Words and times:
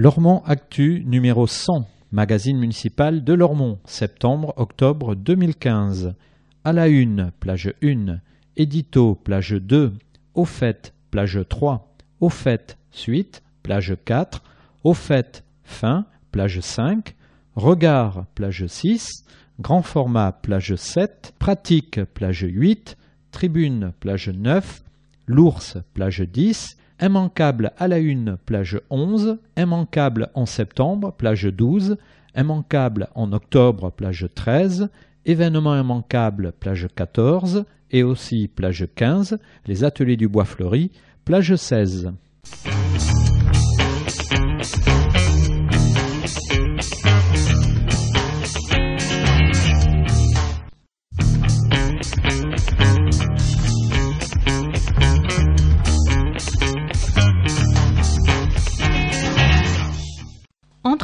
Lormont 0.00 0.44
Actu 0.46 1.02
numéro 1.04 1.48
100, 1.48 1.84
magazine 2.12 2.56
municipal 2.56 3.24
de 3.24 3.32
Lormont, 3.32 3.80
septembre-octobre 3.84 5.16
2015. 5.16 6.14
À 6.62 6.72
la 6.72 6.86
une, 6.86 7.32
plage 7.40 7.74
1. 7.82 8.20
Édito, 8.56 9.16
plage 9.16 9.54
2. 9.54 9.92
Au 10.34 10.44
fait, 10.44 10.94
plage 11.10 11.40
3. 11.48 11.92
Au 12.20 12.28
fait, 12.28 12.78
suite, 12.92 13.42
plage 13.64 13.96
4. 14.04 14.44
Au 14.84 14.94
fait, 14.94 15.42
fin, 15.64 16.06
plage 16.30 16.60
5. 16.60 17.16
Regard, 17.56 18.26
plage 18.36 18.68
6. 18.68 19.24
Grand 19.58 19.82
format, 19.82 20.30
plage 20.30 20.76
7. 20.76 21.34
Pratique, 21.40 22.04
plage 22.14 22.46
8. 22.48 22.96
Tribune, 23.32 23.90
plage 23.98 24.28
9. 24.28 24.84
L'ours, 25.26 25.76
plage 25.92 26.20
10. 26.20 26.77
Immanquable 27.00 27.72
à 27.78 27.86
la 27.86 27.98
une, 27.98 28.36
plage 28.44 28.80
11. 28.90 29.38
Immanquable 29.56 30.30
en 30.34 30.46
septembre, 30.46 31.12
plage 31.12 31.44
12. 31.44 31.96
Immanquable 32.36 33.08
en 33.14 33.32
octobre, 33.32 33.92
plage 33.92 34.26
13. 34.34 34.88
Événement 35.24 35.78
immanquable, 35.78 36.52
plage 36.58 36.88
14. 36.94 37.64
Et 37.90 38.02
aussi 38.02 38.48
plage 38.48 38.86
15. 38.94 39.38
Les 39.66 39.84
ateliers 39.84 40.16
du 40.16 40.28
bois 40.28 40.44
fleuri, 40.44 40.90
plage 41.24 41.54
16. 41.54 42.12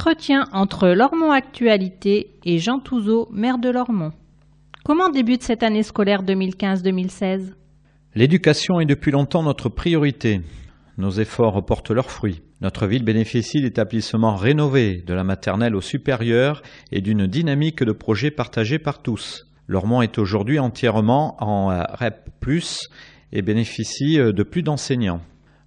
Entretien 0.06 0.44
entre 0.52 0.88
Lormont 0.88 1.30
Actualité 1.30 2.36
et 2.44 2.58
Jean 2.58 2.78
Touzeau, 2.78 3.26
maire 3.32 3.56
de 3.56 3.70
Lormont. 3.70 4.12
Comment 4.84 5.08
débute 5.08 5.42
cette 5.42 5.62
année 5.62 5.82
scolaire 5.82 6.22
2015-2016 6.24 7.54
L'éducation 8.14 8.80
est 8.80 8.84
depuis 8.84 9.12
longtemps 9.12 9.42
notre 9.42 9.70
priorité. 9.70 10.42
Nos 10.98 11.10
efforts 11.10 11.64
portent 11.64 11.90
leurs 11.90 12.10
fruits. 12.10 12.42
Notre 12.60 12.86
ville 12.86 13.02
bénéficie 13.02 13.62
d'établissements 13.62 14.36
rénovés, 14.36 15.02
de 15.06 15.14
la 15.14 15.24
maternelle 15.24 15.74
au 15.74 15.80
supérieur 15.80 16.60
et 16.92 17.00
d'une 17.00 17.26
dynamique 17.26 17.82
de 17.82 17.92
projets 17.92 18.30
partagés 18.30 18.78
par 18.78 19.00
tous. 19.00 19.46
Lormont 19.68 20.02
est 20.02 20.18
aujourd'hui 20.18 20.58
entièrement 20.58 21.34
en 21.42 21.68
REP+, 21.68 22.18
et 23.32 23.40
bénéficie 23.40 24.18
de 24.18 24.42
plus 24.42 24.62
d'enseignants. 24.62 25.22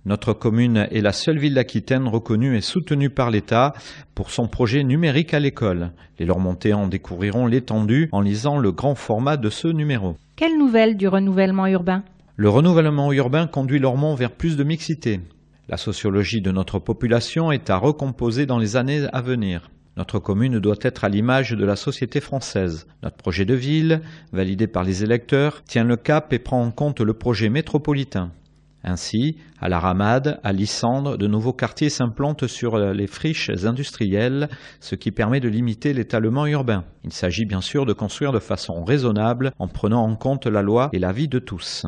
Notre 0.07 0.31
commune 0.31 0.87
est 0.89 1.01
la 1.01 1.11
seule 1.11 1.37
ville 1.37 1.55
d'Aquitaine 1.55 2.07
reconnue 2.07 2.55
et 2.55 2.61
soutenue 2.61 3.09
par 3.09 3.29
l'État 3.29 3.73
pour 4.15 4.31
son 4.31 4.47
projet 4.47 4.85
numérique 4.85 5.33
à 5.33 5.39
l'école. 5.41 5.91
Les 6.17 6.25
Lormontais 6.25 6.71
en 6.71 6.87
découvriront 6.87 7.45
l'étendue 7.45 8.07
en 8.13 8.21
lisant 8.21 8.57
le 8.57 8.71
grand 8.71 8.95
format 8.95 9.35
de 9.35 9.49
ce 9.49 9.67
numéro. 9.67 10.15
Quelle 10.37 10.57
nouvelle 10.57 10.95
du 10.95 11.09
renouvellement 11.09 11.67
urbain? 11.67 12.05
Le 12.37 12.47
renouvellement 12.47 13.11
urbain 13.11 13.47
conduit 13.47 13.79
Lormont 13.79 14.15
vers 14.15 14.31
plus 14.31 14.55
de 14.55 14.63
mixité. 14.63 15.19
La 15.67 15.75
sociologie 15.75 16.39
de 16.39 16.53
notre 16.53 16.79
population 16.79 17.51
est 17.51 17.69
à 17.69 17.75
recomposer 17.75 18.45
dans 18.45 18.59
les 18.59 18.77
années 18.77 19.07
à 19.11 19.21
venir. 19.21 19.71
Notre 19.97 20.19
commune 20.19 20.59
doit 20.59 20.79
être 20.83 21.03
à 21.03 21.09
l'image 21.09 21.51
de 21.51 21.65
la 21.65 21.75
société 21.75 22.21
française. 22.21 22.87
Notre 23.03 23.17
projet 23.17 23.43
de 23.43 23.55
ville, 23.55 23.99
validé 24.31 24.67
par 24.67 24.85
les 24.85 25.03
électeurs, 25.03 25.65
tient 25.65 25.83
le 25.83 25.97
cap 25.97 26.31
et 26.31 26.39
prend 26.39 26.63
en 26.63 26.71
compte 26.71 27.01
le 27.01 27.13
projet 27.13 27.49
métropolitain. 27.49 28.31
Ainsi, 28.89 29.35
à 29.59 29.67
la 29.67 29.79
Ramade, 29.79 30.39
à 30.43 30.53
Lissandre, 30.53 31.17
de 31.17 31.27
nouveaux 31.27 31.51
quartiers 31.51 31.89
s'implantent 31.89 32.47
sur 32.47 32.77
les 32.77 33.07
friches 33.07 33.51
industrielles, 33.65 34.47
ce 34.79 34.95
qui 34.95 35.11
permet 35.11 35.41
de 35.41 35.49
limiter 35.49 35.91
l'étalement 35.91 36.47
urbain. 36.47 36.85
Il 37.03 37.11
s'agit 37.11 37.43
bien 37.43 37.59
sûr 37.59 37.85
de 37.85 37.91
construire 37.91 38.31
de 38.31 38.39
façon 38.39 38.85
raisonnable 38.85 39.51
en 39.59 39.67
prenant 39.67 40.03
en 40.03 40.15
compte 40.15 40.47
la 40.47 40.61
loi 40.61 40.89
et 40.93 40.99
la 40.99 41.11
vie 41.11 41.27
de 41.27 41.39
tous. 41.39 41.85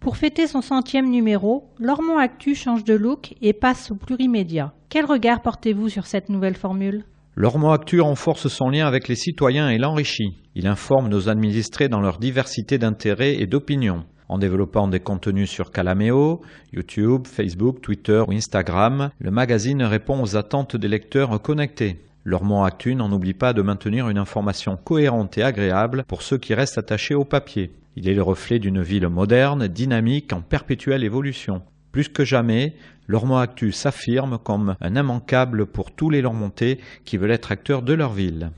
Pour 0.00 0.18
fêter 0.18 0.46
son 0.46 0.60
centième 0.60 1.08
numéro, 1.08 1.70
Lormont 1.78 2.18
Actu 2.18 2.54
change 2.54 2.84
de 2.84 2.92
look 2.92 3.32
et 3.40 3.54
passe 3.54 3.90
au 3.90 3.94
plurimédia. 3.94 4.74
Quel 4.90 5.06
regard 5.06 5.40
portez-vous 5.40 5.88
sur 5.88 6.04
cette 6.04 6.28
nouvelle 6.28 6.56
formule? 6.56 7.04
Lormont 7.36 7.70
Actu 7.70 8.02
renforce 8.02 8.48
son 8.48 8.68
lien 8.68 8.86
avec 8.86 9.08
les 9.08 9.16
citoyens 9.16 9.70
et 9.70 9.78
l'enrichit. 9.78 10.36
Il 10.54 10.66
informe 10.66 11.08
nos 11.08 11.30
administrés 11.30 11.88
dans 11.88 12.02
leur 12.02 12.18
diversité 12.18 12.76
d'intérêts 12.76 13.34
et 13.40 13.46
d'opinions. 13.46 14.04
En 14.28 14.38
développant 14.38 14.88
des 14.88 15.00
contenus 15.00 15.50
sur 15.50 15.70
Calameo, 15.70 16.40
YouTube, 16.72 17.26
Facebook, 17.26 17.80
Twitter 17.82 18.22
ou 18.26 18.32
Instagram, 18.32 19.10
le 19.18 19.30
magazine 19.30 19.82
répond 19.82 20.22
aux 20.22 20.36
attentes 20.36 20.76
des 20.76 20.88
lecteurs 20.88 21.42
connectés. 21.42 22.00
Lormont 22.24 22.64
Actu 22.64 22.94
n'en 22.94 23.12
oublie 23.12 23.34
pas 23.34 23.52
de 23.52 23.60
maintenir 23.60 24.08
une 24.08 24.16
information 24.16 24.78
cohérente 24.82 25.36
et 25.36 25.42
agréable 25.42 26.04
pour 26.08 26.22
ceux 26.22 26.38
qui 26.38 26.54
restent 26.54 26.78
attachés 26.78 27.14
au 27.14 27.24
papier. 27.24 27.70
Il 27.96 28.08
est 28.08 28.14
le 28.14 28.22
reflet 28.22 28.58
d'une 28.58 28.80
ville 28.80 29.08
moderne, 29.08 29.68
dynamique, 29.68 30.32
en 30.32 30.40
perpétuelle 30.40 31.04
évolution. 31.04 31.62
Plus 31.92 32.08
que 32.08 32.24
jamais, 32.24 32.74
Lormont 33.06 33.36
Actu 33.36 33.72
s'affirme 33.72 34.38
comme 34.42 34.74
un 34.80 34.96
immanquable 34.96 35.66
pour 35.66 35.92
tous 35.92 36.08
les 36.08 36.22
Lormontais 36.22 36.78
qui 37.04 37.18
veulent 37.18 37.30
être 37.30 37.52
acteurs 37.52 37.82
de 37.82 37.92
leur 37.92 38.12
ville. 38.12 38.50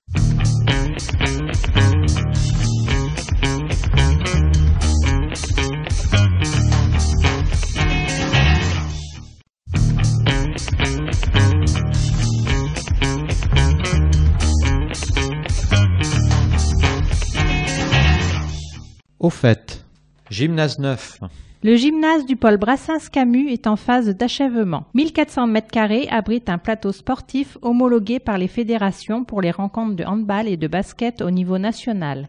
Au 19.19 19.31
fait, 19.31 19.87
gymnase 20.28 20.78
neuf. 20.78 21.21
Le 21.62 21.75
gymnase 21.75 22.27
du 22.27 22.37
pôle 22.37 22.59
Brassens-Camus 22.59 23.50
est 23.50 23.66
en 23.66 23.77
phase 23.77 24.10
d'achèvement. 24.10 24.84
1400 24.93 25.49
m2 25.49 26.09
abrite 26.10 26.50
un 26.50 26.59
plateau 26.59 26.93
sportif 26.93 27.56
homologué 27.62 28.19
par 28.19 28.37
les 28.37 28.47
fédérations 28.47 29.25
pour 29.25 29.41
les 29.41 29.50
rencontres 29.50 29.97
de 29.97 30.04
handball 30.04 30.49
et 30.49 30.59
de 30.59 30.69
basket 30.69 31.22
au 31.22 31.31
niveau 31.31 31.56
national. 31.56 32.28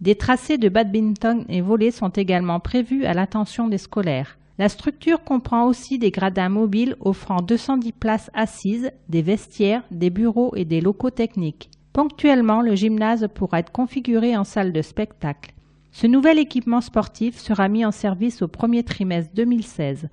Des 0.00 0.14
tracés 0.14 0.58
de 0.58 0.68
badminton 0.68 1.44
et 1.48 1.60
volley 1.60 1.90
sont 1.90 2.10
également 2.10 2.60
prévus 2.60 3.04
à 3.04 3.14
l'attention 3.14 3.66
des 3.66 3.78
scolaires. 3.78 4.38
La 4.58 4.68
structure 4.68 5.24
comprend 5.24 5.66
aussi 5.66 5.98
des 5.98 6.12
gradins 6.12 6.48
mobiles 6.48 6.94
offrant 7.00 7.42
210 7.42 7.92
places 7.92 8.30
assises, 8.32 8.92
des 9.08 9.22
vestiaires, 9.22 9.82
des 9.90 10.10
bureaux 10.10 10.52
et 10.54 10.64
des 10.64 10.80
locaux 10.80 11.10
techniques. 11.10 11.68
Ponctuellement, 11.92 12.62
le 12.62 12.76
gymnase 12.76 13.26
pourra 13.34 13.58
être 13.58 13.72
configuré 13.72 14.36
en 14.36 14.44
salle 14.44 14.72
de 14.72 14.82
spectacle. 14.82 15.52
Ce 15.92 16.06
nouvel 16.06 16.38
équipement 16.38 16.80
sportif 16.80 17.38
sera 17.38 17.68
mis 17.68 17.84
en 17.84 17.92
service 17.92 18.42
au 18.42 18.48
premier 18.48 18.84
trimestre 18.84 19.32
2016, 19.34 20.08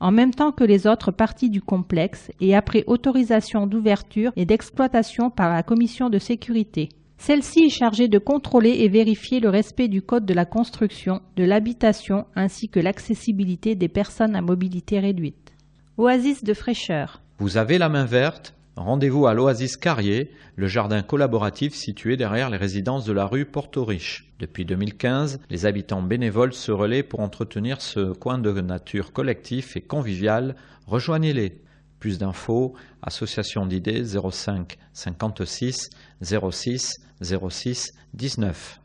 en 0.00 0.10
même 0.10 0.34
temps 0.34 0.52
que 0.52 0.64
les 0.64 0.86
autres 0.86 1.12
parties 1.12 1.50
du 1.50 1.60
complexe 1.60 2.30
et 2.40 2.54
après 2.54 2.84
autorisation 2.86 3.66
d'ouverture 3.66 4.32
et 4.36 4.46
d'exploitation 4.46 5.30
par 5.30 5.52
la 5.52 5.62
commission 5.62 6.10
de 6.10 6.18
sécurité. 6.18 6.88
Celle-ci 7.18 7.64
est 7.64 7.70
chargée 7.70 8.08
de 8.08 8.18
contrôler 8.18 8.70
et 8.70 8.88
vérifier 8.88 9.40
le 9.40 9.50
respect 9.50 9.88
du 9.88 10.00
code 10.00 10.24
de 10.24 10.32
la 10.32 10.46
construction, 10.46 11.20
de 11.36 11.44
l'habitation 11.44 12.24
ainsi 12.34 12.70
que 12.70 12.80
l'accessibilité 12.80 13.74
des 13.74 13.88
personnes 13.88 14.34
à 14.34 14.40
mobilité 14.40 14.98
réduite. 15.00 15.52
Oasis 15.98 16.42
de 16.44 16.54
fraîcheur. 16.54 17.20
Vous 17.38 17.58
avez 17.58 17.76
la 17.76 17.90
main 17.90 18.06
verte 18.06 18.54
Rendez-vous 18.76 19.26
à 19.26 19.34
l'Oasis 19.34 19.76
Carrier, 19.76 20.30
le 20.56 20.66
jardin 20.66 21.02
collaboratif 21.02 21.74
situé 21.74 22.16
derrière 22.16 22.50
les 22.50 22.56
résidences 22.56 23.04
de 23.04 23.12
la 23.12 23.26
rue 23.26 23.44
Porto-Riche. 23.44 24.32
Depuis 24.38 24.64
2015, 24.64 25.40
les 25.50 25.66
habitants 25.66 26.02
bénévoles 26.02 26.54
se 26.54 26.72
relaient 26.72 27.02
pour 27.02 27.20
entretenir 27.20 27.82
ce 27.82 28.12
coin 28.12 28.38
de 28.38 28.60
nature 28.60 29.12
collectif 29.12 29.76
et 29.76 29.80
convivial. 29.82 30.54
Rejoignez-les. 30.86 31.60
Plus 31.98 32.18
d'infos, 32.18 32.74
association 33.02 33.66
d'idées 33.66 34.02
05 34.04 34.78
56 34.94 35.90
06 36.22 36.94
06 37.20 37.92
19. 38.14 38.80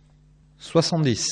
70. 0.57 1.27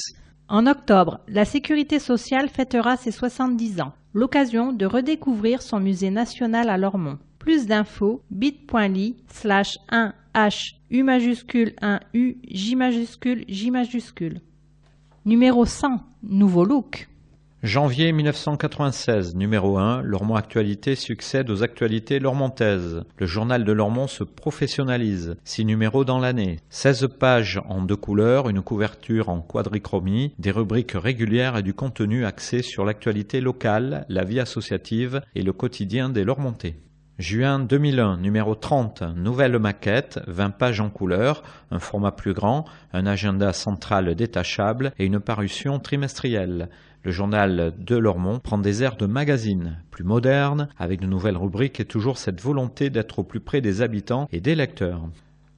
En 0.47 0.67
octobre, 0.67 1.19
la 1.27 1.43
Sécurité 1.43 1.99
sociale 1.99 2.47
fêtera 2.47 2.95
ses 2.95 3.11
70 3.11 3.81
ans, 3.81 3.93
l'occasion 4.13 4.71
de 4.71 4.85
redécouvrir 4.85 5.61
son 5.61 5.79
musée 5.79 6.11
national 6.11 6.69
à 6.69 6.77
Lormont. 6.77 7.17
Plus 7.43 7.67
d'infos, 7.67 8.23
bit.ly 8.31 9.17
slash 9.27 9.77
1H 9.91 10.75
U 10.91 11.03
majuscule 11.03 11.73
1U 11.81 12.37
J 12.49 12.75
majuscule 12.77 13.43
J 13.49 13.69
majuscule. 13.69 14.39
Numéro 15.25 15.65
100, 15.65 15.99
nouveau 16.23 16.63
look. 16.63 17.09
Janvier 17.61 18.13
1996, 18.13 19.35
numéro 19.35 19.77
1, 19.77 20.03
Lormont 20.03 20.35
Actualité 20.35 20.95
succède 20.95 21.49
aux 21.49 21.63
actualités 21.63 22.19
lormontaises. 22.19 23.03
Le 23.17 23.25
journal 23.25 23.65
de 23.65 23.73
Lormont 23.73 24.07
se 24.07 24.23
professionnalise. 24.23 25.35
Six 25.43 25.65
numéros 25.65 26.05
dans 26.05 26.19
l'année. 26.19 26.61
16 26.69 27.09
pages 27.19 27.59
en 27.67 27.81
deux 27.81 27.97
couleurs, 27.97 28.47
une 28.47 28.61
couverture 28.61 29.27
en 29.27 29.41
quadrichromie, 29.41 30.33
des 30.39 30.51
rubriques 30.51 30.95
régulières 30.95 31.57
et 31.57 31.63
du 31.63 31.73
contenu 31.73 32.23
axé 32.23 32.61
sur 32.61 32.85
l'actualité 32.85 33.41
locale, 33.41 34.05
la 34.07 34.23
vie 34.23 34.39
associative 34.39 35.19
et 35.35 35.41
le 35.41 35.51
quotidien 35.51 36.07
des 36.07 36.23
Lormontais. 36.23 36.77
Juin 37.19 37.59
2001, 37.59 38.17
numéro 38.17 38.55
30, 38.55 39.03
nouvelle 39.15 39.59
maquette, 39.59 40.19
20 40.25 40.49
pages 40.49 40.81
en 40.81 40.89
couleur, 40.89 41.43
un 41.69 41.77
format 41.77 42.11
plus 42.11 42.33
grand, 42.33 42.65
un 42.91 43.05
agenda 43.05 43.53
central 43.53 44.15
détachable 44.15 44.93
et 44.97 45.05
une 45.05 45.19
parution 45.19 45.77
trimestrielle. 45.77 46.69
Le 47.03 47.11
journal 47.11 47.75
de 47.77 47.95
Lormont 47.97 48.39
prend 48.39 48.57
des 48.57 48.81
airs 48.81 48.95
de 48.95 49.05
magazine, 49.05 49.77
plus 49.91 50.03
moderne, 50.03 50.69
avec 50.79 51.01
de 51.01 51.05
nouvelles 51.05 51.37
rubriques 51.37 51.79
et 51.79 51.85
toujours 51.85 52.17
cette 52.17 52.41
volonté 52.41 52.89
d'être 52.89 53.19
au 53.19 53.23
plus 53.23 53.41
près 53.41 53.61
des 53.61 53.83
habitants 53.83 54.27
et 54.31 54.41
des 54.41 54.55
lecteurs. 54.55 55.07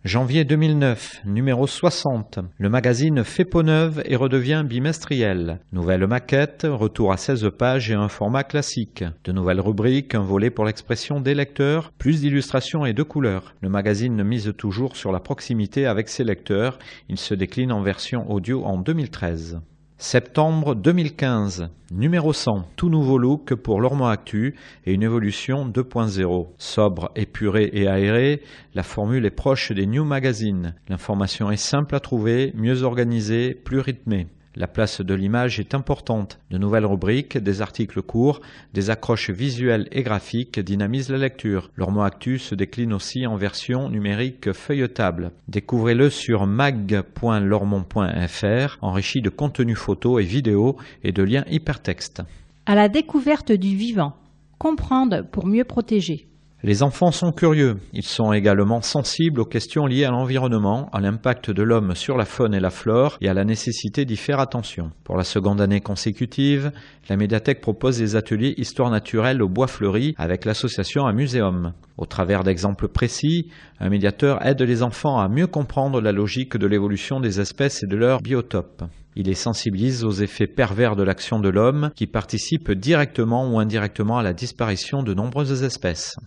Janvier 0.06 0.44
2009, 0.44 1.22
numéro 1.26 1.66
60. 1.66 2.38
Le 2.60 2.70
magazine 2.70 3.24
fait 3.24 3.44
peau 3.44 3.64
neuve 3.64 4.04
et 4.06 4.16
redevient 4.16 4.64
bimestriel. 4.64 5.62
Nouvelle 5.72 6.06
maquette, 6.06 6.68
retour 6.70 7.12
à 7.12 7.18
16 7.18 7.50
pages 7.58 7.90
et 7.90 7.96
un 7.96 8.08
format 8.08 8.44
classique. 8.44 9.04
De 9.24 9.32
nouvelles 9.32 9.60
rubriques, 9.60 10.14
un 10.14 10.22
volet 10.22 10.52
pour 10.52 10.66
l'expression 10.66 11.22
des 11.22 11.34
lecteurs, 11.34 11.92
plus 11.98 12.22
d'illustrations 12.22 12.86
et 12.86 12.94
de 12.94 13.02
couleurs. 13.02 13.56
Le 13.62 13.70
magazine 13.70 14.24
mise 14.24 14.54
toujours 14.56 14.96
sur 14.96 15.12
la 15.12 15.20
proximité 15.20 15.88
avec 15.88 16.08
ses 16.08 16.24
lecteurs. 16.24 16.78
Il 17.10 17.18
se 17.18 17.34
décline 17.34 17.72
en 17.72 17.82
version 17.82 18.30
audio 18.32 18.64
en 18.64 18.78
2013. 18.78 19.60
Septembre 19.98 20.76
2015, 20.76 21.70
numéro 21.90 22.34
100, 22.34 22.68
tout 22.76 22.90
nouveau 22.90 23.18
look 23.18 23.56
pour 23.56 23.80
l'Ormont 23.80 24.08
Actu 24.08 24.56
et 24.86 24.94
une 24.94 25.04
évolution 25.04 25.66
2.0. 25.70 26.48
Sobre, 26.58 27.12
épuré 27.16 27.70
et 27.72 27.88
aéré, 27.88 28.44
la 28.74 28.84
formule 28.84 29.26
est 29.26 29.32
proche 29.32 29.72
des 29.72 29.86
New 29.86 30.04
Magazines. 30.04 30.76
L'information 30.90 31.50
est 31.50 31.56
simple 31.56 31.96
à 31.96 32.02
trouver, 32.02 32.52
mieux 32.58 32.84
organisée, 32.84 33.54
plus 33.54 33.80
rythmée. 33.80 34.28
La 34.58 34.68
place 34.68 35.02
de 35.02 35.14
l'image 35.14 35.60
est 35.60 35.76
importante. 35.76 36.40
De 36.50 36.58
nouvelles 36.58 36.86
rubriques, 36.86 37.38
des 37.38 37.62
articles 37.62 38.02
courts, 38.02 38.40
des 38.74 38.90
accroches 38.90 39.30
visuelles 39.30 39.90
et 39.92 40.02
graphiques 40.02 40.62
dynamisent 40.62 41.10
la 41.10 41.18
lecture. 41.18 41.72
L'Ormo 41.76 42.04
Actu 42.04 42.40
se 42.40 42.56
décline 42.56 42.94
aussi 42.94 43.28
en 43.28 43.36
version 43.36 43.90
numérique 43.90 44.54
feuilletable. 44.54 45.34
Découvrez-le 45.50 46.10
sur 46.10 46.48
mag.lormont.fr, 46.48 48.78
enrichi 48.82 49.22
de 49.22 49.30
contenus 49.30 49.78
photos 49.78 50.24
et 50.24 50.26
vidéos 50.26 50.78
et 51.04 51.12
de 51.12 51.24
liens 51.24 51.44
hypertextes. 51.50 52.24
À 52.66 52.76
la 52.76 52.88
découverte 52.88 53.52
du 53.52 53.76
vivant. 53.76 54.16
Comprendre 54.58 55.26
pour 55.30 55.48
mieux 55.48 55.66
protéger. 55.66 56.30
Les 56.66 56.82
enfants 56.82 57.12
sont 57.12 57.32
curieux, 57.32 57.78
ils 57.94 58.02
sont 58.02 58.34
également 58.34 58.82
sensibles 58.82 59.40
aux 59.40 59.46
questions 59.46 59.86
liées 59.86 60.06
à 60.06 60.10
l'environnement, 60.10 60.90
à 60.94 61.00
l'impact 61.00 61.52
de 61.52 61.62
l'homme 61.62 61.94
sur 61.94 62.18
la 62.18 62.26
faune 62.26 62.56
et 62.56 62.60
la 62.60 62.72
flore 62.72 63.20
et 63.22 63.30
à 63.30 63.36
la 63.36 63.46
nécessité 63.46 64.04
d'y 64.04 64.18
faire 64.18 64.40
attention. 64.40 64.90
Pour 65.04 65.16
la 65.16 65.24
seconde 65.24 65.62
année 65.62 65.80
consécutive, 65.80 66.72
la 67.08 67.18
médiathèque 67.18 67.62
propose 67.62 68.00
des 68.00 68.16
ateliers 68.16 68.56
histoire 68.58 68.90
naturelle 68.90 69.44
au 69.44 69.48
bois 69.48 69.68
fleuri 69.68 70.16
avec 70.18 70.44
l'association 70.44 71.06
Un 71.06 71.14
Muséum. 71.14 71.74
Au 72.00 72.08
travers 72.08 72.44
d'exemples 72.44 72.88
précis, 72.88 73.52
un 73.80 73.90
médiateur 73.90 74.44
aide 74.44 74.64
les 74.64 74.82
enfants 74.82 75.20
à 75.20 75.30
mieux 75.30 75.46
comprendre 75.46 76.02
la 76.02 76.12
logique 76.12 76.58
de 76.58 76.66
l'évolution 76.66 77.20
des 77.20 77.40
espèces 77.40 77.84
et 77.84 77.88
de 77.88 77.96
leur 77.96 78.22
biotope. 78.22 78.86
Il 79.16 79.28
les 79.28 79.34
sensibilise 79.34 80.04
aux 80.04 80.12
effets 80.12 80.48
pervers 80.48 80.96
de 80.96 81.04
l'action 81.04 81.40
de 81.40 81.50
l'homme 81.50 81.92
qui 81.96 82.06
participe 82.06 82.72
directement 82.72 83.50
ou 83.50 83.60
indirectement 83.60 84.18
à 84.18 84.24
la 84.24 84.34
disparition 84.34 85.04
de 85.04 85.14
nombreuses 85.14 85.64
espèces. 85.64 86.18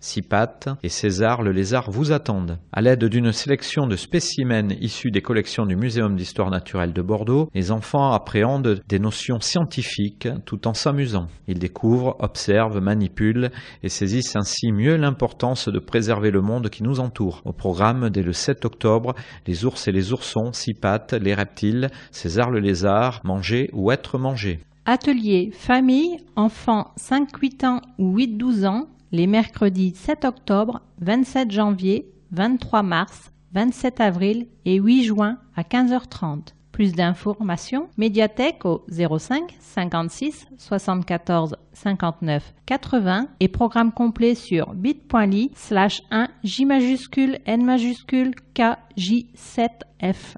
Six 0.00 0.22
pattes 0.22 0.68
et 0.82 0.88
César 0.88 1.42
le 1.42 1.52
lézard 1.52 1.90
vous 1.90 2.12
attendent. 2.12 2.58
À 2.72 2.80
l'aide 2.80 3.04
d'une 3.04 3.32
sélection 3.32 3.86
de 3.86 3.96
spécimens 3.96 4.74
issus 4.80 5.10
des 5.10 5.22
collections 5.22 5.66
du 5.66 5.76
Muséum 5.76 6.16
d'histoire 6.16 6.50
naturelle 6.50 6.92
de 6.92 7.02
Bordeaux, 7.02 7.48
les 7.54 7.70
enfants 7.70 8.12
appréhendent 8.12 8.80
des 8.88 8.98
notions 8.98 9.40
scientifiques 9.40 10.28
tout 10.44 10.68
en 10.68 10.74
s'amusant. 10.74 11.28
Ils 11.46 11.58
découvrent, 11.58 12.16
observent, 12.20 12.80
manipulent 12.80 13.50
et 13.82 13.88
saisissent 13.88 14.36
ainsi 14.36 14.72
mieux 14.72 14.96
l'importance 14.96 15.68
de 15.68 15.78
préserver 15.78 16.30
le 16.30 16.42
monde 16.42 16.70
qui 16.70 16.82
nous 16.82 17.00
entoure. 17.00 17.42
Au 17.44 17.52
programme, 17.52 18.10
dès 18.10 18.22
le 18.22 18.32
7 18.32 18.64
octobre, 18.64 19.14
les 19.46 19.64
ours 19.64 19.88
et 19.88 19.92
les 19.92 20.12
oursons, 20.12 20.52
six 20.52 20.74
pattes, 20.74 21.12
les 21.12 21.34
reptiles, 21.34 21.90
César 22.10 22.50
le 22.50 22.60
lézard, 22.60 23.20
manger 23.24 23.70
ou 23.72 23.90
être 23.90 24.18
mangé. 24.18 24.60
Atelier 24.90 25.50
famille, 25.52 26.16
enfants 26.34 26.92
5-8 26.98 27.66
ans 27.66 27.80
ou 27.98 28.16
8-12 28.16 28.66
ans, 28.66 28.88
les 29.12 29.26
mercredis 29.26 29.94
7 29.94 30.24
octobre, 30.24 30.82
27 31.00 31.50
janvier, 31.50 32.12
23 32.32 32.82
mars, 32.82 33.32
27 33.54 34.00
avril 34.00 34.46
et 34.64 34.76
8 34.76 35.04
juin 35.04 35.38
à 35.56 35.62
15h30. 35.62 36.54
Plus 36.72 36.92
d'informations, 36.92 37.88
médiathèque 37.96 38.64
au 38.64 38.84
05 38.88 39.56
56 39.58 40.46
74 40.58 41.56
59 41.72 42.54
80 42.66 43.26
et 43.40 43.48
programme 43.48 43.90
complet 43.90 44.36
sur 44.36 44.74
bit.ly 44.74 45.50
slash 45.56 46.02
1 46.12 46.28
J 46.44 46.66
majuscule 46.66 47.38
N 47.46 47.64
majuscule 47.64 48.32
KJ7F. 48.54 50.36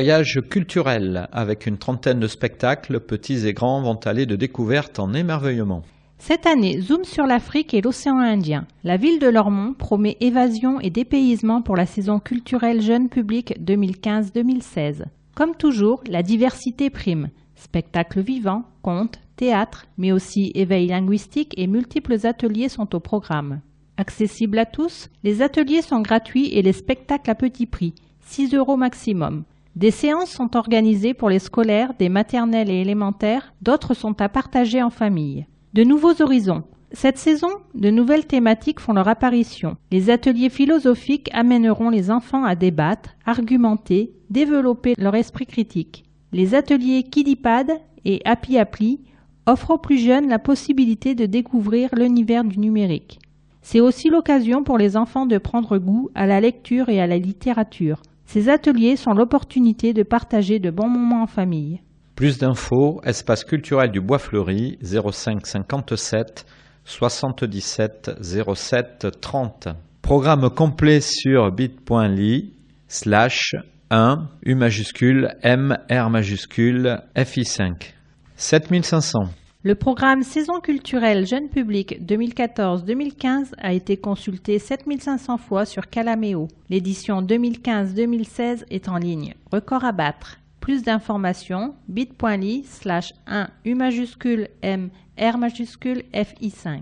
Voyage 0.00 0.40
culturel 0.48 1.28
avec 1.30 1.66
une 1.66 1.76
trentaine 1.76 2.20
de 2.20 2.26
spectacles, 2.26 3.00
petits 3.00 3.46
et 3.46 3.52
grands, 3.52 3.82
vont 3.82 4.00
aller 4.06 4.24
de 4.24 4.34
découverte 4.34 4.98
en 4.98 5.12
émerveillement. 5.12 5.82
Cette 6.16 6.46
année, 6.46 6.80
zoom 6.80 7.04
sur 7.04 7.26
l'Afrique 7.26 7.74
et 7.74 7.82
l'océan 7.82 8.18
Indien. 8.18 8.66
La 8.82 8.96
ville 8.96 9.18
de 9.18 9.28
Lormont 9.28 9.74
promet 9.74 10.16
évasion 10.20 10.80
et 10.80 10.88
dépaysement 10.88 11.60
pour 11.60 11.76
la 11.76 11.84
saison 11.84 12.18
culturelle 12.18 12.80
jeune 12.80 13.10
public 13.10 13.52
2015-2016. 13.60 15.02
Comme 15.34 15.54
toujours, 15.54 16.02
la 16.08 16.22
diversité 16.22 16.88
prime. 16.88 17.28
Spectacles 17.54 18.22
vivants, 18.22 18.64
contes, 18.80 19.20
théâtre, 19.36 19.84
mais 19.98 20.12
aussi 20.12 20.50
éveil 20.54 20.86
linguistique 20.86 21.52
et 21.58 21.66
multiples 21.66 22.26
ateliers 22.26 22.70
sont 22.70 22.94
au 22.94 23.00
programme. 23.00 23.60
Accessibles 23.98 24.60
à 24.60 24.64
tous, 24.64 25.10
les 25.24 25.42
ateliers 25.42 25.82
sont 25.82 26.00
gratuits 26.00 26.54
et 26.54 26.62
les 26.62 26.72
spectacles 26.72 27.30
à 27.30 27.34
petit 27.34 27.66
prix. 27.66 27.92
6 28.20 28.54
euros 28.54 28.78
maximum. 28.78 29.44
Des 29.76 29.90
séances 29.90 30.30
sont 30.30 30.56
organisées 30.56 31.14
pour 31.14 31.30
les 31.30 31.38
scolaires, 31.38 31.94
des 31.98 32.08
maternelles 32.08 32.70
et 32.70 32.80
élémentaires, 32.80 33.54
d'autres 33.62 33.94
sont 33.94 34.20
à 34.20 34.28
partager 34.28 34.82
en 34.82 34.90
famille. 34.90 35.46
De 35.74 35.84
nouveaux 35.84 36.20
horizons. 36.20 36.64
Cette 36.92 37.18
saison, 37.18 37.50
de 37.74 37.88
nouvelles 37.88 38.26
thématiques 38.26 38.80
font 38.80 38.94
leur 38.94 39.06
apparition. 39.06 39.76
Les 39.92 40.10
ateliers 40.10 40.50
philosophiques 40.50 41.30
amèneront 41.32 41.88
les 41.88 42.10
enfants 42.10 42.42
à 42.42 42.56
débattre, 42.56 43.10
argumenter, 43.24 44.12
développer 44.28 44.94
leur 44.98 45.14
esprit 45.14 45.46
critique. 45.46 46.04
Les 46.32 46.56
ateliers 46.56 47.04
Kidipad 47.04 47.70
et 48.04 48.20
Happy 48.24 48.58
Appli 48.58 49.00
offrent 49.46 49.70
aux 49.70 49.78
plus 49.78 49.98
jeunes 49.98 50.28
la 50.28 50.40
possibilité 50.40 51.14
de 51.14 51.26
découvrir 51.26 51.90
l'univers 51.94 52.42
du 52.42 52.58
numérique. 52.58 53.20
C'est 53.62 53.80
aussi 53.80 54.08
l'occasion 54.08 54.64
pour 54.64 54.78
les 54.78 54.96
enfants 54.96 55.26
de 55.26 55.38
prendre 55.38 55.78
goût 55.78 56.10
à 56.16 56.26
la 56.26 56.40
lecture 56.40 56.88
et 56.88 57.00
à 57.00 57.06
la 57.06 57.18
littérature. 57.18 58.02
Ces 58.32 58.48
ateliers 58.48 58.94
sont 58.94 59.10
l'opportunité 59.10 59.92
de 59.92 60.04
partager 60.04 60.60
de 60.60 60.70
bons 60.70 60.88
moments 60.88 61.24
en 61.24 61.26
famille. 61.26 61.80
Plus 62.14 62.38
d'infos, 62.38 63.00
espace 63.04 63.42
culturel 63.42 63.90
du 63.90 64.00
Bois 64.00 64.20
Fleuri, 64.20 64.78
05 64.84 65.44
57 65.44 66.46
77 66.84 68.12
07 68.22 69.20
30. 69.20 69.68
Programme 70.00 70.48
complet 70.48 71.00
sur 71.00 71.50
bit.ly 71.50 72.54
slash 72.86 73.56
1 73.90 74.28
U 74.46 74.54
majuscule 74.54 75.34
M 75.42 75.76
R 75.90 76.08
majuscule 76.08 77.02
FI5. 77.16 77.94
7500. 78.36 79.39
Le 79.62 79.74
programme 79.74 80.22
Saison 80.22 80.58
culturelle 80.60 81.26
jeune 81.26 81.50
public 81.50 82.00
2014-2015 82.02 83.52
a 83.58 83.74
été 83.74 83.98
consulté 83.98 84.58
7500 84.58 85.36
fois 85.36 85.66
sur 85.66 85.88
Calameo. 85.88 86.48
L'édition 86.70 87.20
2015-2016 87.20 88.64
est 88.70 88.88
en 88.88 88.96
ligne. 88.96 89.34
Record 89.52 89.84
à 89.84 89.92
battre. 89.92 90.38
Plus 90.60 90.82
d'informations, 90.82 91.74
bit.ly 91.88 92.64
slash 92.64 93.12
1 93.26 93.48
U 93.66 93.74
majuscule 93.74 94.48
M 94.62 94.88
R 95.20 95.36
majuscule 95.36 96.04
FI5. 96.14 96.80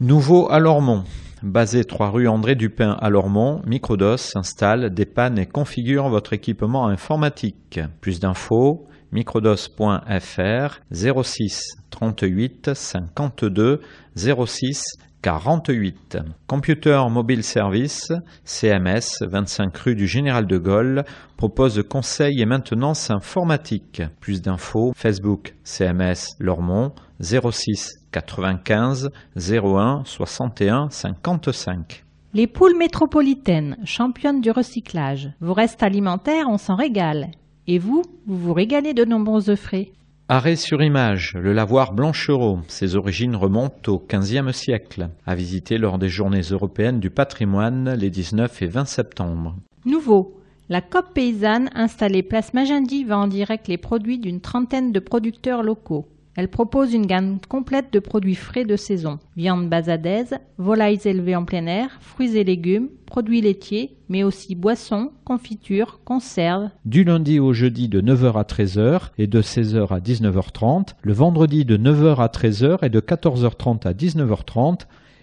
Nouveau 0.00 0.50
à 0.50 0.58
Lormont. 0.58 1.04
Basé 1.42 1.84
3 1.84 2.10
rue 2.10 2.28
André 2.28 2.54
Dupin 2.54 2.98
à 3.00 3.08
Lormont, 3.08 3.62
Microdos 3.64 4.36
installe, 4.36 4.92
dépanne 4.92 5.38
et 5.38 5.46
configure 5.46 6.10
votre 6.10 6.34
équipement 6.34 6.86
informatique. 6.86 7.80
Plus 8.02 8.20
d'infos, 8.20 8.86
microdos.fr 9.14 10.80
06 10.90 11.76
38 11.90 12.74
52 12.74 13.80
06 14.16 14.82
48. 15.24 16.18
Computer 16.46 17.08
Mobile 17.08 17.42
Service, 17.42 18.12
CMS, 18.44 19.22
25 19.22 19.74
rue 19.78 19.94
du 19.94 20.06
Général 20.06 20.46
de 20.46 20.58
Gaulle, 20.58 21.04
propose 21.38 21.82
conseils 21.88 22.42
et 22.42 22.44
maintenance 22.44 23.10
informatique. 23.10 24.02
Plus 24.20 24.42
d'infos, 24.42 24.92
Facebook, 24.94 25.54
CMS 25.64 26.36
Lormont, 26.40 26.92
06 27.22 27.94
95 28.12 29.08
01 29.34 30.02
61 30.04 30.90
55. 30.90 32.04
Les 32.34 32.46
poules 32.46 32.76
métropolitaines, 32.76 33.78
championnes 33.84 34.42
du 34.42 34.50
recyclage. 34.50 35.30
Vos 35.40 35.54
restes 35.54 35.82
alimentaires, 35.82 36.48
on 36.50 36.58
s'en 36.58 36.76
régale. 36.76 37.30
Et 37.66 37.78
vous, 37.78 38.02
vous 38.26 38.36
vous 38.36 38.52
régalez 38.52 38.92
de 38.92 39.04
nombreux 39.04 39.56
frais. 39.56 39.90
Arrêt 40.28 40.56
sur 40.56 40.82
image, 40.82 41.34
le 41.34 41.52
lavoir 41.52 41.92
Blanchereau. 41.92 42.58
Ses 42.68 42.96
origines 42.96 43.36
remontent 43.36 43.92
au 43.92 43.98
XVe 44.06 44.52
siècle. 44.52 45.08
À 45.26 45.34
visiter 45.34 45.78
lors 45.78 45.98
des 45.98 46.08
Journées 46.08 46.42
européennes 46.50 47.00
du 47.00 47.10
patrimoine 47.10 47.94
les 47.94 48.10
19 48.10 48.62
et 48.62 48.66
20 48.66 48.84
septembre. 48.86 49.56
Nouveau, 49.86 50.40
la 50.70 50.80
COP 50.80 51.12
paysanne 51.14 51.70
installée 51.74 52.22
place 52.22 52.54
Magendie 52.54 53.04
vend 53.04 53.22
en 53.22 53.26
direct 53.28 53.68
les 53.68 53.76
produits 53.76 54.18
d'une 54.18 54.40
trentaine 54.40 54.92
de 54.92 54.98
producteurs 54.98 55.62
locaux. 55.62 56.06
Elle 56.36 56.48
propose 56.48 56.92
une 56.92 57.06
gamme 57.06 57.38
complète 57.48 57.92
de 57.92 58.00
produits 58.00 58.34
frais 58.34 58.64
de 58.64 58.76
saison. 58.76 59.18
Viande 59.36 59.68
basadaise, 59.68 60.34
volailles 60.58 61.00
élevées 61.04 61.36
en 61.36 61.44
plein 61.44 61.66
air, 61.66 61.98
fruits 62.00 62.36
et 62.36 62.44
légumes, 62.44 62.88
produits 63.06 63.40
laitiers, 63.40 63.96
mais 64.08 64.24
aussi 64.24 64.56
boissons, 64.56 65.12
confitures, 65.24 66.00
conserves. 66.04 66.70
Du 66.84 67.04
lundi 67.04 67.38
au 67.38 67.52
jeudi 67.52 67.88
de 67.88 68.00
9h 68.00 68.38
à 68.38 68.42
13h 68.42 69.10
et 69.18 69.28
de 69.28 69.40
16h 69.40 69.94
à 69.94 70.00
19h30, 70.00 70.94
le 71.02 71.12
vendredi 71.12 71.64
de 71.64 71.76
9h 71.76 72.16
à 72.16 72.26
13h 72.26 72.84
et 72.84 72.90
de 72.90 73.00
14h30 73.00 73.86
à 73.86 73.92
19h30 73.92 74.80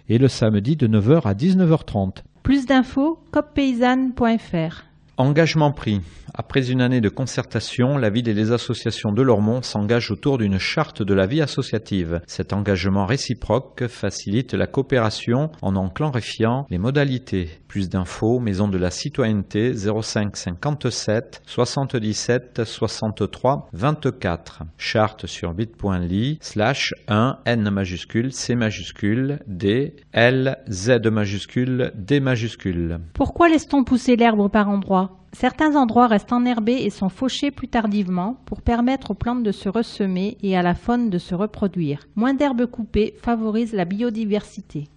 et 0.08 0.18
le 0.18 0.28
samedi 0.28 0.76
de 0.76 0.88
9h 0.88 1.22
à 1.24 1.34
19h30. 1.34 2.22
Plus 2.42 2.66
d'infos, 2.66 3.22
coppaysanne.fr. 3.32 4.91
Engagement 5.18 5.72
pris. 5.72 6.00
Après 6.32 6.70
une 6.70 6.80
année 6.80 7.02
de 7.02 7.10
concertation, 7.10 7.98
la 7.98 8.08
ville 8.08 8.30
et 8.30 8.34
les 8.34 8.50
associations 8.50 9.12
de 9.12 9.20
Lormont 9.20 9.60
s'engagent 9.60 10.10
autour 10.10 10.38
d'une 10.38 10.58
charte 10.58 11.02
de 11.02 11.12
la 11.12 11.26
vie 11.26 11.42
associative. 11.42 12.22
Cet 12.26 12.54
engagement 12.54 13.04
réciproque 13.04 13.86
facilite 13.88 14.54
la 14.54 14.66
coopération 14.66 15.50
en 15.60 15.76
en 15.76 15.90
clarifiant 15.90 16.66
les 16.70 16.78
modalités. 16.78 17.50
Plus 17.72 17.88
d'infos, 17.88 18.38
Maison 18.38 18.68
de 18.68 18.76
la 18.76 18.90
Citoyenneté 18.90 19.72
05 19.72 20.36
57 20.36 21.40
77 21.46 22.64
63 22.66 23.70
24. 23.72 24.64
Charte 24.76 25.26
sur 25.26 25.54
bit.ly 25.54 26.36
slash 26.42 26.92
1 27.08 27.38
N 27.46 27.70
majuscule 27.70 28.30
C 28.34 28.56
majuscule 28.56 29.38
D 29.46 29.96
L 30.12 30.58
Z 30.68 31.06
majuscule 31.10 31.92
D 31.94 32.20
majuscule. 32.20 33.00
Pourquoi 33.14 33.48
laisse-t-on 33.48 33.84
pousser 33.84 34.16
l'herbe 34.16 34.50
par 34.50 34.68
endroits? 34.68 35.22
Certains 35.32 35.74
endroits 35.74 36.08
restent 36.08 36.34
enherbés 36.34 36.82
et 36.82 36.90
sont 36.90 37.08
fauchés 37.08 37.50
plus 37.50 37.68
tardivement 37.68 38.36
pour 38.44 38.60
permettre 38.60 39.12
aux 39.12 39.14
plantes 39.14 39.44
de 39.44 39.50
se 39.50 39.70
ressemer 39.70 40.36
et 40.42 40.58
à 40.58 40.62
la 40.62 40.74
faune 40.74 41.08
de 41.08 41.16
se 41.16 41.34
reproduire. 41.34 42.00
Moins 42.16 42.34
d'herbes 42.34 42.66
coupées 42.66 43.14
favorise 43.22 43.72
la 43.72 43.86
biodiversité. 43.86 44.88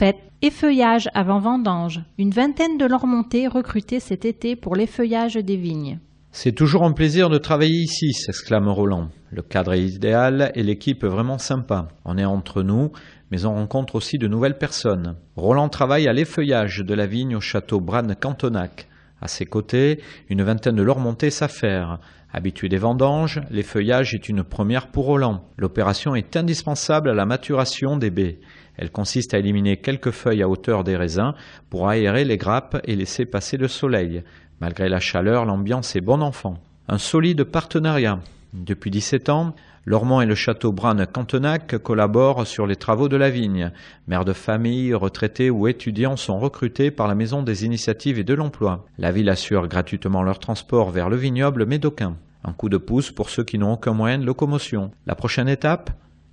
Fait, 0.00 0.16
effeuillage 0.40 1.10
avant 1.12 1.40
vendange. 1.40 2.00
Une 2.16 2.30
vingtaine 2.30 2.78
de 2.78 2.86
lormontais 2.86 3.46
recrutés 3.46 4.00
cet 4.00 4.24
été 4.24 4.56
pour 4.56 4.74
l'effeuillage 4.74 5.34
des 5.34 5.58
vignes. 5.58 5.98
C'est 6.32 6.52
toujours 6.52 6.84
un 6.84 6.92
plaisir 6.92 7.28
de 7.28 7.36
travailler 7.36 7.82
ici, 7.82 8.14
s'exclame 8.14 8.70
Roland. 8.70 9.10
Le 9.30 9.42
cadre 9.42 9.74
est 9.74 9.84
idéal 9.84 10.52
et 10.54 10.62
l'équipe 10.62 11.04
vraiment 11.04 11.36
sympa. 11.36 11.88
On 12.06 12.16
est 12.16 12.24
entre 12.24 12.62
nous, 12.62 12.92
mais 13.30 13.44
on 13.44 13.52
rencontre 13.52 13.94
aussi 13.94 14.16
de 14.16 14.26
nouvelles 14.26 14.56
personnes. 14.56 15.16
Roland 15.36 15.68
travaille 15.68 16.08
à 16.08 16.14
l'effeuillage 16.14 16.78
de 16.78 16.94
la 16.94 17.04
vigne 17.04 17.36
au 17.36 17.42
château 17.42 17.78
Branne-Cantonac. 17.80 18.88
À 19.20 19.28
ses 19.28 19.44
côtés, 19.44 20.00
une 20.30 20.42
vingtaine 20.42 20.76
de 20.76 20.82
lormontais 20.82 21.28
s'affairent. 21.28 22.00
Habitué 22.32 22.70
des 22.70 22.78
vendanges, 22.78 23.42
l'effeuillage 23.50 24.14
est 24.14 24.30
une 24.30 24.44
première 24.44 24.86
pour 24.86 25.04
Roland. 25.04 25.44
L'opération 25.58 26.14
est 26.14 26.36
indispensable 26.36 27.10
à 27.10 27.14
la 27.14 27.26
maturation 27.26 27.98
des 27.98 28.10
baies. 28.10 28.38
Elle 28.76 28.90
consiste 28.90 29.34
à 29.34 29.38
éliminer 29.38 29.76
quelques 29.76 30.10
feuilles 30.10 30.42
à 30.42 30.48
hauteur 30.48 30.84
des 30.84 30.96
raisins 30.96 31.34
pour 31.68 31.88
aérer 31.88 32.24
les 32.24 32.36
grappes 32.36 32.80
et 32.84 32.96
laisser 32.96 33.26
passer 33.26 33.56
le 33.56 33.68
soleil. 33.68 34.22
Malgré 34.60 34.88
la 34.88 35.00
chaleur, 35.00 35.44
l'ambiance 35.44 35.96
est 35.96 36.00
bon 36.00 36.20
enfant. 36.20 36.58
Un 36.88 36.98
solide 36.98 37.44
partenariat. 37.44 38.20
Depuis 38.52 38.90
17 38.90 39.28
ans, 39.28 39.54
Lormont 39.86 40.20
et 40.20 40.26
le 40.26 40.34
château 40.34 40.72
Brane 40.72 41.06
Cantenac 41.06 41.78
collaborent 41.78 42.46
sur 42.46 42.66
les 42.66 42.76
travaux 42.76 43.08
de 43.08 43.16
la 43.16 43.30
vigne. 43.30 43.72
Mères 44.08 44.24
de 44.24 44.32
famille, 44.32 44.92
retraités 44.92 45.48
ou 45.50 45.68
étudiants 45.68 46.16
sont 46.16 46.38
recrutés 46.38 46.90
par 46.90 47.08
la 47.08 47.14
Maison 47.14 47.42
des 47.42 47.64
initiatives 47.64 48.18
et 48.18 48.24
de 48.24 48.34
l'emploi. 48.34 48.86
La 48.98 49.10
ville 49.10 49.30
assure 49.30 49.68
gratuitement 49.68 50.22
leur 50.22 50.38
transport 50.38 50.90
vers 50.90 51.08
le 51.08 51.16
vignoble 51.16 51.64
médocain. 51.64 52.16
Un 52.44 52.52
coup 52.52 52.68
de 52.68 52.76
pouce 52.76 53.10
pour 53.10 53.30
ceux 53.30 53.44
qui 53.44 53.58
n'ont 53.58 53.72
aucun 53.72 53.92
moyen 53.92 54.18
de 54.18 54.26
locomotion. 54.26 54.90
La 55.06 55.14
prochaine 55.14 55.48
étape? 55.48 55.90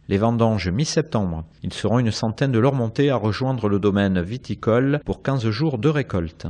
Les 0.10 0.18
vendanges 0.18 0.70
mi-septembre. 0.70 1.44
Ils 1.64 1.74
seront 1.74 2.00
une 2.00 2.12
centaine 2.12 2.52
de 2.52 2.60
Lormontais 2.60 3.10
à 3.10 3.16
rejoindre 3.16 3.70
le 3.70 3.80
domaine 3.80 4.22
viticole 4.22 5.00
pour 5.06 5.22
15 5.22 5.50
jours 5.50 5.78
de 5.78 5.90
récolte. 5.90 6.48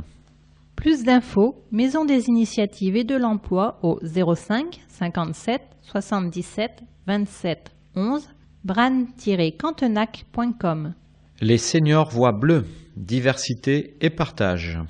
Plus 0.76 1.02
d'infos, 1.02 1.56
Maison 1.72 2.04
des 2.04 2.28
initiatives 2.28 2.96
et 2.96 3.04
de 3.04 3.16
l'emploi 3.16 3.78
au 3.82 3.98
05 4.02 4.80
57 4.88 5.60
77 5.82 6.82
27 7.06 7.70
11 7.96 8.28
bran-cantenac.com. 8.64 10.94
Les 11.40 11.58
seniors 11.58 12.10
voient 12.10 12.32
bleu, 12.32 12.64
diversité 12.96 13.96
et 14.00 14.10
partage. 14.10 14.80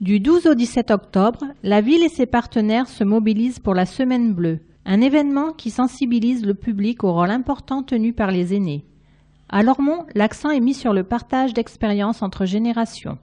Du 0.00 0.20
12 0.20 0.48
au 0.48 0.54
17 0.54 0.90
octobre, 0.90 1.44
la 1.62 1.80
ville 1.80 2.04
et 2.04 2.08
ses 2.08 2.26
partenaires 2.26 2.88
se 2.88 3.04
mobilisent 3.04 3.58
pour 3.58 3.74
la 3.74 3.86
Semaine 3.86 4.34
bleue, 4.34 4.60
un 4.86 5.00
événement 5.00 5.52
qui 5.52 5.70
sensibilise 5.70 6.44
le 6.44 6.54
public 6.54 7.04
au 7.04 7.12
rôle 7.12 7.30
important 7.30 7.82
tenu 7.82 8.12
par 8.12 8.30
les 8.30 8.54
aînés. 8.54 8.84
À 9.48 9.62
Lormont, 9.62 10.06
l'accent 10.14 10.50
est 10.50 10.60
mis 10.60 10.74
sur 10.74 10.92
le 10.92 11.04
partage 11.04 11.54
d'expériences 11.54 12.22
entre 12.22 12.44
générations. 12.44 13.18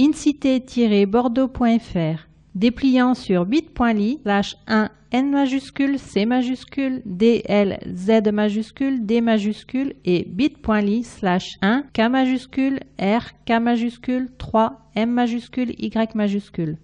incité-bordeaux.fr 0.00 2.26
dépliant 2.54 3.14
sur 3.14 3.46
bit.ly 3.46 4.20
slash 4.22 4.56
1 4.66 4.90
N 5.12 5.30
majuscule, 5.30 5.98
C 5.98 6.26
majuscule, 6.26 7.02
D, 7.04 7.42
L, 7.46 7.78
Z 7.94 8.32
majuscule, 8.32 9.06
D 9.06 9.20
majuscule 9.20 9.94
et 10.04 10.26
bit.ly 10.28 11.04
slash 11.04 11.50
1 11.62 11.84
K 11.92 12.08
majuscule, 12.10 12.80
R, 13.00 13.30
K 13.46 13.60
majuscule, 13.60 14.28
3 14.38 14.90
M 14.96 15.12
majuscule, 15.12 15.70
Y 15.78 16.14
majuscule. 16.16 16.78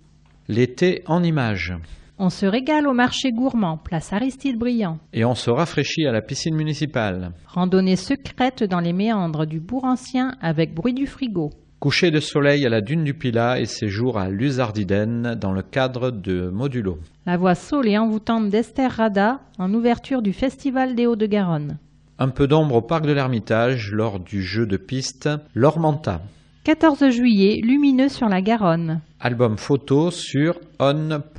L'été 0.47 1.03
en 1.07 1.25
images. 1.25 1.75
On 2.19 2.29
se 2.29 2.45
régale 2.47 2.87
au 2.87 2.93
marché 2.93 3.33
gourmand, 3.33 3.79
place 3.79 4.13
Aristide 4.13 4.59
Briand. 4.59 4.99
Et 5.13 5.25
on 5.25 5.35
se 5.35 5.51
rafraîchit 5.51 6.07
à 6.07 6.13
la 6.13 6.23
piscine 6.23 6.55
municipale. 6.55 7.33
Randonnée 7.47 7.97
secrète 7.97 8.63
dans 8.63 8.81
les 8.81 8.93
méandres 8.93 9.47
du 9.47 9.59
bourg 9.59 9.85
ancien 9.85 10.37
avec 10.41 10.75
bruit 10.75 10.93
du 10.93 11.07
frigo. 11.07 11.51
Coucher 11.81 12.11
de 12.11 12.21
soleil 12.21 12.67
à 12.67 12.69
la 12.69 12.83
dune 12.83 13.05
du 13.05 13.15
Pilat 13.15 13.59
et 13.59 13.65
séjour 13.65 14.19
à 14.19 14.29
Luzardiden 14.29 15.35
dans 15.41 15.53
le 15.53 15.63
cadre 15.63 16.11
de 16.11 16.51
Modulo. 16.51 16.99
La 17.25 17.39
voix 17.39 17.55
saule 17.55 17.89
et 17.89 17.97
envoûtante 17.97 18.51
d'Esther 18.51 18.91
Rada 18.93 19.41
en 19.59 19.73
ouverture 19.73 20.21
du 20.21 20.35
Festival 20.35 20.95
des 20.95 21.07
Hauts-de-Garonne. 21.07 21.79
Un 22.19 22.29
peu 22.29 22.47
d'ombre 22.47 22.75
au 22.75 22.83
parc 22.83 23.07
de 23.07 23.13
l'Ermitage 23.13 23.93
lors 23.93 24.21
du 24.21 24.43
jeu 24.43 24.67
de 24.67 24.77
piste 24.77 25.31
L'Ormanta. 25.55 26.21
14 26.65 27.09
juillet, 27.09 27.63
lumineux 27.65 28.11
sur 28.11 28.29
la 28.29 28.43
Garonne. 28.43 29.01
Album 29.19 29.57
photo 29.57 30.11
sur 30.11 30.61
on.fb.me 30.79 31.31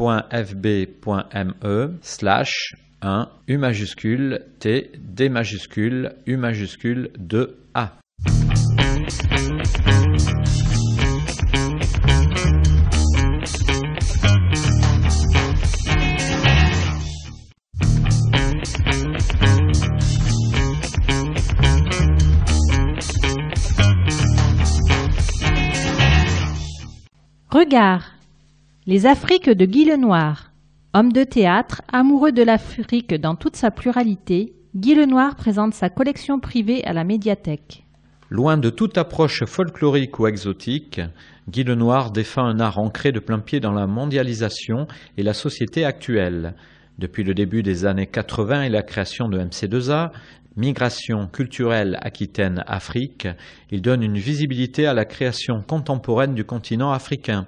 slash 2.02 2.74
1 3.04 3.30
U 3.48 3.58
majuscule 3.60 4.42
T 4.58 4.90
D 4.98 5.30
majuscule 5.30 6.14
U 6.26 6.36
majuscule 6.36 7.12
2A. 7.20 7.90
Regard. 27.52 28.14
Les 28.88 29.06
Afriques 29.06 29.50
de 29.50 29.66
Guy 29.66 29.84
Lenoir. 29.84 30.54
Homme 30.94 31.12
de 31.12 31.26
théâtre, 31.26 31.82
amoureux 31.92 32.32
de 32.32 32.44
l'Afrique 32.44 33.14
dans 33.14 33.36
toute 33.36 33.58
sa 33.58 33.72
pluralité, 33.72 34.54
Guy 34.74 34.96
Lenoir 34.96 35.36
présente 35.36 35.74
sa 35.74 35.90
collection 35.90 36.40
privée 36.40 36.82
à 36.86 36.94
la 36.94 37.04
médiathèque. 37.04 37.84
Loin 38.30 38.56
de 38.56 38.70
toute 38.70 38.98
approche 38.98 39.44
folklorique 39.44 40.18
ou 40.18 40.28
exotique, 40.28 41.02
Guy 41.50 41.66
Lenoir 41.66 42.12
défend 42.12 42.46
un 42.46 42.62
art 42.62 42.80
ancré 42.80 43.12
de 43.12 43.20
plein 43.20 43.40
pied 43.40 43.60
dans 43.60 43.74
la 43.74 43.86
mondialisation 43.86 44.88
et 45.18 45.24
la 45.24 45.34
société 45.34 45.84
actuelle. 45.84 46.56
Depuis 47.00 47.26
le 47.26 47.34
début 47.34 47.64
des 47.64 47.86
années 47.86 48.08
80 48.08 48.64
et 48.64 48.70
la 48.70 48.82
création 48.82 49.28
de 49.28 49.38
MC2A, 49.38 50.12
Migration 50.58 51.28
culturelle 51.28 51.98
Aquitaine-Afrique, 52.02 53.30
il 53.72 53.82
donne 53.82 54.04
une 54.04 54.18
visibilité 54.18 54.86
à 54.86 54.94
la 54.94 55.06
création 55.06 55.62
contemporaine 55.62 56.36
du 56.36 56.44
continent 56.44 56.92
africain. 56.92 57.48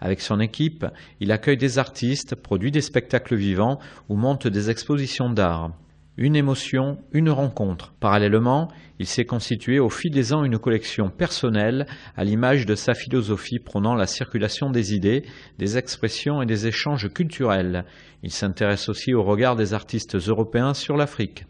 Avec 0.00 0.20
son 0.20 0.38
équipe, 0.38 0.86
il 1.18 1.32
accueille 1.32 1.56
des 1.56 1.80
artistes, 1.80 2.36
produit 2.36 2.70
des 2.70 2.80
spectacles 2.80 3.34
vivants 3.34 3.80
ou 4.08 4.14
monte 4.14 4.46
des 4.46 4.70
expositions 4.70 5.30
d'art. 5.30 5.72
Une 6.16 6.36
émotion, 6.36 6.98
une 7.10 7.28
rencontre. 7.28 7.92
Parallèlement, 7.98 8.68
il 9.00 9.06
s'est 9.06 9.24
constitué 9.24 9.80
au 9.80 9.90
fil 9.90 10.12
des 10.12 10.32
ans 10.32 10.44
une 10.44 10.58
collection 10.58 11.10
personnelle 11.10 11.86
à 12.16 12.22
l'image 12.22 12.66
de 12.66 12.76
sa 12.76 12.94
philosophie 12.94 13.58
prônant 13.58 13.96
la 13.96 14.06
circulation 14.06 14.70
des 14.70 14.94
idées, 14.94 15.24
des 15.58 15.76
expressions 15.76 16.40
et 16.40 16.46
des 16.46 16.68
échanges 16.68 17.12
culturels. 17.12 17.84
Il 18.22 18.30
s'intéresse 18.30 18.88
aussi 18.88 19.12
au 19.12 19.24
regard 19.24 19.56
des 19.56 19.74
artistes 19.74 20.14
européens 20.14 20.72
sur 20.72 20.96
l'Afrique. 20.96 21.46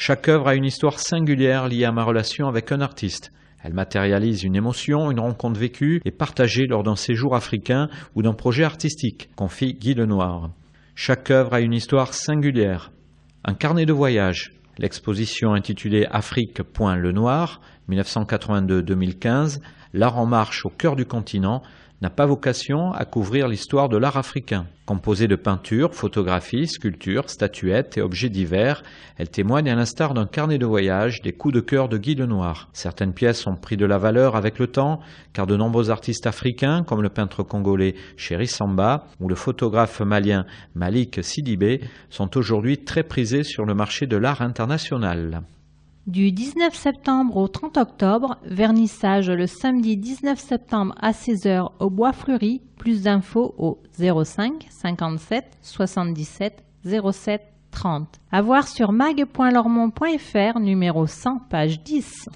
Chaque 0.00 0.28
œuvre 0.28 0.46
a 0.46 0.54
une 0.54 0.64
histoire 0.64 1.00
singulière 1.00 1.66
liée 1.66 1.84
à 1.84 1.90
ma 1.90 2.04
relation 2.04 2.46
avec 2.46 2.70
un 2.70 2.80
artiste. 2.80 3.32
Elle 3.64 3.74
matérialise 3.74 4.44
une 4.44 4.54
émotion, 4.54 5.10
une 5.10 5.18
rencontre 5.18 5.58
vécue 5.58 6.00
et 6.04 6.12
partagée 6.12 6.68
lors 6.68 6.84
d'un 6.84 6.94
séjour 6.94 7.34
africain 7.34 7.88
ou 8.14 8.22
d'un 8.22 8.32
projet 8.32 8.62
artistique, 8.62 9.28
confie 9.34 9.74
Guy 9.74 9.94
Lenoir. 9.94 10.50
Chaque 10.94 11.32
œuvre 11.32 11.52
a 11.52 11.60
une 11.60 11.72
histoire 11.72 12.14
singulière. 12.14 12.92
Un 13.42 13.54
carnet 13.54 13.86
de 13.86 13.92
voyage. 13.92 14.52
L'exposition 14.78 15.52
intitulée 15.52 16.06
Afrique. 16.12 16.60
Lenoir, 16.78 17.60
1982-2015, 17.90 19.58
L'art 19.94 20.18
en 20.18 20.26
marche 20.26 20.66
au 20.66 20.70
cœur 20.70 20.96
du 20.96 21.06
continent, 21.06 21.62
n'a 22.00 22.10
pas 22.10 22.26
vocation 22.26 22.92
à 22.92 23.04
couvrir 23.04 23.48
l'histoire 23.48 23.88
de 23.88 23.96
l'art 23.96 24.16
africain. 24.16 24.66
Composée 24.86 25.26
de 25.26 25.36
peintures, 25.36 25.94
photographies, 25.94 26.68
sculptures, 26.68 27.28
statuettes 27.28 27.98
et 27.98 28.02
objets 28.02 28.28
divers, 28.28 28.82
elle 29.16 29.28
témoigne 29.28 29.68
à 29.68 29.74
l'instar 29.74 30.14
d'un 30.14 30.26
carnet 30.26 30.58
de 30.58 30.64
voyage 30.64 31.20
des 31.22 31.32
coups 31.32 31.54
de 31.54 31.60
cœur 31.60 31.88
de 31.88 31.98
Guy 31.98 32.14
Lenoir. 32.14 32.68
Certaines 32.72 33.12
pièces 33.12 33.46
ont 33.46 33.56
pris 33.56 33.76
de 33.76 33.84
la 33.84 33.98
valeur 33.98 34.36
avec 34.36 34.58
le 34.58 34.68
temps, 34.68 35.00
car 35.32 35.46
de 35.46 35.56
nombreux 35.56 35.90
artistes 35.90 36.26
africains, 36.26 36.84
comme 36.84 37.02
le 37.02 37.08
peintre 37.08 37.42
congolais 37.42 37.96
Chéri 38.16 38.46
Samba 38.46 39.06
ou 39.20 39.28
le 39.28 39.34
photographe 39.34 40.00
malien 40.00 40.46
Malik 40.74 41.22
Sidibé, 41.22 41.80
sont 42.10 42.36
aujourd'hui 42.36 42.78
très 42.78 43.02
prisés 43.02 43.42
sur 43.44 43.64
le 43.64 43.74
marché 43.74 44.06
de 44.06 44.16
l'art 44.16 44.40
international. 44.40 45.42
Du 46.08 46.32
19 46.32 46.74
septembre 46.74 47.36
au 47.36 47.48
30 47.48 47.76
octobre, 47.76 48.38
vernissage 48.42 49.28
le 49.28 49.46
samedi 49.46 49.98
19 49.98 50.38
septembre 50.38 50.94
à 50.98 51.10
16h 51.10 51.68
au 51.80 51.90
Bois 51.90 52.14
Fleuri. 52.14 52.62
Plus 52.78 53.02
d'infos 53.02 53.54
au 53.58 53.82
05 53.98 54.68
57 54.70 55.58
77 55.60 56.64
07 57.12 57.42
30. 57.72 58.08
À 58.32 58.40
voir 58.40 58.66
sur 58.68 58.90
mag.lormont.fr 58.92 60.60
numéro 60.60 61.06
100 61.06 61.40
page 61.50 61.82
10. 61.82 62.30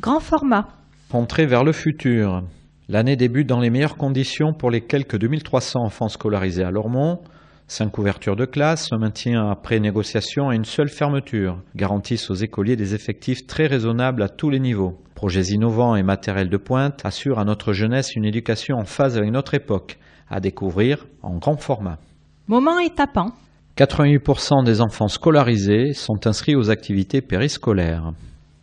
Grand 0.00 0.20
format. 0.20 0.68
Entrée 1.12 1.46
vers 1.46 1.64
le 1.64 1.72
futur. 1.72 2.44
L'année 2.88 3.16
débute 3.16 3.48
dans 3.48 3.58
les 3.58 3.68
meilleures 3.68 3.96
conditions 3.96 4.52
pour 4.52 4.70
les 4.70 4.80
quelques 4.80 5.18
2300 5.18 5.80
enfants 5.80 6.08
scolarisés 6.08 6.62
à 6.62 6.70
Lormont. 6.70 7.18
Cinq 7.66 7.98
ouvertures 7.98 8.36
de 8.36 8.44
classe, 8.44 8.92
un 8.92 8.98
maintien 8.98 9.50
après 9.50 9.80
négociation 9.80 10.52
et 10.52 10.56
une 10.56 10.64
seule 10.64 10.88
fermeture 10.88 11.58
garantissent 11.74 12.30
aux 12.30 12.34
écoliers 12.34 12.76
des 12.76 12.94
effectifs 12.94 13.44
très 13.48 13.66
raisonnables 13.66 14.22
à 14.22 14.28
tous 14.28 14.50
les 14.50 14.60
niveaux. 14.60 14.96
Projets 15.16 15.48
innovants 15.48 15.96
et 15.96 16.04
matériels 16.04 16.48
de 16.48 16.56
pointe 16.56 17.04
assurent 17.04 17.40
à 17.40 17.44
notre 17.44 17.72
jeunesse 17.72 18.14
une 18.14 18.24
éducation 18.24 18.76
en 18.76 18.84
phase 18.84 19.18
avec 19.18 19.32
notre 19.32 19.54
époque, 19.54 19.98
à 20.30 20.38
découvrir 20.38 21.06
en 21.22 21.38
grand 21.38 21.56
format. 21.56 21.98
Moment 22.46 22.78
étapant. 22.78 23.32
88% 23.76 24.64
des 24.64 24.80
enfants 24.80 25.08
scolarisés 25.08 25.92
sont 25.92 26.28
inscrits 26.28 26.54
aux 26.54 26.70
activités 26.70 27.20
périscolaires. 27.20 28.12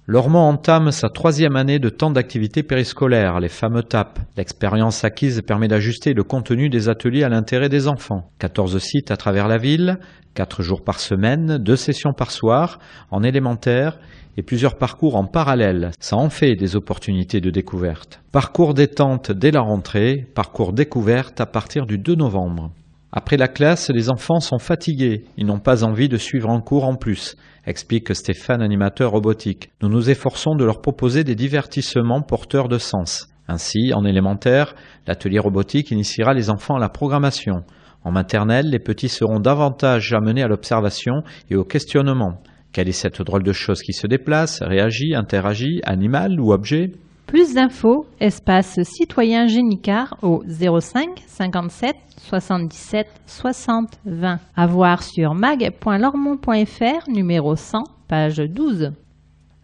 Lormont 0.08 0.48
entame 0.48 0.92
sa 0.92 1.10
troisième 1.10 1.56
année 1.56 1.80
de 1.80 1.90
temps 1.90 2.12
d'activité 2.12 2.62
périscolaire, 2.62 3.40
les 3.40 3.50
fameux 3.50 3.82
TAP. 3.82 4.20
L'expérience 4.38 5.04
acquise 5.04 5.42
permet 5.42 5.68
d'ajuster 5.68 6.14
le 6.14 6.24
contenu 6.24 6.70
des 6.70 6.90
ateliers 6.90 7.24
à 7.24 7.30
l'intérêt 7.30 7.70
des 7.70 7.88
enfants. 7.88 8.30
14 8.38 8.78
sites 8.78 9.10
à 9.10 9.18
travers 9.18 9.48
la 9.48 9.58
ville, 9.58 9.98
4 10.36 10.62
jours 10.62 10.84
par 10.84 11.00
semaine, 11.00 11.58
2 11.58 11.76
sessions 11.76 12.14
par 12.14 12.30
soir, 12.30 12.78
en 13.10 13.24
élémentaire 13.24 13.98
et 14.38 14.44
plusieurs 14.44 14.78
parcours 14.78 15.16
en 15.16 15.26
parallèle. 15.26 15.90
Ça 16.00 16.18
en 16.18 16.30
fait 16.30 16.54
des 16.54 16.76
opportunités 16.76 17.42
de 17.42 17.50
découverte. 17.50 18.22
Parcours 18.32 18.76
détente 18.76 19.32
dès 19.32 19.50
la 19.50 19.62
rentrée, 19.62 20.28
parcours 20.36 20.74
découverte 20.74 21.42
à 21.42 21.48
partir 21.48 21.88
du 21.88 21.98
2 21.98 22.14
novembre. 22.14 22.70
Après 23.18 23.38
la 23.38 23.48
classe, 23.48 23.90
les 23.92 24.10
enfants 24.10 24.42
sont 24.42 24.60
fatigués. 24.60 25.24
Ils 25.38 25.46
n'ont 25.46 25.62
pas 25.62 25.86
envie 25.86 26.10
de 26.10 26.18
suivre 26.18 26.50
un 26.50 26.60
cours 26.60 26.84
en 26.84 26.96
plus, 26.96 27.38
explique 27.66 28.14
Stéphane, 28.14 28.62
animateur 28.62 29.12
robotique. 29.12 29.70
Nous 29.82 29.88
nous 29.88 30.10
efforçons 30.10 30.54
de 30.54 30.66
leur 30.66 30.82
proposer 30.82 31.24
des 31.24 31.34
divertissements 31.34 32.22
porteurs 32.22 32.68
de 32.68 32.78
sens. 32.78 33.30
Ainsi, 33.48 33.94
en 33.94 34.04
élémentaire, 34.04 34.76
l'atelier 35.08 35.40
robotique 35.40 35.92
initiera 35.92 36.34
les 36.34 36.50
enfants 36.50 36.76
à 36.76 36.80
la 36.80 36.90
programmation. 36.90 37.64
En 38.04 38.12
maternelle, 38.12 38.70
les 38.70 38.80
petits 38.80 39.08
seront 39.08 39.40
davantage 39.40 40.12
amenés 40.12 40.44
à 40.44 40.50
l'observation 40.50 41.24
et 41.50 41.56
au 41.56 41.64
questionnement. 41.64 42.44
Quelle 42.74 42.90
est 42.90 42.92
cette 42.92 43.22
drôle 43.22 43.44
de 43.44 43.54
chose 43.54 43.82
qui 43.82 43.94
se 43.94 44.08
déplace, 44.08 44.62
réagit, 44.62 45.16
interagit, 45.16 45.80
animal 45.86 46.38
ou 46.38 46.52
objet? 46.52 46.92
Plus 47.28 47.56
d'infos, 47.56 48.06
espace 48.20 48.82
citoyen 48.84 49.48
Génicard 49.48 50.16
au 50.22 50.44
05 50.48 51.24
57 51.26 51.96
77 52.18 53.08
60 53.26 54.00
20. 54.06 54.40
À 54.56 54.68
voir 54.68 55.02
sur 55.02 55.34
mag.lormont.fr 55.34 57.10
numéro 57.10 57.56
100, 57.56 57.84
page 58.08 58.38
12. 58.38 58.92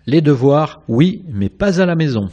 Les 0.08 0.22
devoirs, 0.22 0.82
oui, 0.88 1.24
mais 1.32 1.50
pas 1.50 1.80
à 1.80 1.86
la 1.86 1.96
maison. 1.96 2.30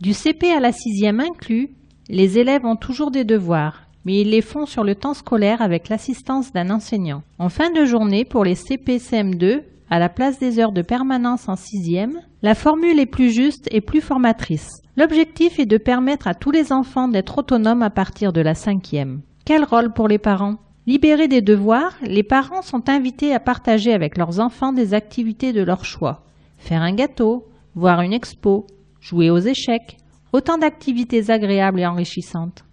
Du 0.00 0.14
CP 0.14 0.50
à 0.50 0.60
la 0.60 0.72
sixième 0.72 1.20
inclus, 1.20 1.70
les 2.08 2.38
élèves 2.38 2.64
ont 2.64 2.76
toujours 2.76 3.10
des 3.10 3.24
devoirs, 3.24 3.82
mais 4.06 4.22
ils 4.22 4.30
les 4.30 4.42
font 4.42 4.64
sur 4.64 4.82
le 4.82 4.94
temps 4.94 5.14
scolaire 5.14 5.60
avec 5.60 5.90
l'assistance 5.90 6.52
d'un 6.52 6.70
enseignant. 6.70 7.22
En 7.38 7.50
fin 7.50 7.70
de 7.70 7.84
journée, 7.84 8.24
pour 8.24 8.44
les 8.44 8.54
CP-CM2, 8.54 9.60
à 9.94 10.00
la 10.00 10.08
place 10.08 10.40
des 10.40 10.58
heures 10.58 10.72
de 10.72 10.82
permanence 10.82 11.48
en 11.48 11.54
sixième, 11.54 12.18
la 12.42 12.56
formule 12.56 12.98
est 12.98 13.06
plus 13.06 13.30
juste 13.30 13.68
et 13.70 13.80
plus 13.80 14.00
formatrice. 14.00 14.82
L'objectif 14.96 15.60
est 15.60 15.66
de 15.66 15.78
permettre 15.78 16.26
à 16.26 16.34
tous 16.34 16.50
les 16.50 16.72
enfants 16.72 17.06
d'être 17.06 17.38
autonomes 17.38 17.82
à 17.82 17.90
partir 17.90 18.32
de 18.32 18.40
la 18.40 18.56
cinquième. 18.56 19.20
Quel 19.44 19.62
rôle 19.62 19.92
pour 19.92 20.08
les 20.08 20.18
parents? 20.18 20.56
Libérés 20.88 21.28
des 21.28 21.42
devoirs, 21.42 21.94
les 22.02 22.24
parents 22.24 22.62
sont 22.62 22.88
invités 22.88 23.32
à 23.32 23.38
partager 23.38 23.92
avec 23.92 24.18
leurs 24.18 24.40
enfants 24.40 24.72
des 24.72 24.94
activités 24.94 25.52
de 25.52 25.62
leur 25.62 25.84
choix. 25.84 26.24
Faire 26.58 26.82
un 26.82 26.96
gâteau, 26.96 27.46
voir 27.76 28.00
une 28.00 28.14
expo, 28.14 28.66
jouer 29.00 29.30
aux 29.30 29.38
échecs, 29.38 29.98
autant 30.32 30.58
d'activités 30.58 31.30
agréables 31.30 31.78
et 31.78 31.86
enrichissantes. 31.86 32.64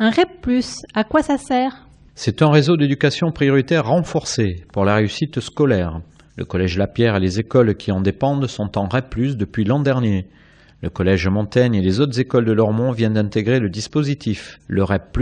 Un 0.00 0.10
REP, 0.10 0.48
à 0.92 1.04
quoi 1.04 1.22
ça 1.22 1.38
sert? 1.38 1.86
C'est 2.16 2.42
un 2.42 2.50
réseau 2.50 2.76
d'éducation 2.76 3.30
prioritaire 3.30 3.86
renforcé 3.86 4.64
pour 4.72 4.84
la 4.84 4.96
réussite 4.96 5.38
scolaire. 5.38 6.00
Le 6.38 6.44
collège 6.44 6.78
Lapierre 6.78 7.16
et 7.16 7.20
les 7.20 7.40
écoles 7.40 7.74
qui 7.74 7.90
en 7.90 8.00
dépendent 8.00 8.46
sont 8.46 8.78
en 8.78 8.86
REP, 8.86 9.36
depuis 9.36 9.64
l'an 9.64 9.80
dernier. 9.80 10.28
Le 10.82 10.88
collège 10.88 11.26
Montaigne 11.26 11.74
et 11.74 11.82
les 11.82 11.98
autres 11.98 12.20
écoles 12.20 12.44
de 12.44 12.52
Lormont 12.52 12.92
viennent 12.92 13.14
d'intégrer 13.14 13.58
le 13.58 13.68
dispositif. 13.68 14.60
Le 14.68 14.84
REP+, 14.84 15.18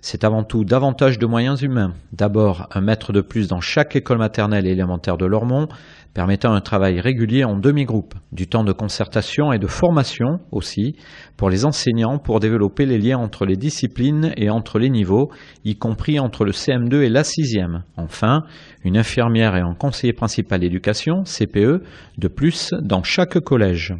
c'est 0.00 0.24
avant 0.24 0.42
tout 0.42 0.64
davantage 0.64 1.20
de 1.20 1.26
moyens 1.26 1.62
humains. 1.62 1.94
D'abord, 2.12 2.68
un 2.74 2.80
maître 2.80 3.12
de 3.12 3.20
plus 3.20 3.46
dans 3.46 3.60
chaque 3.60 3.94
école 3.94 4.18
maternelle 4.18 4.66
et 4.66 4.72
élémentaire 4.72 5.16
de 5.16 5.24
Lormont, 5.24 5.68
permettant 6.16 6.54
un 6.54 6.62
travail 6.62 6.98
régulier 6.98 7.44
en 7.44 7.58
demi-groupe, 7.58 8.14
du 8.32 8.48
temps 8.48 8.64
de 8.64 8.72
concertation 8.72 9.52
et 9.52 9.58
de 9.58 9.66
formation 9.66 10.40
aussi 10.50 10.96
pour 11.36 11.50
les 11.50 11.66
enseignants 11.66 12.18
pour 12.18 12.40
développer 12.40 12.86
les 12.86 12.96
liens 12.96 13.18
entre 13.18 13.44
les 13.44 13.56
disciplines 13.56 14.32
et 14.38 14.48
entre 14.48 14.78
les 14.78 14.88
niveaux, 14.88 15.30
y 15.66 15.76
compris 15.76 16.18
entre 16.18 16.46
le 16.46 16.52
CM2 16.52 17.02
et 17.02 17.10
la 17.10 17.22
sixième. 17.22 17.82
Enfin, 17.98 18.44
une 18.86 18.96
infirmière 18.96 19.56
et 19.56 19.60
un 19.60 19.74
conseiller 19.74 20.12
principal 20.12 20.60
d'éducation, 20.60 21.24
CPE, 21.24 21.82
de 22.18 22.28
plus 22.28 22.72
dans 22.80 23.02
chaque 23.02 23.40
collège. 23.40 23.94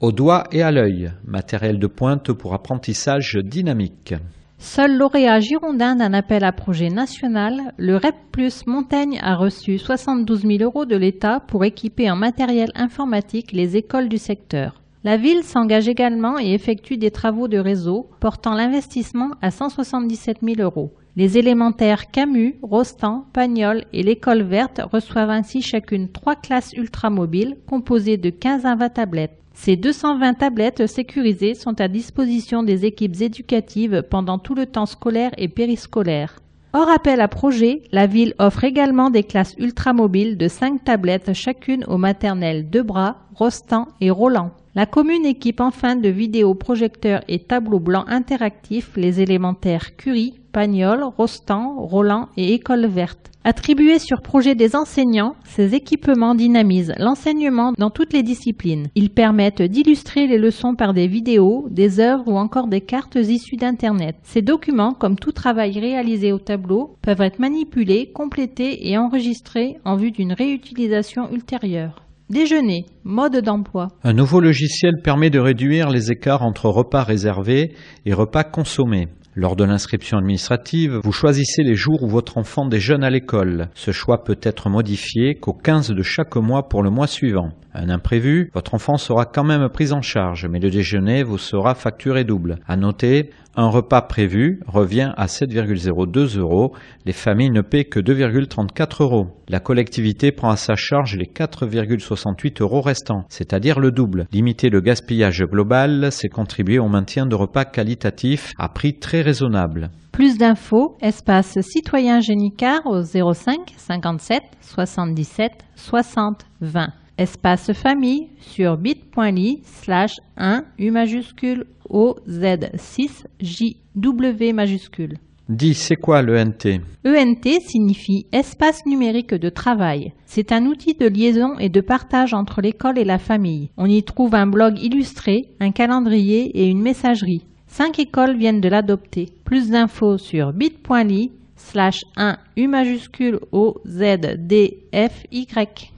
Au 0.00 0.10
doigt 0.10 0.44
et 0.50 0.62
à 0.62 0.72
l'œil, 0.72 1.12
matériel 1.26 1.78
de 1.78 1.86
pointe 1.86 2.32
pour 2.32 2.54
apprentissage 2.54 3.36
dynamique. 3.36 4.14
Seul 4.58 4.96
lauréat 4.96 5.40
girondin 5.40 5.96
d'un 5.96 6.14
appel 6.14 6.44
à 6.44 6.52
projet 6.52 6.88
national, 6.88 7.74
le 7.76 7.96
REP 7.96 8.14
Plus 8.32 8.66
Montaigne 8.66 9.18
a 9.22 9.36
reçu 9.36 9.76
72 9.76 10.42
000 10.42 10.62
euros 10.62 10.86
de 10.86 10.96
l'État 10.96 11.40
pour 11.40 11.64
équiper 11.64 12.10
en 12.10 12.16
matériel 12.16 12.70
informatique 12.74 13.52
les 13.52 13.76
écoles 13.76 14.08
du 14.08 14.18
secteur. 14.18 14.80
La 15.04 15.16
ville 15.16 15.42
s'engage 15.42 15.88
également 15.88 16.38
et 16.38 16.54
effectue 16.54 16.96
des 16.96 17.10
travaux 17.10 17.48
de 17.48 17.58
réseau 17.58 18.08
portant 18.20 18.54
l'investissement 18.54 19.32
à 19.42 19.50
177 19.50 20.38
000 20.42 20.60
euros. 20.60 20.92
Les 21.14 21.36
élémentaires 21.36 22.10
Camus, 22.10 22.56
Rostand, 22.62 23.26
Pagnol 23.34 23.84
et 23.92 24.02
l'école 24.02 24.42
verte 24.42 24.80
reçoivent 24.90 25.28
ainsi 25.28 25.60
chacune 25.60 26.08
trois 26.08 26.36
classes 26.36 26.72
ultramobiles 26.72 27.58
composées 27.66 28.16
de 28.16 28.30
15 28.30 28.64
à 28.64 28.74
20 28.76 28.88
tablettes. 28.88 29.38
Ces 29.52 29.76
220 29.76 30.32
tablettes 30.32 30.86
sécurisées 30.86 31.52
sont 31.52 31.78
à 31.82 31.88
disposition 31.88 32.62
des 32.62 32.86
équipes 32.86 33.20
éducatives 33.20 34.02
pendant 34.08 34.38
tout 34.38 34.54
le 34.54 34.64
temps 34.64 34.86
scolaire 34.86 35.32
et 35.36 35.48
périscolaire. 35.48 36.38
Hors 36.72 36.88
appel 36.88 37.20
à 37.20 37.28
projet, 37.28 37.82
la 37.92 38.06
ville 38.06 38.34
offre 38.38 38.64
également 38.64 39.10
des 39.10 39.24
classes 39.24 39.54
ultramobiles 39.58 40.38
de 40.38 40.48
5 40.48 40.82
tablettes 40.82 41.34
chacune 41.34 41.84
aux 41.88 41.98
maternelles 41.98 42.70
Debras, 42.70 43.16
Rostand 43.34 43.88
et 44.00 44.10
Roland. 44.10 44.52
La 44.74 44.86
commune 44.86 45.26
équipe 45.26 45.60
enfin 45.60 45.96
de 45.96 46.08
vidéoprojecteurs 46.08 47.20
et 47.28 47.40
tableaux 47.40 47.78
blancs 47.78 48.06
interactifs 48.08 48.92
les 48.96 49.20
élémentaires 49.20 49.96
Curie, 49.98 50.40
Pagnol, 50.50 51.04
Rostand, 51.04 51.74
Roland 51.76 52.30
et 52.38 52.54
École 52.54 52.86
verte. 52.86 53.30
Attribués 53.44 53.98
sur 53.98 54.22
projet 54.22 54.54
des 54.54 54.74
enseignants, 54.74 55.36
ces 55.44 55.74
équipements 55.74 56.34
dynamisent 56.34 56.94
l'enseignement 56.96 57.74
dans 57.76 57.90
toutes 57.90 58.14
les 58.14 58.22
disciplines. 58.22 58.88
Ils 58.94 59.10
permettent 59.10 59.60
d'illustrer 59.60 60.26
les 60.26 60.38
leçons 60.38 60.74
par 60.74 60.94
des 60.94 61.06
vidéos, 61.06 61.66
des 61.68 62.00
œuvres 62.00 62.28
ou 62.28 62.38
encore 62.38 62.68
des 62.68 62.80
cartes 62.80 63.16
issues 63.16 63.56
d'Internet. 63.56 64.16
Ces 64.22 64.40
documents, 64.40 64.94
comme 64.94 65.18
tout 65.18 65.32
travail 65.32 65.78
réalisé 65.80 66.32
au 66.32 66.38
tableau, 66.38 66.96
peuvent 67.02 67.20
être 67.20 67.40
manipulés, 67.40 68.10
complétés 68.10 68.88
et 68.88 68.96
enregistrés 68.96 69.76
en 69.84 69.96
vue 69.96 70.12
d'une 70.12 70.32
réutilisation 70.32 71.30
ultérieure. 71.30 72.06
Déjeuner, 72.32 72.86
mode 73.04 73.42
d'emploi. 73.42 73.88
Un 74.02 74.14
nouveau 74.14 74.40
logiciel 74.40 75.02
permet 75.04 75.28
de 75.28 75.38
réduire 75.38 75.90
les 75.90 76.12
écarts 76.12 76.40
entre 76.40 76.70
repas 76.70 77.02
réservés 77.02 77.74
et 78.06 78.14
repas 78.14 78.42
consommés. 78.42 79.08
Lors 79.34 79.54
de 79.54 79.64
l'inscription 79.64 80.16
administrative, 80.16 81.00
vous 81.04 81.12
choisissez 81.12 81.62
les 81.62 81.74
jours 81.74 82.02
où 82.02 82.08
votre 82.08 82.38
enfant 82.38 82.64
déjeune 82.64 83.04
à 83.04 83.10
l'école. 83.10 83.68
Ce 83.74 83.90
choix 83.90 84.24
peut 84.24 84.38
être 84.42 84.70
modifié 84.70 85.34
qu'au 85.34 85.52
15 85.52 85.90
de 85.90 86.02
chaque 86.02 86.36
mois 86.36 86.70
pour 86.70 86.82
le 86.82 86.88
mois 86.88 87.06
suivant. 87.06 87.50
Un 87.74 87.90
imprévu, 87.90 88.50
votre 88.54 88.74
enfant 88.74 88.96
sera 88.96 89.24
quand 89.26 89.44
même 89.44 89.68
pris 89.70 89.92
en 89.92 90.00
charge, 90.02 90.46
mais 90.50 90.58
le 90.58 90.70
déjeuner 90.70 91.22
vous 91.22 91.38
sera 91.38 91.74
facturé 91.74 92.24
double. 92.24 92.56
À 92.66 92.76
noter, 92.76 93.30
un 93.54 93.68
repas 93.68 94.02
prévu 94.02 94.60
revient 94.66 95.12
à 95.16 95.26
7,02 95.26 96.38
euros. 96.38 96.72
Les 97.04 97.12
familles 97.12 97.50
ne 97.50 97.60
paient 97.60 97.84
que 97.84 98.00
2,34 98.00 99.02
euros. 99.02 99.26
La 99.48 99.60
collectivité 99.60 100.32
prend 100.32 100.50
à 100.50 100.56
sa 100.56 100.74
charge 100.74 101.16
les 101.16 101.26
4,68 101.26 102.62
euros 102.62 102.80
restants, 102.80 103.24
c'est-à-dire 103.28 103.78
le 103.78 103.90
double. 103.90 104.26
Limiter 104.32 104.70
le 104.70 104.80
gaspillage 104.80 105.44
global, 105.44 106.08
c'est 106.10 106.28
contribuer 106.28 106.78
au 106.78 106.88
maintien 106.88 107.26
de 107.26 107.34
repas 107.34 107.64
qualitatifs 107.64 108.52
à 108.58 108.68
prix 108.68 108.94
très 108.98 109.20
raisonnable. 109.20 109.90
Plus 110.12 110.38
d'infos, 110.38 110.96
espace 111.00 111.60
citoyen 111.60 112.20
Génicard 112.20 112.86
au 112.86 113.02
05 113.02 113.74
57 113.76 114.42
77 114.60 115.52
60 115.76 116.46
20 116.60 116.92
espace 117.22 117.72
famille 117.72 118.28
sur 118.40 118.76
bit.ly 118.76 119.62
slash 119.64 120.16
1 120.36 120.64
U 120.78 120.90
majuscule 120.90 121.64
O 121.88 122.16
Z 122.28 122.70
6 122.74 123.26
J 123.40 123.76
W 123.94 124.52
majuscule. 124.52 125.18
Dis, 125.48 125.74
c'est 125.74 125.96
quoi 125.96 126.22
l'ENT 126.22 126.80
ENT 127.04 127.60
signifie 127.60 128.26
espace 128.32 128.86
numérique 128.86 129.34
de 129.34 129.48
travail. 129.48 130.12
C'est 130.24 130.50
un 130.50 130.66
outil 130.66 130.94
de 130.94 131.06
liaison 131.06 131.58
et 131.58 131.68
de 131.68 131.80
partage 131.80 132.32
entre 132.32 132.60
l'école 132.60 132.98
et 132.98 133.04
la 133.04 133.18
famille. 133.18 133.70
On 133.76 133.86
y 133.86 134.02
trouve 134.02 134.34
un 134.34 134.46
blog 134.46 134.78
illustré, 134.78 135.48
un 135.60 135.70
calendrier 135.70 136.58
et 136.58 136.68
une 136.68 136.80
messagerie. 136.82 137.44
Cinq 137.66 137.98
écoles 137.98 138.36
viennent 138.36 138.60
de 138.60 138.68
l'adopter. 138.68 139.28
Plus 139.44 139.70
d'infos 139.70 140.18
sur 140.18 140.52
bit.ly 140.52 141.32
slash 141.56 142.00
1 142.16 142.36
U 142.56 142.66
majuscule 142.66 143.38
O 143.52 143.76
Z 143.86 144.36
D 144.38 144.78
F 144.92 145.24
Y. 145.30 145.91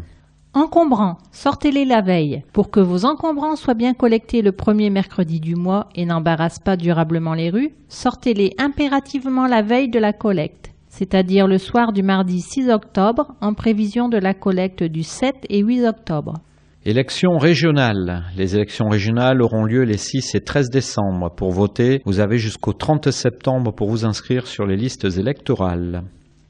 Encombrants, 0.54 1.18
sortez-les 1.32 1.86
la 1.86 2.02
veille. 2.02 2.44
Pour 2.54 2.72
que 2.72 2.80
vos 2.80 3.06
encombrants 3.06 3.58
soient 3.58 3.74
bien 3.74 3.94
collectés 3.94 4.42
le 4.42 4.54
premier 4.54 4.90
mercredi 4.90 5.40
du 5.40 5.56
mois 5.56 5.88
et 5.96 6.06
n'embarrassent 6.06 6.60
pas 6.60 6.78
durablement 6.78 7.34
les 7.34 7.50
rues, 7.50 7.74
sortez-les 7.90 8.54
impérativement 8.58 9.48
la 9.48 9.62
veille 9.62 9.90
de 9.90 10.00
la 10.00 10.14
collecte, 10.14 10.72
c'est-à-dire 10.88 11.48
le 11.48 11.58
soir 11.58 11.92
du 11.94 12.04
mardi 12.04 12.42
6 12.42 12.70
octobre 12.70 13.36
en 13.42 13.54
prévision 13.54 14.10
de 14.10 14.18
la 14.18 14.34
collecte 14.34 14.84
du 14.84 15.04
7 15.04 15.46
et 15.50 15.60
8 15.60 15.88
octobre. 15.88 16.36
Élections 16.84 17.38
régionales. 17.38 18.24
Les 18.36 18.56
élections 18.56 18.90
régionales 18.90 19.44
auront 19.44 19.66
lieu 19.66 19.84
les 19.84 19.98
6 19.98 20.34
et 20.34 20.42
13 20.42 20.72
décembre. 20.72 21.30
Pour 21.30 21.52
voter, 21.52 22.02
vous 22.06 22.20
avez 22.20 22.40
jusqu'au 22.40 22.74
30 22.74 23.12
septembre 23.12 23.72
pour 23.72 23.88
vous 23.88 24.04
inscrire 24.04 24.48
sur 24.48 24.66
les 24.66 24.76
listes 24.78 25.06
électorales. 25.06 26.02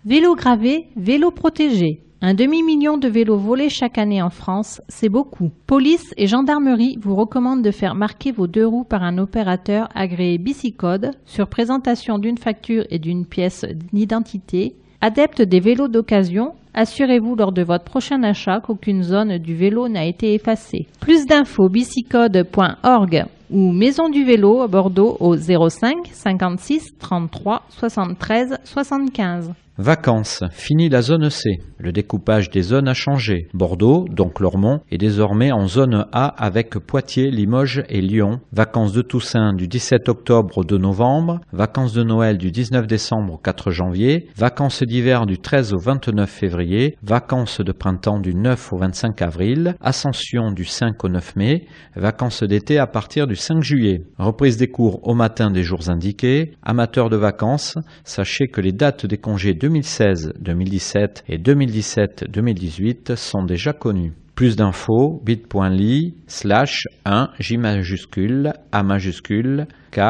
Vélo 0.09 0.35
gravé, 0.35 0.87
vélo 0.97 1.31
protégé. 1.31 2.01
Un 2.23 2.33
demi-million 2.33 2.97
de 2.97 3.09
vélos 3.09 3.37
volés 3.37 3.69
chaque 3.69 3.99
année 3.99 4.23
en 4.23 4.31
France, 4.31 4.81
c'est 4.89 5.11
beaucoup. 5.11 5.51
Police 5.67 6.15
et 6.17 6.27
gendarmerie 6.27 6.97
vous 6.99 7.15
recommandent 7.15 7.61
de 7.61 7.71
faire 7.71 7.95
marquer 7.95 8.33
vos 8.33 8.47
deux 8.47 8.67
roues 8.67 8.87
par 8.89 9.03
un 9.03 9.19
opérateur 9.19 9.91
agréé 9.95 10.39
Bicicode 10.39 11.11
sur 11.27 11.49
présentation 11.49 12.19
d'une 12.19 12.39
facture 12.39 12.85
et 12.89 12.99
d'une 12.99 13.27
pièce 13.27 13.67
d'identité. 13.93 14.77
Adepte 15.03 15.43
des 15.43 15.61
vélos 15.61 15.89
d'occasion, 15.89 16.55
assurez-vous 16.73 17.37
lors 17.37 17.53
de 17.53 17.63
votre 17.63 17.85
prochain 17.85 18.23
achat 18.23 18.61
qu'aucune 18.61 19.03
zone 19.03 19.37
du 19.37 19.55
vélo 19.55 19.89
n'a 19.89 20.07
été 20.07 20.33
effacée. 20.33 20.87
Plus 21.01 21.27
d'infos 21.27 21.69
bicicode.org 21.69 23.27
ou 23.51 23.73
Maison 23.73 24.09
du 24.09 24.25
vélo 24.25 24.63
à 24.63 24.69
Bordeaux 24.69 25.19
au 25.21 25.37
05 25.37 25.97
56 26.11 26.97
33 26.99 27.63
73 27.69 28.57
75. 28.65 29.53
Vacances. 29.81 30.43
Fini 30.51 30.89
la 30.89 31.03
zone 31.03 31.31
C. 31.31 31.61
Le 31.79 31.93
découpage 31.93 32.51
des 32.51 32.63
zones 32.63 32.89
a 32.89 32.95
changé. 32.95 33.47
Bordeaux, 33.55 34.07
donc 34.11 34.41
Lormont, 34.41 34.81
est 34.91 34.99
désormais 34.99 35.53
en 35.53 35.69
zone 35.69 36.07
A 36.11 36.27
avec 36.27 36.71
Poitiers, 36.81 37.31
Limoges 37.31 37.85
et 37.89 38.01
Lyon. 38.01 38.41
Vacances 38.53 38.93
de 38.93 39.03
Toussaint 39.03 39.53
du 39.53 39.69
17 39.69 40.09
octobre 40.09 40.59
au 40.59 40.65
2 40.65 40.79
novembre. 40.79 41.41
Vacances 41.53 41.93
de 41.93 42.03
Noël 42.03 42.39
du 42.39 42.51
19 42.51 42.89
décembre 42.89 43.35
au 43.35 43.37
4 43.37 43.71
janvier. 43.71 44.27
Vacances 44.37 44.83
d'hiver 44.83 45.27
du 45.27 45.39
13 45.39 45.73
au 45.75 45.79
29 45.79 46.29
février. 46.29 46.97
Vacances 47.05 47.61
de 47.61 47.71
printemps 47.71 48.19
du 48.19 48.35
9 48.35 48.73
au 48.73 48.79
25 48.79 49.23
avril. 49.23 49.77
Ascension 49.81 50.51
du 50.51 50.65
5 50.65 51.05
au 51.05 51.09
9 51.09 51.37
mai. 51.37 51.67
Vacances 51.95 52.43
d'été 52.43 52.79
à 52.79 52.89
partir 52.89 53.29
du 53.29 53.37
5 53.37 53.63
juillet. 53.63 54.03
Reprise 54.19 54.57
des 54.57 54.73
cours 54.73 55.07
au 55.07 55.15
matin 55.15 55.53
des 55.53 55.63
jours 55.63 55.89
indiqués. 55.89 56.57
Amateurs 56.65 57.11
de 57.11 57.17
vacances, 57.17 57.79
sachez 58.03 58.49
que 58.49 58.61
les 58.61 58.73
dates 58.73 59.07
des 59.07 59.19
congés 59.19 59.55
2016, 59.69 60.33
2017 60.41 61.25
et 61.29 61.37
2017-2018 61.37 63.17
sont 63.17 63.45
déjà 63.45 63.75
connus. 63.75 64.13
Plus 64.35 64.57
d'infos, 64.57 65.21
bit.ly 65.25 66.15
slash 66.27 66.85
1 67.05 67.31
J 67.39 67.59
majuscule 67.59 68.53
A 68.73 68.83
majuscule 68.83 69.67
K. 69.91 70.01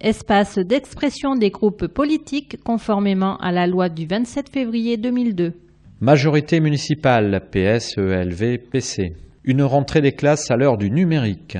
Espace 0.00 0.58
d'expression 0.58 1.34
des 1.34 1.50
groupes 1.50 1.86
politiques 1.86 2.62
conformément 2.62 3.38
à 3.38 3.52
la 3.52 3.66
loi 3.66 3.88
du 3.88 4.06
27 4.06 4.50
février 4.50 4.96
2002. 4.98 5.54
Majorité 6.00 6.60
municipale, 6.60 7.42
PSELV, 7.50 8.58
PC. 8.70 9.14
Une 9.44 9.62
rentrée 9.62 10.02
des 10.02 10.12
classes 10.12 10.50
à 10.50 10.56
l'heure 10.56 10.76
du 10.76 10.90
numérique. 10.90 11.56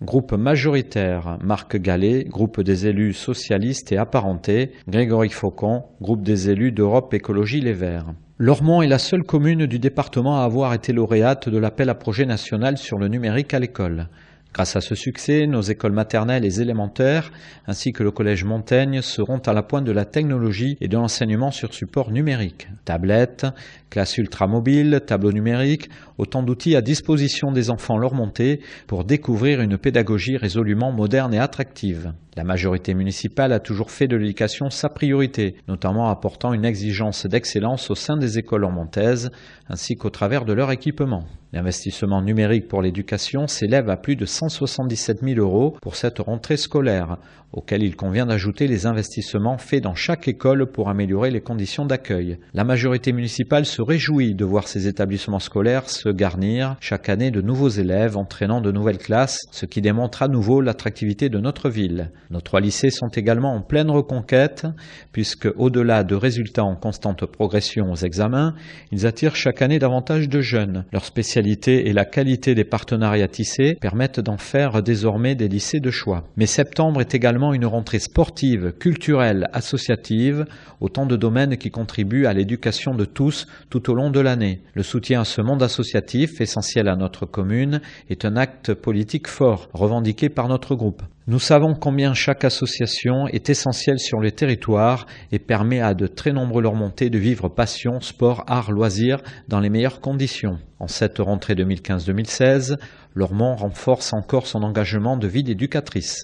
Groupe 0.00 0.32
majoritaire, 0.32 1.38
Marc 1.42 1.76
Gallet, 1.76 2.24
groupe 2.24 2.60
des 2.60 2.86
élus 2.86 3.14
socialistes 3.14 3.90
et 3.90 3.96
apparentés, 3.96 4.72
Grégory 4.88 5.30
Faucon, 5.30 5.84
groupe 6.00 6.22
des 6.22 6.50
élus 6.50 6.72
d'Europe 6.72 7.14
Écologie 7.14 7.60
Les 7.60 7.72
Verts. 7.72 8.14
Lormont 8.38 8.82
est 8.82 8.88
la 8.88 8.98
seule 8.98 9.22
commune 9.22 9.66
du 9.66 9.78
département 9.78 10.40
à 10.40 10.44
avoir 10.44 10.74
été 10.74 10.92
lauréate 10.92 11.48
de 11.48 11.58
l'appel 11.58 11.88
à 11.88 11.94
projet 11.94 12.26
national 12.26 12.78
sur 12.78 12.98
le 12.98 13.08
numérique 13.08 13.54
à 13.54 13.60
l'école. 13.60 14.08
Grâce 14.52 14.76
à 14.76 14.82
ce 14.82 14.94
succès, 14.94 15.46
nos 15.46 15.62
écoles 15.62 15.92
maternelles 15.92 16.44
et 16.44 16.60
élémentaires, 16.60 17.32
ainsi 17.66 17.92
que 17.92 18.02
le 18.02 18.10
collège 18.10 18.44
Montaigne, 18.44 19.00
seront 19.00 19.38
à 19.38 19.54
la 19.54 19.62
pointe 19.62 19.84
de 19.84 19.92
la 19.92 20.04
technologie 20.04 20.76
et 20.82 20.88
de 20.88 20.96
l'enseignement 20.96 21.50
sur 21.50 21.72
support 21.72 22.10
numérique. 22.10 22.68
Tablettes, 22.84 23.46
classes 23.92 24.16
ultramobiles, 24.16 25.02
tableaux 25.06 25.32
numériques, 25.32 25.90
autant 26.16 26.42
d'outils 26.42 26.76
à 26.76 26.80
disposition 26.80 27.52
des 27.52 27.68
enfants 27.68 27.98
leur 27.98 28.14
montée 28.14 28.60
pour 28.86 29.04
découvrir 29.04 29.60
une 29.60 29.76
pédagogie 29.76 30.38
résolument 30.38 30.92
moderne 30.92 31.34
et 31.34 31.38
attractive. 31.38 32.14
La 32.34 32.44
majorité 32.44 32.94
municipale 32.94 33.52
a 33.52 33.60
toujours 33.60 33.90
fait 33.90 34.08
de 34.08 34.16
l'éducation 34.16 34.70
sa 34.70 34.88
priorité, 34.88 35.56
notamment 35.68 36.08
apportant 36.08 36.54
une 36.54 36.64
exigence 36.64 37.26
d'excellence 37.26 37.90
au 37.90 37.94
sein 37.94 38.16
des 38.16 38.38
écoles 38.38 38.64
ormontaises, 38.64 39.30
ainsi 39.68 39.96
qu'au 39.96 40.08
travers 40.08 40.46
de 40.46 40.54
leur 40.54 40.70
équipement. 40.70 41.26
L'investissement 41.52 42.22
numérique 42.22 42.68
pour 42.68 42.80
l'éducation 42.80 43.46
s'élève 43.46 43.90
à 43.90 43.98
plus 43.98 44.16
de 44.16 44.24
177 44.24 45.18
000 45.22 45.38
euros 45.38 45.76
pour 45.82 45.96
cette 45.96 46.20
rentrée 46.20 46.56
scolaire, 46.56 47.18
auquel 47.52 47.82
il 47.82 47.96
convient 47.96 48.26
d'ajouter 48.26 48.66
les 48.66 48.86
investissements 48.86 49.58
faits 49.58 49.82
dans 49.82 49.94
chaque 49.94 50.28
école 50.28 50.66
pour 50.66 50.88
améliorer 50.88 51.30
les 51.30 51.40
conditions 51.40 51.84
d'accueil. 51.84 52.38
La 52.54 52.64
majorité 52.64 53.12
municipale 53.12 53.66
se 53.66 53.82
réjouit 53.82 54.34
de 54.34 54.44
voir 54.44 54.68
ces 54.68 54.88
établissements 54.88 55.38
scolaires 55.38 55.88
se 55.88 56.08
garnir 56.08 56.76
chaque 56.80 57.08
année 57.08 57.30
de 57.30 57.40
nouveaux 57.40 57.68
élèves 57.68 58.16
entraînant 58.16 58.60
de 58.60 58.72
nouvelles 58.72 58.98
classes, 58.98 59.38
ce 59.50 59.66
qui 59.66 59.80
démontre 59.80 60.22
à 60.22 60.28
nouveau 60.28 60.60
l'attractivité 60.60 61.28
de 61.28 61.38
notre 61.38 61.68
ville. 61.68 62.10
Nos 62.30 62.40
trois 62.40 62.60
lycées 62.60 62.90
sont 62.90 63.08
également 63.08 63.54
en 63.54 63.60
pleine 63.60 63.90
reconquête, 63.90 64.66
puisque 65.12 65.48
au-delà 65.56 66.04
de 66.04 66.14
résultats 66.14 66.64
en 66.64 66.76
constante 66.76 67.26
progression 67.26 67.92
aux 67.92 67.96
examens, 67.96 68.54
ils 68.90 69.06
attirent 69.06 69.36
chaque 69.36 69.62
année 69.62 69.78
davantage 69.78 70.28
de 70.28 70.40
jeunes. 70.40 70.84
Leur 70.92 71.04
spécialité 71.04 71.88
et 71.88 71.92
la 71.92 72.04
qualité 72.04 72.54
des 72.54 72.64
partenariats 72.64 73.28
tissés 73.28 73.76
permettent 73.80 74.20
d'en 74.20 74.38
faire 74.38 74.82
désormais 74.82 75.34
des 75.34 75.48
lycées 75.48 75.80
de 75.80 75.90
choix. 75.90 76.24
Mais 76.36 76.46
septembre 76.46 77.00
est 77.00 77.14
également 77.14 77.41
une 77.52 77.66
rentrée 77.66 77.98
sportive, 77.98 78.72
culturelle, 78.78 79.48
associative, 79.52 80.44
autant 80.80 81.04
de 81.06 81.16
domaines 81.16 81.56
qui 81.56 81.72
contribuent 81.72 82.26
à 82.26 82.32
l'éducation 82.32 82.94
de 82.94 83.04
tous 83.04 83.48
tout 83.70 83.90
au 83.90 83.94
long 83.94 84.10
de 84.10 84.20
l'année. 84.20 84.60
Le 84.74 84.84
soutien 84.84 85.22
à 85.22 85.24
ce 85.24 85.40
monde 85.40 85.64
associatif, 85.64 86.40
essentiel 86.40 86.86
à 86.86 86.94
notre 86.94 87.26
commune, 87.26 87.80
est 88.08 88.24
un 88.24 88.36
acte 88.36 88.72
politique 88.74 89.26
fort, 89.26 89.68
revendiqué 89.72 90.28
par 90.28 90.46
notre 90.46 90.76
groupe. 90.76 91.02
Nous 91.26 91.38
savons 91.38 91.74
combien 91.74 92.14
chaque 92.14 92.44
association 92.44 93.28
est 93.28 93.48
essentielle 93.48 93.98
sur 93.98 94.20
le 94.20 94.32
territoire 94.32 95.06
et 95.30 95.38
permet 95.38 95.80
à 95.80 95.94
de 95.94 96.06
très 96.06 96.32
nombreux 96.32 96.62
leur 96.62 96.74
montées 96.74 97.10
de 97.10 97.18
vivre 97.18 97.48
passion, 97.48 98.00
sport, 98.00 98.44
art, 98.46 98.72
loisirs 98.72 99.22
dans 99.48 99.60
les 99.60 99.70
meilleures 99.70 100.00
conditions. 100.00 100.58
En 100.80 100.88
cette 100.88 101.18
rentrée 101.18 101.54
2015-2016, 101.54 102.76
Lormont 103.14 103.54
renforce 103.54 104.12
encore 104.12 104.46
son 104.46 104.62
engagement 104.62 105.16
de 105.16 105.28
vie 105.28 105.44
d'éducatrice. 105.44 106.22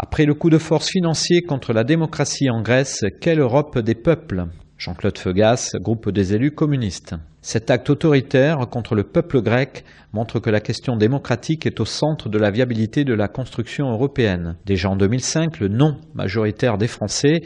Après 0.00 0.26
le 0.26 0.34
coup 0.34 0.48
de 0.48 0.58
force 0.58 0.90
financier 0.90 1.42
contre 1.42 1.72
la 1.72 1.82
démocratie 1.82 2.50
en 2.50 2.62
Grèce, 2.62 3.04
quelle 3.20 3.40
Europe 3.40 3.80
des 3.80 3.96
peuples? 3.96 4.44
Jean-Claude 4.78 5.18
Feugas, 5.18 5.72
groupe 5.80 6.10
des 6.10 6.34
élus 6.34 6.52
communistes. 6.52 7.16
Cet 7.42 7.68
acte 7.68 7.90
autoritaire 7.90 8.58
contre 8.70 8.94
le 8.94 9.02
peuple 9.02 9.42
grec 9.42 9.84
montre 10.12 10.38
que 10.38 10.50
la 10.50 10.60
question 10.60 10.96
démocratique 10.96 11.66
est 11.66 11.80
au 11.80 11.84
centre 11.84 12.28
de 12.28 12.38
la 12.38 12.52
viabilité 12.52 13.02
de 13.02 13.12
la 13.12 13.26
construction 13.26 13.90
européenne. 13.90 14.54
Déjà 14.66 14.88
en 14.88 14.94
2005, 14.94 15.58
le 15.58 15.66
non 15.66 15.96
majoritaire 16.14 16.78
des 16.78 16.86
Français 16.86 17.40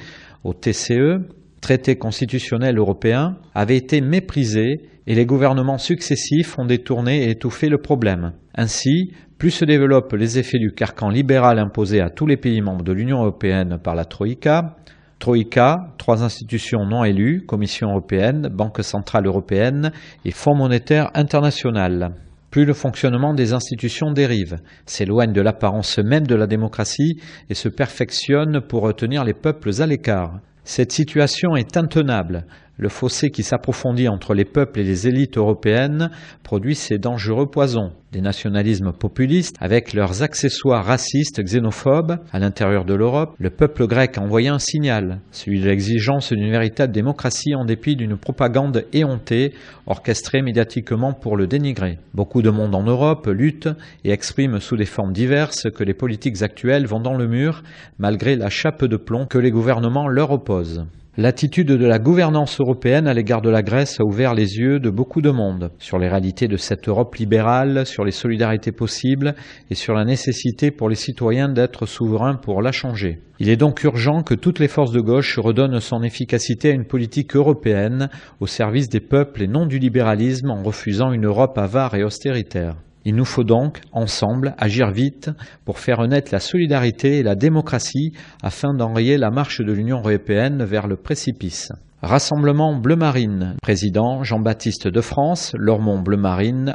au 0.44 0.52
TCE, 0.52 1.22
traité 1.62 1.96
constitutionnel 1.96 2.76
européen, 2.76 3.38
avait 3.54 3.78
été 3.78 4.02
méprisé 4.02 4.90
et 5.06 5.14
les 5.14 5.24
gouvernements 5.24 5.78
successifs 5.78 6.58
ont 6.58 6.66
détourné 6.66 7.24
et 7.24 7.30
étouffé 7.30 7.70
le 7.70 7.78
problème. 7.78 8.34
Ainsi, 8.54 9.12
plus 9.42 9.50
se 9.50 9.64
développent 9.64 10.12
les 10.12 10.38
effets 10.38 10.60
du 10.60 10.70
carcan 10.70 11.08
libéral 11.08 11.58
imposé 11.58 12.00
à 12.00 12.10
tous 12.10 12.28
les 12.28 12.36
pays 12.36 12.60
membres 12.60 12.84
de 12.84 12.92
l'Union 12.92 13.22
européenne 13.22 13.76
par 13.82 13.96
la 13.96 14.04
Troïka, 14.04 14.76
Troïka, 15.18 15.94
trois 15.98 16.22
institutions 16.22 16.86
non 16.86 17.02
élues, 17.02 17.44
Commission 17.44 17.88
européenne, 17.88 18.48
Banque 18.52 18.84
centrale 18.84 19.26
européenne 19.26 19.90
et 20.24 20.30
Fonds 20.30 20.54
monétaire 20.54 21.10
international. 21.14 22.12
Plus 22.52 22.64
le 22.64 22.72
fonctionnement 22.72 23.34
des 23.34 23.52
institutions 23.52 24.12
dérive, 24.12 24.60
s'éloigne 24.86 25.32
de 25.32 25.40
l'apparence 25.40 25.98
même 25.98 26.28
de 26.28 26.36
la 26.36 26.46
démocratie 26.46 27.18
et 27.50 27.54
se 27.54 27.68
perfectionne 27.68 28.60
pour 28.60 28.82
retenir 28.82 29.24
les 29.24 29.34
peuples 29.34 29.82
à 29.82 29.88
l'écart. 29.88 30.38
Cette 30.62 30.92
situation 30.92 31.56
est 31.56 31.76
intenable. 31.76 32.44
Le 32.78 32.88
fossé 32.88 33.30
qui 33.30 33.42
s'approfondit 33.42 34.08
entre 34.08 34.32
les 34.32 34.46
peuples 34.46 34.80
et 34.80 34.82
les 34.82 35.06
élites 35.06 35.36
européennes 35.36 36.10
produit 36.42 36.74
ces 36.74 36.96
dangereux 36.96 37.50
poisons. 37.50 37.92
Des 38.12 38.22
nationalismes 38.22 38.92
populistes, 38.92 39.56
avec 39.60 39.92
leurs 39.92 40.22
accessoires 40.22 40.84
racistes, 40.84 41.42
xénophobes, 41.42 42.18
à 42.32 42.38
l'intérieur 42.38 42.86
de 42.86 42.94
l'Europe, 42.94 43.34
le 43.38 43.50
peuple 43.50 43.86
grec 43.86 44.16
a 44.16 44.22
envoyé 44.22 44.48
un 44.48 44.58
signal, 44.58 45.20
celui 45.32 45.60
de 45.60 45.68
l'exigence 45.68 46.32
d'une 46.32 46.50
véritable 46.50 46.94
démocratie 46.94 47.54
en 47.54 47.66
dépit 47.66 47.94
d'une 47.94 48.16
propagande 48.16 48.86
éhontée, 48.94 49.52
orchestrée 49.86 50.40
médiatiquement 50.40 51.12
pour 51.12 51.36
le 51.36 51.46
dénigrer. 51.46 51.98
Beaucoup 52.14 52.40
de 52.40 52.50
monde 52.50 52.74
en 52.74 52.84
Europe 52.84 53.26
lutte 53.26 53.68
et 54.04 54.12
exprime 54.12 54.60
sous 54.60 54.76
des 54.76 54.86
formes 54.86 55.12
diverses 55.12 55.70
que 55.70 55.84
les 55.84 55.94
politiques 55.94 56.42
actuelles 56.42 56.86
vont 56.86 57.00
dans 57.00 57.16
le 57.16 57.26
mur, 57.26 57.62
malgré 57.98 58.34
la 58.34 58.48
chape 58.48 58.84
de 58.86 58.96
plomb 58.96 59.26
que 59.26 59.38
les 59.38 59.50
gouvernements 59.50 60.08
leur 60.08 60.30
opposent. 60.30 60.86
L'attitude 61.18 61.68
de 61.68 61.86
la 61.86 61.98
gouvernance 61.98 62.58
européenne 62.58 63.06
à 63.06 63.12
l'égard 63.12 63.42
de 63.42 63.50
la 63.50 63.62
Grèce 63.62 64.00
a 64.00 64.02
ouvert 64.02 64.32
les 64.32 64.56
yeux 64.56 64.80
de 64.80 64.88
beaucoup 64.88 65.20
de 65.20 65.30
monde 65.30 65.70
sur 65.78 65.98
les 65.98 66.08
réalités 66.08 66.48
de 66.48 66.56
cette 66.56 66.88
Europe 66.88 67.16
libérale, 67.16 67.84
sur 67.84 68.06
les 68.06 68.12
solidarités 68.12 68.72
possibles 68.72 69.34
et 69.68 69.74
sur 69.74 69.92
la 69.92 70.06
nécessité 70.06 70.70
pour 70.70 70.88
les 70.88 70.94
citoyens 70.94 71.50
d'être 71.50 71.84
souverains 71.84 72.36
pour 72.36 72.62
la 72.62 72.72
changer. 72.72 73.20
Il 73.40 73.50
est 73.50 73.58
donc 73.58 73.84
urgent 73.84 74.22
que 74.22 74.32
toutes 74.32 74.58
les 74.58 74.68
forces 74.68 74.92
de 74.92 75.02
gauche 75.02 75.38
redonnent 75.38 75.80
son 75.80 76.02
efficacité 76.02 76.70
à 76.70 76.74
une 76.74 76.86
politique 76.86 77.36
européenne 77.36 78.08
au 78.40 78.46
service 78.46 78.88
des 78.88 79.00
peuples 79.00 79.42
et 79.42 79.48
non 79.48 79.66
du 79.66 79.78
libéralisme 79.78 80.50
en 80.50 80.62
refusant 80.62 81.12
une 81.12 81.26
Europe 81.26 81.58
avare 81.58 81.94
et 81.94 82.04
austéritaire. 82.04 82.76
Il 83.04 83.16
nous 83.16 83.24
faut 83.24 83.44
donc, 83.44 83.80
ensemble, 83.92 84.54
agir 84.58 84.90
vite 84.90 85.30
pour 85.64 85.78
faire 85.78 86.06
naître 86.06 86.32
la 86.32 86.40
solidarité 86.40 87.18
et 87.18 87.22
la 87.22 87.34
démocratie 87.34 88.12
afin 88.42 88.74
d'enrayer 88.74 89.18
la 89.18 89.30
marche 89.30 89.60
de 89.60 89.72
l'Union 89.72 89.98
européenne 89.98 90.64
vers 90.64 90.86
le 90.86 90.96
précipice. 90.96 91.72
Rassemblement 92.02 92.74
Bleu 92.74 92.96
Marine, 92.96 93.54
président 93.62 94.24
Jean-Baptiste 94.24 94.88
de 94.88 95.00
France, 95.00 95.52
Lormont 95.56 96.00
Bleu 96.00 96.16
Marine, 96.16 96.74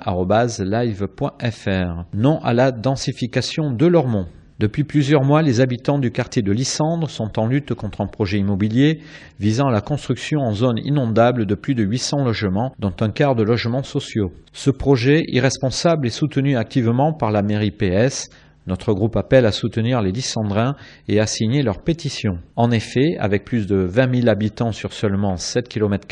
live.fr. 0.59 2.05
Non 2.13 2.39
à 2.43 2.53
la 2.53 2.71
densification 2.71 3.71
de 3.71 3.85
Lormont. 3.87 4.27
Depuis 4.59 4.83
plusieurs 4.83 5.23
mois, 5.23 5.43
les 5.43 5.61
habitants 5.61 5.99
du 5.99 6.11
quartier 6.11 6.41
de 6.41 6.51
Lissandre 6.51 7.09
sont 7.09 7.37
en 7.37 7.45
lutte 7.45 7.75
contre 7.75 8.01
un 8.01 8.07
projet 8.07 8.39
immobilier 8.39 9.01
visant 9.39 9.69
la 9.69 9.81
construction 9.81 10.39
en 10.39 10.53
zone 10.53 10.79
inondable 10.83 11.45
de 11.45 11.53
plus 11.53 11.75
de 11.75 11.83
800 11.83 12.23
logements, 12.25 12.73
dont 12.79 12.93
un 13.01 13.11
quart 13.11 13.35
de 13.35 13.43
logements 13.43 13.83
sociaux. 13.83 14.31
Ce 14.53 14.71
projet, 14.71 15.21
irresponsable, 15.27 16.07
est 16.07 16.09
soutenu 16.09 16.57
activement 16.57 17.13
par 17.13 17.31
la 17.31 17.43
mairie 17.43 17.69
PS, 17.69 18.29
notre 18.67 18.93
groupe 18.93 19.15
appelle 19.15 19.45
à 19.45 19.53
soutenir 19.53 20.01
les 20.01 20.11
Lissandrins 20.11 20.75
et 21.07 21.21
à 21.21 21.25
signer 21.25 21.63
leur 21.63 21.81
pétition. 21.81 22.39
En 22.57 22.69
effet, 22.69 23.15
avec 23.17 23.45
plus 23.45 23.65
de 23.65 23.77
20 23.77 24.15
000 24.21 24.27
habitants 24.27 24.73
sur 24.73 24.91
seulement 24.91 25.37
7 25.37 25.69
km, 25.69 26.05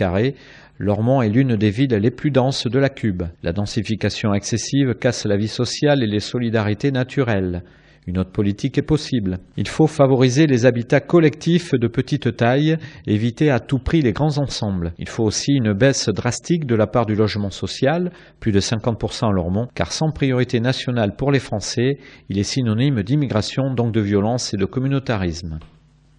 Lormont 0.79 1.21
est 1.21 1.29
l'une 1.29 1.57
des 1.57 1.69
villes 1.69 1.93
les 1.93 2.11
plus 2.11 2.31
denses 2.31 2.67
de 2.67 2.79
la 2.79 2.89
Cube. 2.89 3.23
La 3.43 3.51
densification 3.51 4.33
excessive 4.33 4.93
casse 4.93 5.25
la 5.25 5.35
vie 5.35 5.49
sociale 5.49 6.01
et 6.01 6.07
les 6.07 6.21
solidarités 6.21 6.91
naturelles. 6.91 7.63
Une 8.07 8.19
autre 8.19 8.31
politique 8.31 8.77
est 8.77 8.83
possible. 8.83 9.39
Il 9.57 9.67
faut 9.67 9.87
favoriser 9.87 10.45
les 10.45 10.67
habitats 10.67 10.99
collectifs 10.99 11.73
de 11.73 11.87
petite 11.87 12.37
taille, 12.37 12.77
éviter 13.07 13.49
à 13.49 13.59
tout 13.59 13.79
prix 13.79 14.01
les 14.01 14.13
grands 14.13 14.37
ensembles. 14.37 14.93
Il 14.99 15.09
faut 15.09 15.23
aussi 15.23 15.53
une 15.53 15.73
baisse 15.73 16.09
drastique 16.09 16.67
de 16.67 16.75
la 16.75 16.85
part 16.85 17.07
du 17.07 17.15
logement 17.15 17.49
social, 17.49 18.11
plus 18.39 18.51
de 18.51 18.59
50% 18.59 19.29
à 19.29 19.31
Lormont, 19.31 19.67
car 19.73 19.91
sans 19.91 20.11
priorité 20.11 20.59
nationale 20.59 21.15
pour 21.15 21.31
les 21.31 21.39
Français, 21.39 21.97
il 22.29 22.37
est 22.37 22.43
synonyme 22.43 23.01
d'immigration, 23.01 23.73
donc 23.73 23.91
de 23.91 24.01
violence 24.01 24.53
et 24.53 24.57
de 24.57 24.65
communautarisme. 24.65 25.57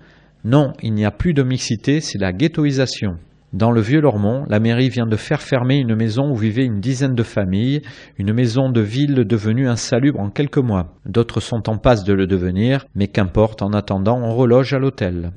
Non, 0.45 0.73
il 0.81 0.95
n'y 0.95 1.05
a 1.05 1.11
plus 1.11 1.35
de 1.35 1.43
mixité, 1.43 2.01
c'est 2.01 2.17
la 2.17 2.33
ghettoisation. 2.33 3.17
Dans 3.53 3.71
le 3.71 3.79
Vieux-Lormont, 3.79 4.43
la 4.49 4.59
mairie 4.59 4.89
vient 4.89 5.05
de 5.05 5.15
faire 5.15 5.41
fermer 5.41 5.77
une 5.77 5.95
maison 5.95 6.29
où 6.29 6.35
vivaient 6.35 6.65
une 6.65 6.81
dizaine 6.81 7.15
de 7.15 7.23
familles, 7.23 7.81
une 8.17 8.33
maison 8.33 8.69
de 8.69 8.81
ville 8.81 9.23
devenue 9.23 9.69
insalubre 9.69 10.19
en 10.19 10.29
quelques 10.29 10.57
mois. 10.57 10.95
D'autres 11.05 11.39
sont 11.39 11.69
en 11.69 11.77
passe 11.77 12.03
de 12.03 12.11
le 12.11 12.27
devenir, 12.27 12.85
mais 12.93 13.07
qu'importe, 13.07 13.61
en 13.61 13.71
attendant, 13.71 14.19
on 14.21 14.35
reloge 14.35 14.73
à 14.73 14.79
l'hôtel. 14.79 15.31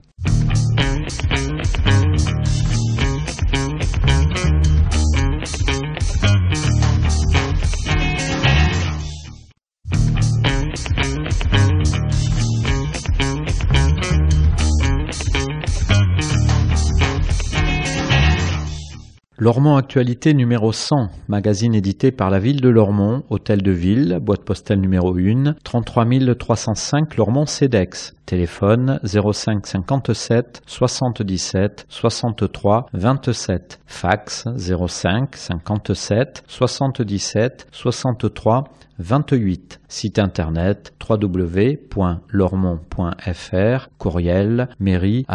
Lormont 19.41 19.77
Actualité 19.77 20.33
numéro 20.33 20.73
100, 20.73 21.07
magazine 21.29 21.73
édité 21.73 22.11
par 22.11 22.29
la 22.29 22.39
ville 22.39 22.59
de 22.59 22.67
Lormont, 22.67 23.23
hôtel 23.29 23.61
de 23.61 23.71
ville, 23.71 24.19
boîte 24.21 24.43
postale 24.43 24.81
numéro 24.81 25.15
1, 25.15 25.53
33 25.63 26.05
305 26.37 27.15
Lormont 27.15 27.45
CEDEX. 27.45 28.15
Téléphone 28.25 28.99
05 29.05 29.65
57 29.65 30.61
77 30.65 31.85
63 31.87 32.87
27. 32.91 33.79
Fax 33.87 34.45
05 34.57 35.37
57 35.37 36.43
77 36.45 37.67
63 37.71 38.65
28. 38.99 39.79
Site 39.87 40.19
internet 40.19 40.93
www.lormont.fr. 41.09 43.87
Courriel 43.97 44.67
mairie 44.81 45.25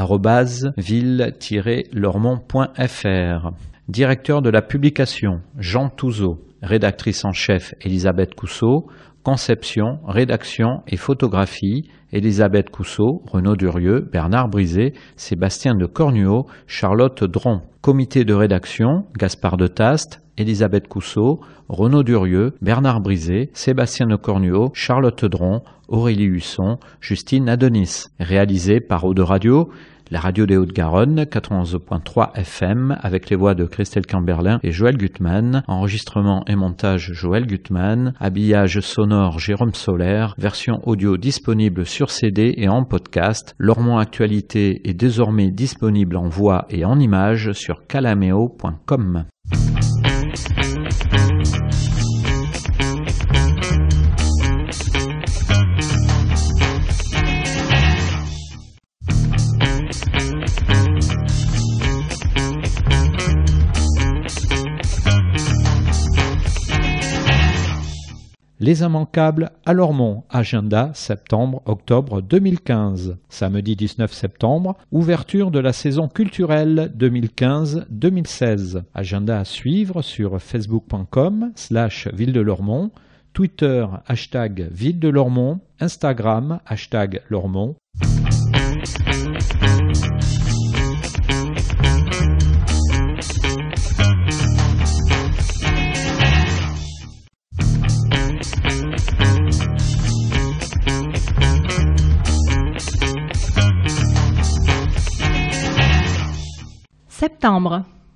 ville-lormont.fr. 0.76 3.50
Directeur 3.88 4.40
de 4.40 4.48
la 4.48 4.62
publication, 4.62 5.42
Jean 5.58 5.90
Touzeau. 5.90 6.38
Rédactrice 6.62 7.22
en 7.26 7.32
chef, 7.32 7.74
Elisabeth 7.82 8.34
Cousseau. 8.34 8.86
Conception, 9.22 10.00
rédaction 10.06 10.82
et 10.86 10.96
photographie, 10.96 11.90
Elisabeth 12.10 12.70
Cousseau, 12.70 13.22
Renaud 13.26 13.56
Durieux, 13.56 14.08
Bernard 14.10 14.48
Brisé, 14.48 14.94
Sébastien 15.16 15.74
de 15.74 15.84
Cornuau, 15.84 16.46
Charlotte 16.66 17.24
Dron. 17.24 17.60
Comité 17.82 18.24
de 18.24 18.32
rédaction, 18.32 19.04
Gaspard 19.18 19.58
de 19.58 19.66
Taste, 19.66 20.22
Elisabeth 20.38 20.88
Cousseau, 20.88 21.40
Renaud 21.68 22.02
Durieux, 22.02 22.54
Bernard 22.62 23.00
Brisé, 23.00 23.50
Sébastien 23.52 24.06
de 24.06 24.16
Cornuau, 24.16 24.70
Charlotte 24.72 25.26
Dron, 25.26 25.62
Aurélie 25.88 26.24
Husson, 26.24 26.78
Justine 27.00 27.48
Adonis. 27.50 28.06
Réalisé 28.18 28.80
par 28.80 29.04
Eau 29.04 29.12
de 29.12 29.22
Radio, 29.22 29.70
la 30.10 30.20
radio 30.20 30.46
des 30.46 30.56
Hauts-de-Garonne, 30.56 31.22
91.3 31.22 32.36
FM, 32.36 32.96
avec 33.00 33.30
les 33.30 33.36
voix 33.36 33.54
de 33.54 33.64
Christelle 33.64 34.06
Camberlin 34.06 34.60
et 34.62 34.72
Joël 34.72 34.96
Gutmann, 34.96 35.62
enregistrement 35.66 36.44
et 36.46 36.56
montage 36.56 37.12
Joël 37.12 37.46
Gutmann, 37.46 38.14
habillage 38.20 38.80
sonore 38.80 39.38
Jérôme 39.38 39.74
Solaire, 39.74 40.34
version 40.38 40.80
audio 40.84 41.16
disponible 41.16 41.86
sur 41.86 42.10
CD 42.10 42.54
et 42.56 42.68
en 42.68 42.84
podcast. 42.84 43.54
Lormont 43.58 43.98
Actualité 43.98 44.88
est 44.88 44.94
désormais 44.94 45.50
disponible 45.50 46.16
en 46.16 46.28
voix 46.28 46.66
et 46.70 46.84
en 46.84 46.98
images 46.98 47.52
sur 47.52 47.86
calameo.com. 47.86 49.24
Les 68.64 68.80
immanquables 68.80 69.50
à 69.66 69.74
Lormont, 69.74 70.24
agenda 70.30 70.90
septembre-octobre 70.94 72.22
2015. 72.22 73.18
Samedi 73.28 73.76
19 73.76 74.10
septembre, 74.10 74.78
ouverture 74.90 75.50
de 75.50 75.58
la 75.58 75.74
saison 75.74 76.08
culturelle 76.08 76.90
2015-2016. 76.98 78.84
Agenda 78.94 79.40
à 79.40 79.44
suivre 79.44 80.00
sur 80.00 80.40
facebook.com 80.40 81.52
slash 81.56 82.08
ville 82.14 82.32
de 82.32 82.40
Lormont, 82.40 82.90
Twitter 83.34 83.84
hashtag 84.06 84.70
ville 84.72 84.98
de 84.98 85.10
Lormont, 85.10 85.60
Instagram 85.78 86.60
hashtag 86.64 87.20
Lormont. 87.28 87.76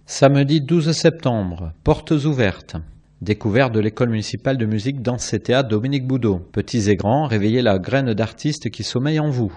Samedi 0.04 0.60
12 0.60 0.92
septembre, 0.92 1.72
portes 1.82 2.10
ouvertes. 2.10 2.76
Découverte 3.22 3.72
de 3.72 3.80
l'école 3.80 4.10
municipale 4.10 4.58
de 4.58 4.66
musique 4.66 5.00
dans 5.00 5.16
CTA 5.16 5.62
Dominique 5.62 6.06
Boudot. 6.06 6.40
Petits 6.52 6.90
et 6.90 6.96
grands, 6.96 7.26
réveillez 7.26 7.62
la 7.62 7.78
graine 7.78 8.12
d'artiste 8.12 8.68
qui 8.68 8.82
sommeille 8.82 9.18
en 9.18 9.30
vous. 9.30 9.50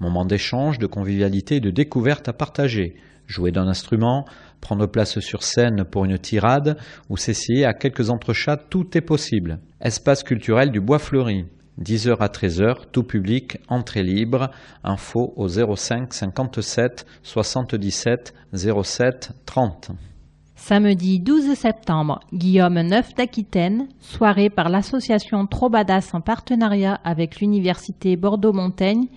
Moment 0.00 0.24
d'échange, 0.24 0.80
de 0.80 0.88
convivialité 0.88 1.56
et 1.56 1.60
de 1.60 1.70
découverte 1.70 2.28
à 2.28 2.32
partager. 2.32 2.96
Jouer 3.28 3.52
d'un 3.52 3.68
instrument, 3.68 4.24
prendre 4.60 4.86
place 4.86 5.20
sur 5.20 5.44
scène 5.44 5.84
pour 5.84 6.04
une 6.04 6.18
tirade 6.18 6.76
ou 7.08 7.16
s'essayer 7.16 7.64
à 7.64 7.74
quelques 7.74 8.10
entrechats, 8.10 8.56
tout 8.56 8.98
est 8.98 9.02
possible. 9.02 9.60
Espace 9.80 10.24
culturel 10.24 10.72
du 10.72 10.80
Bois 10.80 10.98
Fleuri. 10.98 11.44
10h 11.80 12.16
à 12.20 12.28
13h, 12.28 12.86
tout 12.90 13.02
public, 13.02 13.58
entrée 13.68 14.02
libre, 14.02 14.50
info 14.82 15.34
au 15.36 15.48
05 15.48 16.12
57 16.12 17.06
77 17.22 18.34
07 18.54 19.32
30. 19.44 19.90
Samedi 20.54 21.20
12 21.20 21.52
septembre, 21.54 22.20
Guillaume 22.32 22.80
Neuf 22.80 23.14
d'Aquitaine, 23.14 23.88
soirée 24.00 24.48
par 24.48 24.70
l'association 24.70 25.46
Trobadas 25.46 26.10
en 26.14 26.22
partenariat 26.22 26.98
avec 27.04 27.40
l'université 27.40 28.16
Bordeaux-Montaigne 28.16 29.08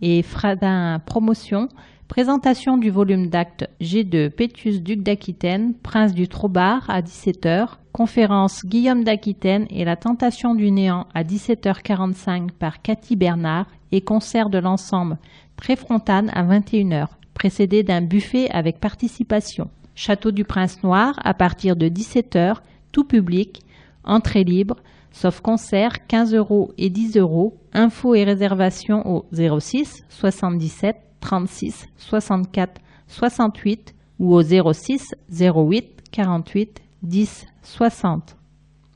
et 0.00 0.22
Fradin 0.22 0.98
Promotion, 1.04 1.68
présentation 2.08 2.76
du 2.78 2.90
volume 2.90 3.28
d'actes 3.28 3.68
G2 3.80 4.30
Pétus 4.30 4.80
Duc 4.80 5.02
d'Aquitaine, 5.02 5.74
Prince 5.74 6.14
du 6.14 6.28
Trobar 6.28 6.88
à 6.88 7.02
17h, 7.02 7.68
conférence 7.92 8.64
Guillaume 8.64 9.04
d'Aquitaine 9.04 9.66
et 9.70 9.84
la 9.84 9.96
tentation 9.96 10.54
du 10.54 10.70
néant 10.70 11.06
à 11.14 11.24
17h45 11.24 12.50
par 12.52 12.82
Cathy 12.82 13.16
Bernard 13.16 13.66
et 13.92 14.00
concert 14.00 14.50
de 14.50 14.58
l'ensemble 14.58 15.18
Tréfrontane 15.56 16.30
à 16.34 16.44
21h, 16.44 17.08
précédé 17.34 17.82
d'un 17.82 18.02
buffet 18.02 18.48
avec 18.50 18.78
participation. 18.78 19.70
Château 19.94 20.30
du 20.30 20.44
Prince 20.44 20.82
Noir 20.82 21.18
à 21.24 21.34
partir 21.34 21.74
de 21.76 21.88
17h, 21.88 22.56
tout 22.92 23.04
public, 23.04 23.62
entrée 24.04 24.44
libre, 24.44 24.76
sauf 25.10 25.40
concert 25.40 26.06
15 26.06 26.34
euros 26.34 26.72
et 26.78 26.90
10 26.90 27.16
euros. 27.16 27.56
Infos 27.72 28.14
et 28.14 28.24
réservations 28.24 29.06
au 29.06 29.26
06 29.32 30.04
77 30.08 31.05
36 31.26 31.88
64 31.96 32.80
68 33.08 33.96
ou 34.20 34.32
au 34.32 34.42
06 34.42 35.16
08 35.28 36.04
48 36.12 36.82
10 37.02 37.46
60. 37.64 38.36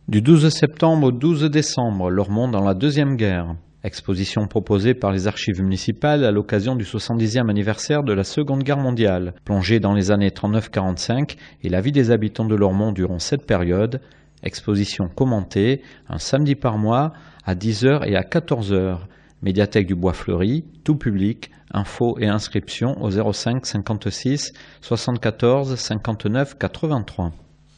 Du 0.06 0.22
12 0.22 0.48
septembre 0.48 1.08
au 1.08 1.10
12 1.10 1.50
décembre, 1.50 2.08
Lormont 2.08 2.46
dans 2.46 2.62
la 2.62 2.74
Deuxième 2.74 3.16
Guerre. 3.16 3.56
Exposition 3.82 4.46
proposée 4.46 4.94
par 4.94 5.10
les 5.10 5.26
archives 5.26 5.60
municipales 5.60 6.24
à 6.24 6.30
l'occasion 6.30 6.76
du 6.76 6.84
70e 6.84 7.50
anniversaire 7.50 8.04
de 8.04 8.12
la 8.12 8.22
Seconde 8.22 8.62
Guerre 8.62 8.78
mondiale, 8.78 9.34
plongée 9.44 9.80
dans 9.80 9.94
les 9.94 10.12
années 10.12 10.28
39-45 10.28 11.36
et 11.64 11.68
la 11.68 11.80
vie 11.80 11.90
des 11.90 12.12
habitants 12.12 12.46
de 12.46 12.54
Lormont 12.54 12.92
durant 12.92 13.18
cette 13.18 13.44
période. 13.44 14.00
Exposition 14.44 15.08
commentée, 15.08 15.82
un 16.08 16.18
samedi 16.18 16.54
par 16.54 16.78
mois, 16.78 17.12
à 17.44 17.56
10h 17.56 18.08
et 18.08 18.14
à 18.14 18.22
14h. 18.22 18.98
Médiathèque 19.42 19.86
du 19.86 19.94
Bois 19.94 20.12
Fleuri, 20.12 20.64
tout 20.84 20.96
public, 20.96 21.50
infos 21.72 22.18
et 22.18 22.26
inscriptions 22.26 23.02
au 23.02 23.32
05 23.32 23.64
56 23.64 24.52
74 24.82 25.76
59 25.76 26.58
83. 26.58 27.32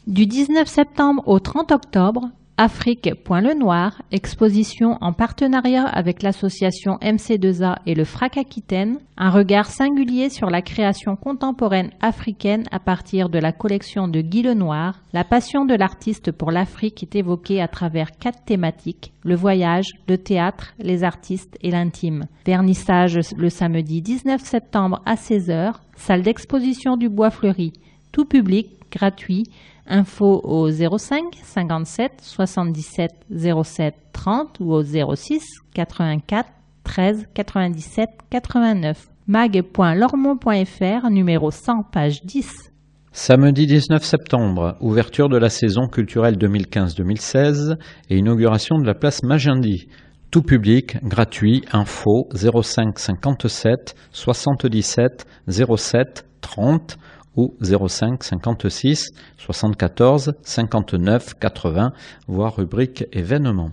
Du 0.07 0.27
19 0.27 0.67
septembre 0.67 1.23
au 1.27 1.39
30 1.39 1.71
octobre, 1.71 2.31
Afrique.le-Noir, 2.59 4.03
exposition 4.13 4.99
en 5.01 5.15
partenariat 5.15 5.87
avec 5.87 6.23
l'association 6.23 6.97
MC2A 6.97 7.77
et 7.87 7.95
le 7.95 8.05
FRAC 8.05 8.37
Aquitaine, 8.37 8.99
un 9.17 9.31
regard 9.31 9.71
singulier 9.71 10.29
sur 10.29 10.51
la 10.51 10.61
création 10.61 11.17
contemporaine 11.17 11.91
africaine 12.03 12.65
à 12.71 12.79
partir 12.79 13.31
de 13.31 13.39
la 13.39 13.53
collection 13.53 14.07
de 14.07 14.21
Guy 14.21 14.43
Lenoir. 14.43 15.01
La 15.15 15.25
passion 15.25 15.65
de 15.65 15.75
l'artiste 15.75 16.31
pour 16.31 16.51
l'Afrique 16.51 17.03
est 17.03 17.17
évoquée 17.17 17.63
à 17.63 17.69
travers 17.69 18.13
quatre 18.13 18.45
thématiques, 18.45 19.13
le 19.25 19.35
voyage, 19.35 19.89
le 20.07 20.19
théâtre, 20.19 20.75
les 20.79 21.05
artistes 21.05 21.57
et 21.63 21.71
l'intime. 21.71 22.27
Vernissage 22.45 23.19
le 23.35 23.49
samedi 23.49 24.03
19 24.03 24.43
septembre 24.43 25.01
à 25.07 25.15
16h, 25.15 25.77
salle 25.97 26.23
d'exposition 26.23 26.99
du 26.99 27.09
Bois 27.09 27.31
Fleuri, 27.31 27.73
tout 28.13 28.27
public, 28.27 28.69
gratuit, 28.91 29.45
Info 29.87 30.41
au 30.45 30.71
05 30.71 31.35
57 31.43 32.13
77 32.23 33.11
07 33.31 33.95
30 34.13 34.61
ou 34.61 34.73
au 34.73 34.83
06 34.83 35.43
84 35.75 36.49
13 36.85 37.27
97 37.35 38.11
89. 38.31 39.09
mag.lormont.fr 39.27 41.11
numéro 41.11 41.51
100 41.51 41.85
page 41.93 42.25
10. 42.25 42.73
Samedi 43.13 43.67
19 43.67 44.03
septembre, 44.03 44.77
ouverture 44.81 45.29
de 45.29 45.37
la 45.37 45.51
saison 45.51 45.87
culturelle 45.87 46.37
2015-2016 46.39 47.77
et 48.09 48.17
inauguration 48.17 48.79
de 48.79 48.87
la 48.87 48.95
place 48.95 49.23
Magendie. 49.23 49.89
Tout 50.31 50.43
public, 50.43 50.97
gratuit, 51.05 51.63
info 51.73 52.27
05 52.35 52.99
57 52.99 53.95
77 54.13 55.27
07 55.49 56.25
30 56.41 56.97
ou 57.37 57.55
05 57.61 58.23
56 58.23 59.11
74 59.39 60.35
59 60.43 61.35
80, 61.39 61.93
voire 62.29 62.57
rubrique 62.57 63.05
événements. 63.13 63.71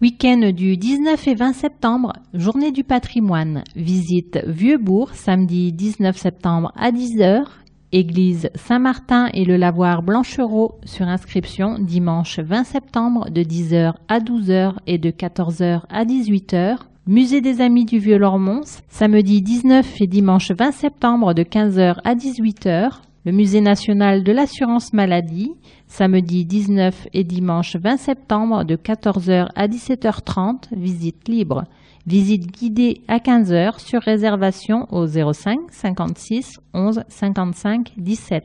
Week-end 0.00 0.50
du 0.52 0.76
19 0.76 1.28
et 1.28 1.34
20 1.36 1.52
septembre, 1.52 2.12
journée 2.34 2.72
du 2.72 2.82
patrimoine. 2.82 3.62
Visite 3.76 4.40
Vieux-Bourg, 4.46 5.10
samedi 5.14 5.72
19 5.72 6.16
septembre 6.16 6.72
à 6.76 6.90
10h. 6.90 7.44
Église 7.92 8.48
Saint-Martin 8.54 9.28
et 9.34 9.44
le 9.44 9.56
lavoir 9.56 10.02
Blanchereau 10.02 10.80
sur 10.84 11.06
inscription 11.06 11.78
dimanche 11.78 12.40
20 12.40 12.64
septembre 12.64 13.30
de 13.30 13.42
10h 13.42 13.94
à 14.08 14.18
12h 14.18 14.76
et 14.86 14.98
de 14.98 15.10
14h 15.10 15.82
à 15.88 16.04
18h. 16.04 16.78
Musée 17.08 17.40
des 17.40 17.60
Amis 17.60 17.84
du 17.84 17.98
Vieux-Lormont, 17.98 18.60
samedi 18.88 19.42
19 19.42 20.00
et 20.00 20.06
dimanche 20.06 20.52
20 20.52 20.70
septembre 20.70 21.34
de 21.34 21.42
15h 21.42 21.96
à 22.04 22.14
18h. 22.14 22.92
Le 23.24 23.32
Musée 23.32 23.60
national 23.60 24.22
de 24.22 24.30
l'assurance 24.30 24.92
maladie, 24.92 25.50
samedi 25.88 26.44
19 26.44 27.08
et 27.12 27.24
dimanche 27.24 27.74
20 27.74 27.96
septembre 27.96 28.62
de 28.62 28.76
14h 28.76 29.48
à 29.56 29.66
17h30, 29.66 30.66
visite 30.70 31.26
libre. 31.26 31.64
Visite 32.06 32.46
guidée 32.46 33.00
à 33.08 33.18
15h 33.18 33.80
sur 33.80 34.00
réservation 34.00 34.86
au 34.92 35.04
05 35.08 35.58
56 35.72 36.60
11 36.72 37.02
55 37.08 37.94
17. 37.96 38.44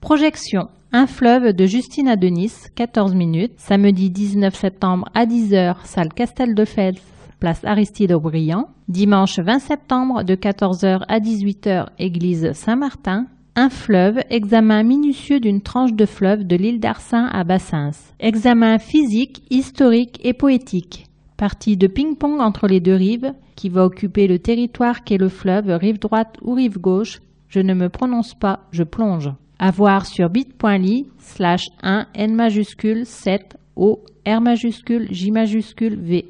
Projection 0.00 0.68
Un 0.92 1.08
fleuve 1.08 1.52
de 1.52 1.66
Justine 1.66 2.06
à 2.06 2.14
Denis, 2.14 2.52
14 2.76 3.16
minutes, 3.16 3.54
samedi 3.56 4.08
19 4.10 4.54
septembre 4.54 5.08
à 5.14 5.26
10h, 5.26 5.78
salle 5.84 6.12
Castel 6.14 6.54
de 6.54 6.64
Fels, 6.64 7.00
place 7.38 7.64
Aristide 7.64 8.12
Aubriand. 8.12 8.68
Dimanche 8.88 9.38
20 9.38 9.58
septembre 9.58 10.22
de 10.22 10.34
14h 10.34 11.02
à 11.08 11.18
18h, 11.20 11.86
église 11.98 12.52
Saint-Martin. 12.52 13.26
Un 13.54 13.70
fleuve, 13.70 14.20
examen 14.28 14.82
minutieux 14.82 15.40
d'une 15.40 15.62
tranche 15.62 15.94
de 15.94 16.04
fleuve 16.04 16.44
de 16.44 16.56
l'île 16.56 16.80
d'Arsin 16.80 17.26
à 17.32 17.42
Bassins. 17.42 17.92
Examen 18.20 18.78
physique, 18.78 19.42
historique 19.50 20.20
et 20.22 20.34
poétique. 20.34 21.06
Partie 21.36 21.76
de 21.76 21.86
ping-pong 21.86 22.40
entre 22.40 22.66
les 22.66 22.80
deux 22.80 22.94
rives 22.94 23.32
qui 23.54 23.68
va 23.70 23.84
occuper 23.84 24.26
le 24.26 24.38
territoire 24.38 25.04
qu'est 25.04 25.16
le 25.16 25.28
fleuve, 25.28 25.70
rive 25.70 25.98
droite 25.98 26.36
ou 26.42 26.52
rive 26.52 26.78
gauche. 26.78 27.22
Je 27.48 27.60
ne 27.60 27.74
me 27.74 27.88
prononce 27.88 28.34
pas, 28.34 28.60
je 28.72 28.82
plonge. 28.82 29.30
À 29.58 29.70
voir 29.70 30.04
sur 30.04 30.28
bit.ly 30.28 31.06
slash 31.18 31.64
1 31.82 32.06
n 32.14 32.34
majuscule 32.34 33.06
7 33.06 33.56
o 33.76 34.00
r 34.26 34.40
majuscule 34.40 35.08
j 35.10 35.30
majuscule 35.30 35.96
v. 35.96 36.24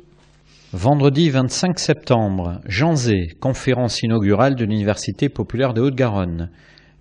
Vendredi 0.79 1.31
25 1.31 1.79
septembre, 1.79 2.61
Jean 2.67 2.97
Zé, 2.97 3.35
conférence 3.41 4.03
inaugurale 4.03 4.57
de 4.57 4.67
l'Université 4.67 5.31
populaire 5.31 5.73
de 5.73 5.81
Haute-Garonne. 5.81 6.51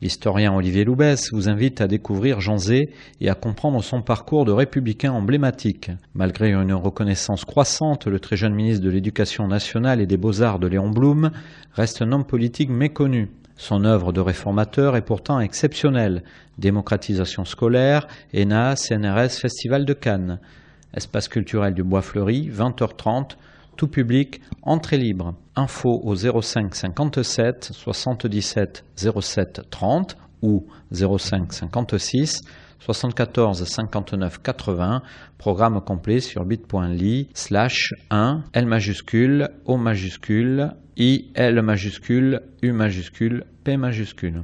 L'historien 0.02 0.56
Olivier 0.56 0.86
Loubès 0.86 1.34
vous 1.34 1.50
invite 1.50 1.82
à 1.82 1.88
découvrir 1.88 2.40
Jean 2.40 2.58
Zé 2.58 2.94
et 3.20 3.30
à 3.30 3.36
comprendre 3.36 3.84
son 3.84 4.02
parcours 4.02 4.46
de 4.46 4.54
républicain 4.54 5.12
emblématique. 5.12 5.92
Malgré 6.14 6.54
une 6.54 6.72
reconnaissance 6.72 7.44
croissante, 7.44 8.08
le 8.08 8.22
très 8.22 8.38
jeune 8.38 8.56
ministre 8.56 8.82
de 8.82 8.90
l'Éducation 8.90 9.46
nationale 9.46 10.00
et 10.00 10.08
des 10.08 10.16
Beaux-Arts 10.16 10.60
de 10.60 10.68
Léon 10.68 10.90
Blum 10.90 11.32
reste 11.74 12.02
un 12.02 12.14
homme 12.14 12.26
politique 12.26 12.70
méconnu. 12.70 13.28
Son 13.58 13.84
œuvre 13.84 14.14
de 14.14 14.22
réformateur 14.22 14.96
est 14.96 15.02
pourtant 15.02 15.42
exceptionnelle. 15.42 16.24
Démocratisation 16.60 17.44
scolaire, 17.44 18.08
ENA, 18.34 18.78
CNRS, 18.78 19.32
Festival 19.32 19.84
de 19.84 19.94
Cannes. 19.94 20.40
Espace 20.94 21.28
culturel 21.28 21.74
du 21.74 21.84
Bois 21.84 22.02
Fleuri, 22.02 22.50
20h30, 22.50 23.32
tout 23.76 23.88
public, 23.88 24.42
entrée 24.62 24.98
libre. 24.98 25.36
Info 25.56 26.02
au 26.04 26.16
05 26.16 26.76
57 26.76 27.72
77 27.74 28.86
07 28.96 29.62
30 29.70 30.18
ou 30.42 30.66
05 30.92 31.54
56 31.54 32.42
74 32.80 33.64
59 33.64 34.42
80. 34.42 35.02
Programme 35.38 35.82
complet 35.82 36.20
sur 36.20 36.46
bit.ly 36.46 37.30
slash 37.34 37.94
1 38.12 38.44
L 38.54 38.66
majuscule 38.66 39.50
O 39.66 39.78
majuscule 39.78 40.72
I 40.98 41.32
L 41.36 41.62
majuscule 41.62 42.42
U 42.62 42.72
majuscule 42.72 43.44
P 43.64 43.78
majuscule. 43.78 44.44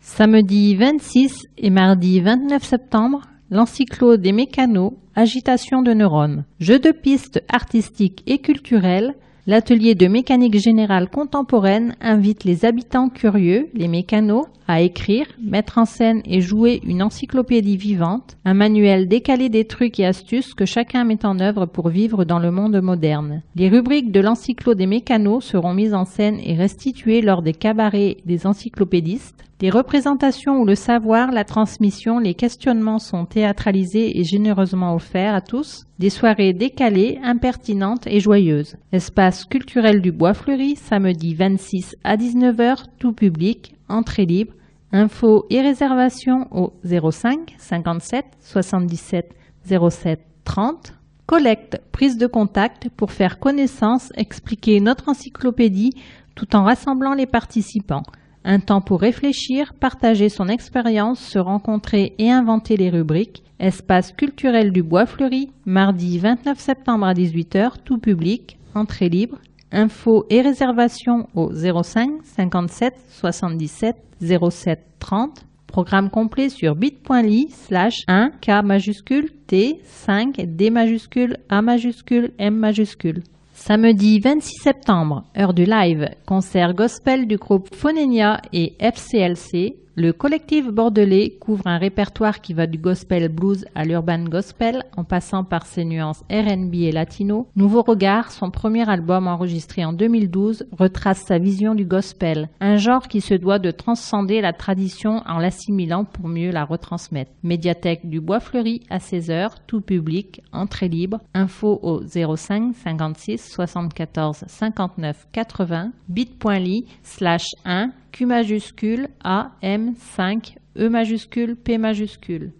Samedi 0.00 0.76
26 0.76 1.46
et 1.58 1.70
mardi 1.70 2.20
29 2.20 2.62
septembre, 2.62 3.22
l'encyclo 3.50 4.16
des 4.16 4.32
mécanos, 4.32 4.92
agitation 5.14 5.82
de 5.82 5.92
neurones, 5.92 6.44
jeux 6.60 6.78
de 6.78 6.90
pistes 6.90 7.42
artistiques 7.48 8.22
et 8.26 8.38
culturels, 8.38 9.14
l'atelier 9.46 9.94
de 9.94 10.06
mécanique 10.06 10.58
générale 10.58 11.08
contemporaine 11.08 11.96
invite 12.00 12.44
les 12.44 12.64
habitants 12.64 13.08
curieux, 13.08 13.68
les 13.74 13.88
mécanos, 13.88 14.46
à 14.66 14.80
écrire, 14.80 15.26
mettre 15.42 15.78
en 15.78 15.84
scène 15.84 16.22
et 16.24 16.40
jouer 16.40 16.80
une 16.84 17.02
encyclopédie 17.02 17.76
vivante, 17.76 18.36
un 18.44 18.54
manuel 18.54 19.08
décalé 19.08 19.48
des 19.48 19.66
trucs 19.66 20.00
et 20.00 20.06
astuces 20.06 20.54
que 20.54 20.64
chacun 20.64 21.04
met 21.04 21.24
en 21.26 21.40
œuvre 21.40 21.66
pour 21.66 21.88
vivre 21.88 22.24
dans 22.24 22.38
le 22.38 22.50
monde 22.50 22.80
moderne. 22.80 23.42
Les 23.56 23.68
rubriques 23.68 24.12
de 24.12 24.20
l'encyclo 24.20 24.74
des 24.74 24.86
mécanos 24.86 25.44
seront 25.44 25.74
mises 25.74 25.94
en 25.94 26.04
scène 26.04 26.38
et 26.42 26.54
restituées 26.54 27.20
lors 27.20 27.42
des 27.42 27.54
cabarets 27.54 28.18
des 28.24 28.46
encyclopédistes. 28.46 29.44
Les 29.60 29.70
représentations 29.70 30.60
où 30.60 30.66
le 30.66 30.74
savoir, 30.74 31.30
la 31.30 31.44
transmission, 31.44 32.18
les 32.18 32.34
questionnements 32.34 32.98
sont 32.98 33.24
théâtralisés 33.24 34.18
et 34.18 34.24
généreusement 34.24 34.94
offerts 34.94 35.34
à 35.34 35.40
tous. 35.40 35.86
Des 35.98 36.10
soirées 36.10 36.52
décalées, 36.52 37.18
impertinentes 37.22 38.06
et 38.06 38.20
joyeuses. 38.20 38.76
Espace 38.92 39.46
culturel 39.46 40.02
du 40.02 40.12
Bois 40.12 40.34
Fleuri, 40.34 40.76
samedi 40.76 41.34
26 41.34 41.96
à 42.04 42.16
19h, 42.16 42.84
tout 42.98 43.12
public, 43.12 43.74
entrée 43.88 44.26
libre. 44.26 44.54
Infos 44.92 45.46
et 45.50 45.60
réservations 45.60 46.46
au 46.52 46.72
05 46.84 47.54
57 47.58 48.24
77 48.40 49.34
07 49.66 50.20
30. 50.44 50.94
Collecte, 51.26 51.80
prise 51.90 52.18
de 52.18 52.26
contact 52.26 52.90
pour 52.96 53.10
faire 53.10 53.38
connaissance, 53.38 54.12
expliquer 54.14 54.78
notre 54.80 55.08
encyclopédie 55.08 55.94
tout 56.34 56.54
en 56.54 56.64
rassemblant 56.64 57.14
les 57.14 57.26
participants. 57.26 58.02
Un 58.44 58.60
temps 58.60 58.82
pour 58.82 59.00
réfléchir, 59.00 59.72
partager 59.72 60.28
son 60.28 60.48
expérience, 60.48 61.18
se 61.18 61.38
rencontrer 61.38 62.14
et 62.18 62.30
inventer 62.30 62.76
les 62.76 62.90
rubriques. 62.90 63.42
Espace 63.58 64.12
culturel 64.12 64.70
du 64.70 64.82
Bois 64.82 65.06
Fleuri, 65.06 65.50
mardi 65.64 66.18
29 66.18 66.58
septembre 66.58 67.06
à 67.06 67.14
18h, 67.14 67.76
tout 67.84 67.98
public, 67.98 68.58
entrée 68.74 69.08
libre. 69.08 69.38
Infos 69.74 70.24
et 70.30 70.40
réservations 70.40 71.28
au 71.34 71.50
05 71.52 72.20
57 72.22 72.94
77 73.10 73.96
07 74.22 74.80
30. 75.00 75.44
Programme 75.66 76.08
complet 76.08 76.48
sur 76.48 76.76
bit.ly 76.76 77.48
slash 77.50 78.04
1 78.06 78.30
K 78.40 78.62
majuscule 78.64 79.30
T 79.48 79.80
5 79.82 80.40
D 80.46 80.70
majuscule 80.70 81.38
A 81.48 81.60
majuscule 81.60 82.30
M 82.38 82.54
majuscule. 82.54 83.24
Samedi 83.52 84.20
26 84.20 84.62
septembre, 84.62 85.24
heure 85.36 85.54
du 85.54 85.64
live, 85.64 86.08
concert 86.26 86.74
gospel 86.74 87.26
du 87.26 87.36
groupe 87.36 87.74
Phonenia 87.74 88.40
et 88.52 88.74
FCLC 88.78 89.76
le 89.96 90.12
collectif 90.12 90.66
bordelais 90.66 91.36
couvre 91.40 91.66
un 91.66 91.78
répertoire 91.78 92.40
qui 92.40 92.52
va 92.52 92.66
du 92.66 92.78
gospel 92.78 93.28
blues 93.28 93.64
à 93.76 93.84
l'urban 93.84 94.24
gospel 94.24 94.82
en 94.96 95.04
passant 95.04 95.44
par 95.44 95.66
ses 95.66 95.84
nuances 95.84 96.24
R&B 96.30 96.74
et 96.74 96.92
latino. 96.92 97.46
Nouveau 97.54 97.82
regard, 97.82 98.32
son 98.32 98.50
premier 98.50 98.88
album 98.88 99.28
enregistré 99.28 99.84
en 99.84 99.92
2012, 99.92 100.66
retrace 100.72 101.22
sa 101.26 101.38
vision 101.38 101.76
du 101.76 101.84
gospel, 101.84 102.48
un 102.60 102.76
genre 102.76 103.06
qui 103.06 103.20
se 103.20 103.34
doit 103.34 103.60
de 103.60 103.70
transcender 103.70 104.40
la 104.40 104.52
tradition 104.52 105.22
en 105.26 105.38
l'assimilant 105.38 106.04
pour 106.04 106.26
mieux 106.26 106.50
la 106.50 106.64
retransmettre. 106.64 107.30
Médiathèque 107.44 108.08
du 108.08 108.20
Bois 108.20 108.40
Fleuri 108.40 108.80
à 108.90 108.98
16h, 108.98 109.50
tout 109.68 109.80
public, 109.80 110.42
entrée 110.52 110.88
libre, 110.88 111.20
info 111.34 111.78
au 111.82 112.02
05 112.04 112.74
56 112.74 113.48
74 113.48 114.44
59 114.48 115.28
80, 115.30 115.92
bit.ly 116.08 116.86
slash 117.04 117.46
1 117.64 117.92
Q 118.14 118.26
majuscule, 118.26 119.08
A, 119.24 119.50
M, 119.60 119.94
5, 119.98 120.58
E 120.76 120.88
majuscule, 120.88 121.56
P 121.56 121.78
majuscule. 121.78 122.52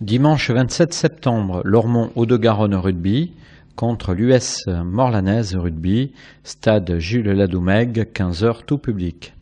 Dimanche 0.00 0.52
27 0.52 0.94
septembre, 0.94 1.62
Lormont 1.64 2.12
Haut-de-Garonne 2.14 2.76
Rugby 2.76 3.32
contre 3.74 4.14
l'US 4.14 4.68
Morlanaise 4.68 5.56
Rugby, 5.56 6.12
stade 6.44 7.00
Jules 7.00 7.32
Ladoumègue, 7.32 8.06
15h 8.14 8.64
tout 8.64 8.78
public. 8.78 9.34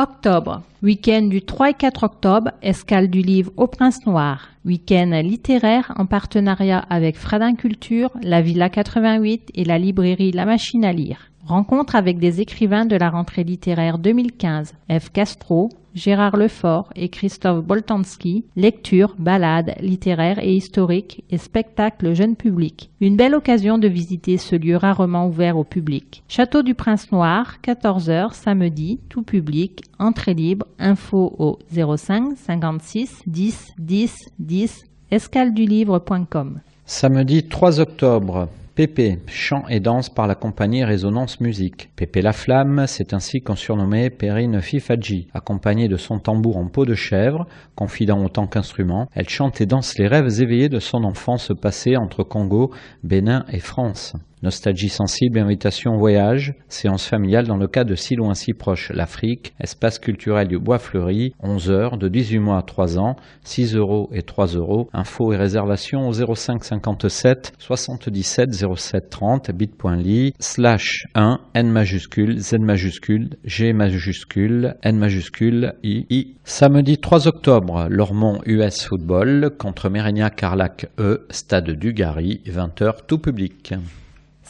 Octobre. 0.00 0.62
Week-end 0.82 1.24
du 1.24 1.42
3 1.42 1.70
et 1.70 1.74
4 1.74 2.04
octobre, 2.04 2.52
escale 2.62 3.10
du 3.10 3.20
livre 3.20 3.52
Au 3.58 3.66
Prince 3.66 4.06
Noir. 4.06 4.48
Week-end 4.64 5.10
littéraire 5.22 5.92
en 5.98 6.06
partenariat 6.06 6.78
avec 6.88 7.18
Fradin 7.18 7.54
Culture, 7.54 8.10
la 8.22 8.40
Villa 8.40 8.70
88 8.70 9.50
et 9.54 9.64
la 9.66 9.78
librairie 9.78 10.32
La 10.32 10.46
Machine 10.46 10.86
à 10.86 10.94
lire. 10.94 11.29
Rencontre 11.46 11.96
avec 11.96 12.18
des 12.18 12.40
écrivains 12.40 12.84
de 12.84 12.96
la 12.96 13.10
rentrée 13.10 13.44
littéraire 13.44 13.98
2015. 13.98 14.74
F. 14.90 15.10
Castro, 15.10 15.70
Gérard 15.94 16.36
Lefort 16.36 16.90
et 16.94 17.08
Christophe 17.08 17.64
Boltanski, 17.64 18.44
lecture, 18.56 19.14
balades 19.18 19.74
littéraires 19.80 20.38
et 20.38 20.52
historiques 20.54 21.24
et 21.30 21.38
spectacles 21.38 22.14
jeune 22.14 22.36
public. 22.36 22.90
Une 23.00 23.16
belle 23.16 23.34
occasion 23.34 23.78
de 23.78 23.88
visiter 23.88 24.36
ce 24.36 24.54
lieu 24.54 24.76
rarement 24.76 25.26
ouvert 25.26 25.56
au 25.56 25.64
public. 25.64 26.22
Château 26.28 26.62
du 26.62 26.74
Prince 26.74 27.10
Noir, 27.10 27.56
14h 27.64 28.34
samedi, 28.34 29.00
tout 29.08 29.22
public, 29.22 29.82
entrée 29.98 30.34
libre, 30.34 30.66
info 30.78 31.34
au 31.38 31.58
05 31.72 32.36
56 32.36 33.22
10 33.26 33.72
10 33.78 34.14
10 34.38 34.84
escaldulivre.com. 35.10 36.60
Samedi 36.86 37.44
3 37.44 37.80
octobre, 37.80 38.48
Pépé, 38.80 39.18
chant 39.26 39.68
et 39.68 39.78
danse 39.78 40.08
par 40.08 40.26
la 40.26 40.34
compagnie 40.34 40.84
Résonance 40.84 41.40
Musique. 41.40 41.90
Pépé 41.96 42.22
la 42.22 42.32
Flamme, 42.32 42.86
c'est 42.86 43.12
ainsi 43.12 43.42
qu'on 43.42 43.54
surnommait 43.54 44.08
Perrine 44.08 44.62
Fifadji. 44.62 45.28
Accompagnée 45.34 45.86
de 45.86 45.98
son 45.98 46.18
tambour 46.18 46.56
en 46.56 46.66
peau 46.66 46.86
de 46.86 46.94
chèvre, 46.94 47.46
confident 47.74 48.24
autant 48.24 48.46
qu'instrument, 48.46 49.06
elle 49.14 49.28
chante 49.28 49.60
et 49.60 49.66
danse 49.66 49.98
les 49.98 50.06
rêves 50.06 50.40
éveillés 50.40 50.70
de 50.70 50.78
son 50.78 51.04
enfance 51.04 51.52
passée 51.60 51.98
entre 51.98 52.22
Congo, 52.22 52.70
Bénin 53.04 53.44
et 53.52 53.58
France. 53.58 54.14
Nostalgie 54.42 54.88
sensible, 54.88 55.38
invitation 55.38 55.94
au 55.94 55.98
voyage, 55.98 56.54
séance 56.68 57.06
familiale 57.06 57.46
dans 57.46 57.58
le 57.58 57.68
cas 57.68 57.84
de 57.84 57.94
si 57.94 58.14
loin 58.16 58.32
si 58.32 58.54
proche, 58.54 58.90
l'Afrique, 58.90 59.52
espace 59.60 59.98
culturel 59.98 60.48
du 60.48 60.58
Bois 60.58 60.78
Fleuri, 60.78 61.34
11 61.40 61.70
heures, 61.70 61.98
de 61.98 62.08
18 62.08 62.38
mois 62.38 62.56
à 62.56 62.62
3 62.62 62.98
ans, 62.98 63.16
6 63.44 63.76
euros 63.76 64.08
et 64.14 64.22
3 64.22 64.46
euros. 64.56 64.88
Infos 64.94 65.34
et 65.34 65.36
réservations 65.36 66.08
au 66.08 66.34
05 66.34 66.64
57 66.64 67.52
77 67.58 68.54
07 68.76 69.10
30 69.10 69.50
bit.ly 69.50 70.32
slash 70.38 71.04
1 71.14 71.38
N 71.52 71.70
majuscule, 71.70 72.38
Z 72.38 72.60
majuscule, 72.60 73.36
G 73.44 73.74
majuscule, 73.74 74.76
N 74.82 74.96
majuscule, 74.96 75.74
I, 75.82 76.06
I. 76.08 76.36
Samedi 76.44 76.96
3 76.96 77.28
octobre, 77.28 77.88
Lormont 77.90 78.40
US 78.46 78.84
Football 78.84 79.50
contre 79.58 79.90
Mérignac 79.90 80.34
Carlac 80.34 80.88
E, 80.98 81.26
stade 81.28 81.72
du 81.72 81.92
Gary, 81.92 82.40
20h 82.46 83.06
tout 83.06 83.18
public. 83.18 83.74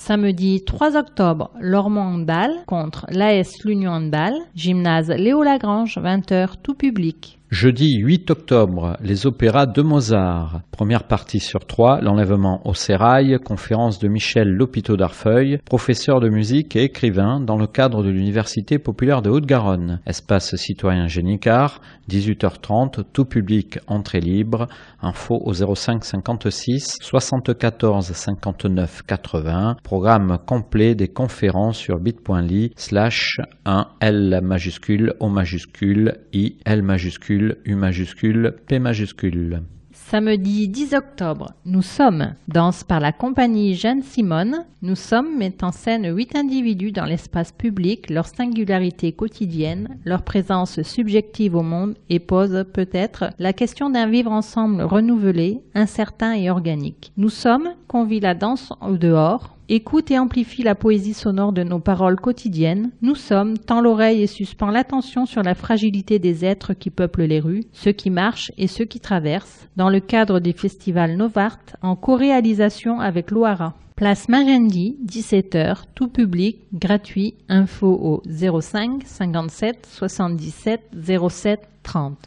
Samedi 0.03 0.65
3 0.65 0.97
octobre, 0.97 1.51
Lormont 1.61 2.15
Handball 2.15 2.65
contre 2.67 3.05
l'AS 3.11 3.63
L'Union 3.65 3.93
Handball, 3.93 4.33
gymnase 4.55 5.11
Léo 5.11 5.43
Lagrange, 5.43 5.99
20h 5.99 6.55
tout 6.63 6.75
public. 6.75 7.40
Jeudi 7.51 7.97
8 7.97 8.31
octobre, 8.31 8.97
les 9.03 9.27
opéras 9.27 9.67
de 9.67 9.83
Mozart. 9.83 10.61
Première 10.71 11.09
partie 11.09 11.41
sur 11.41 11.67
trois, 11.67 12.01
l'enlèvement 12.01 12.65
au 12.65 12.75
sérail, 12.75 13.37
conférence 13.45 13.99
de 13.99 14.07
Michel 14.07 14.49
Lopiteau 14.49 14.97
d'Arfeuil, 14.97 15.59
professeur 15.65 16.21
de 16.21 16.29
musique 16.29 16.77
et 16.77 16.85
écrivain 16.85 17.41
dans 17.41 17.57
le 17.57 17.67
cadre 17.67 18.05
de 18.05 18.09
l'Université 18.09 18.79
populaire 18.79 19.21
de 19.21 19.31
Haute-Garonne. 19.31 19.99
Espace 20.07 20.55
citoyen 20.55 21.09
Génicard, 21.09 21.81
18h30, 22.09 23.03
tout 23.13 23.25
public, 23.25 23.81
entrée 23.89 24.21
libre. 24.21 24.69
Info 25.03 25.43
au 25.45 25.53
05 25.53 26.05
56 26.05 26.99
74 27.01 28.13
59 28.13 29.03
80. 29.03 29.77
Programme 29.83 30.39
complet 30.47 30.95
des 30.95 31.09
conférences 31.09 31.79
sur 31.79 31.99
bit.ly 31.99 32.71
slash 32.77 33.41
1 33.65 33.89
L 34.01 34.41
majuscule 34.41 35.15
O 35.19 35.29
majuscule 35.29 36.19
I 36.33 36.57
L 36.65 36.83
majuscule 36.83 37.40
U 37.65 37.75
majuscule, 37.75 38.57
P 38.67 38.79
majuscule. 38.79 39.63
Samedi 39.93 40.67
10 40.67 40.95
octobre, 40.95 41.53
nous 41.65 41.83
sommes, 41.83 42.35
danse 42.49 42.83
par 42.83 42.99
la 42.99 43.13
compagnie 43.13 43.75
Jeanne 43.75 44.03
Simone, 44.03 44.65
nous 44.83 44.97
sommes 44.97 45.39
met 45.39 45.63
en 45.63 45.71
scène 45.71 46.13
huit 46.13 46.35
individus 46.35 46.91
dans 46.91 47.05
l'espace 47.05 47.53
public, 47.53 48.11
leur 48.11 48.27
singularité 48.27 49.13
quotidienne, 49.13 49.99
leur 50.05 50.23
présence 50.23 50.83
subjective 50.83 51.55
au 51.55 51.63
monde 51.63 51.95
et 52.09 52.19
pose 52.19 52.65
peut-être 52.73 53.31
la 53.39 53.53
question 53.53 53.89
d'un 53.89 54.09
vivre 54.09 54.33
ensemble 54.33 54.83
renouvelé, 54.83 55.61
incertain 55.75 56.33
et 56.33 56.51
organique. 56.51 57.13
Nous 57.17 57.31
sommes, 57.31 57.69
qu'on 57.87 58.05
vit 58.05 58.21
la 58.21 58.35
danse 58.35 58.73
au 58.81 58.97
dehors, 58.97 59.57
écoute 59.71 60.11
et 60.11 60.19
amplifie 60.19 60.65
la 60.65 60.75
poésie 60.75 61.15
sonore 61.15 61.53
de 61.53 61.63
nos 61.63 61.79
paroles 61.79 62.21
quotidiennes, 62.21 62.91
nous 63.03 63.15
sommes, 63.15 63.57
tend 63.57 63.81
l'oreille 63.81 64.23
et 64.23 64.27
suspend 64.27 64.71
l'attention 64.71 65.27
sur 65.27 65.43
la 65.43 65.55
fragilité 65.55 66.19
des 66.19 66.45
êtres 66.45 66.75
qui 66.75 66.91
peuplent 66.91 67.23
les 67.23 67.39
rues, 67.39 67.63
ceux 67.73 67.93
qui 67.93 68.11
marchent 68.11 68.51
et 68.59 68.67
ceux 68.67 68.85
qui 68.85 68.99
traversent, 68.99 69.69
dans 69.77 69.89
le 69.89 70.01
cadre 70.01 70.41
des 70.41 70.53
festivals 70.53 71.17
Novart, 71.17 71.61
en 71.83 71.95
co-réalisation 71.95 72.99
avec 72.99 73.31
l'OARA. 73.31 73.75
Place 73.95 74.29
Marendi, 74.29 74.97
17h, 75.07 75.85
tout 75.95 76.09
public, 76.09 76.59
gratuit, 76.73 77.35
info 77.49 77.87
au 77.87 78.23
05 78.27 79.03
57 79.05 79.87
77 79.89 80.81
07 81.29 81.61
30 81.83 82.19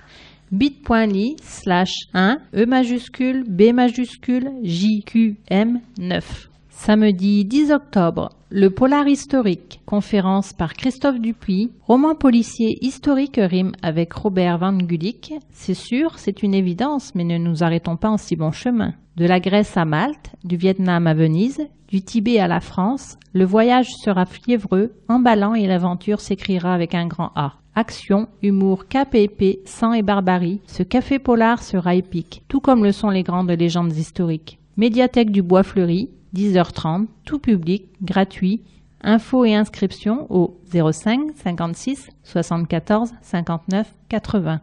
bit.ly 0.52 1.36
slash 1.42 1.94
1 2.14 2.38
E 2.56 2.66
majuscule 2.66 3.44
B 3.48 3.74
majuscule 3.74 4.52
JQM 4.62 5.82
9. 5.98 6.53
Samedi 6.86 7.46
10 7.46 7.72
octobre, 7.72 8.32
le 8.50 8.70
Polar 8.70 9.08
historique, 9.08 9.80
conférence 9.86 10.52
par 10.52 10.74
Christophe 10.74 11.18
Dupuis, 11.18 11.72
roman 11.88 12.14
policier 12.14 12.78
historique 12.82 13.40
rime 13.42 13.72
avec 13.82 14.12
Robert 14.12 14.58
Van 14.58 14.74
Gulik. 14.74 15.34
C'est 15.52 15.76
sûr, 15.76 16.20
c'est 16.20 16.44
une 16.44 16.54
évidence, 16.54 17.16
mais 17.16 17.24
ne 17.24 17.38
nous 17.38 17.64
arrêtons 17.64 17.96
pas 17.96 18.10
en 18.10 18.18
si 18.18 18.36
bon 18.36 18.52
chemin. 18.52 18.96
De 19.16 19.26
la 19.26 19.40
Grèce 19.40 19.78
à 19.78 19.86
Malte, 19.86 20.32
du 20.44 20.58
Vietnam 20.58 21.08
à 21.08 21.14
Venise, 21.14 21.66
du 21.88 22.02
Tibet 22.02 22.40
à 22.40 22.50
la 22.50 22.60
France, 22.60 23.18
le 23.32 23.46
voyage 23.46 23.88
sera 24.04 24.26
fiévreux, 24.26 24.92
emballant 25.08 25.54
et 25.54 25.68
l'aventure 25.68 26.20
s'écrira 26.20 26.74
avec 26.74 26.96
un 26.96 27.08
grand 27.08 27.32
A. 27.36 27.54
Action, 27.76 28.28
humour, 28.42 28.90
cap 28.90 29.16
et 29.16 29.24
épée, 29.24 29.62
sang 29.64 29.94
et 29.94 30.02
barbarie, 30.02 30.60
ce 30.68 30.84
café 30.84 31.18
polar 31.18 31.64
sera 31.64 31.96
épique, 31.96 32.44
tout 32.50 32.60
comme 32.60 32.84
le 32.84 32.92
sont 32.92 33.10
les 33.10 33.24
grandes 33.24 33.52
légendes 33.52 33.96
historiques. 33.96 34.60
Médiathèque 34.76 35.32
du 35.32 35.44
Bois 35.44 35.64
Fleuri, 35.64 36.10
10h30, 36.36 37.08
tout 37.26 37.40
public, 37.40 37.90
gratuit. 38.02 38.62
Infos 39.02 39.44
et 39.44 39.54
inscriptions 39.54 40.28
au 40.30 40.60
05 40.72 41.32
56 41.36 42.10
74 42.24 43.12
59 43.22 43.94
80. 44.08 44.62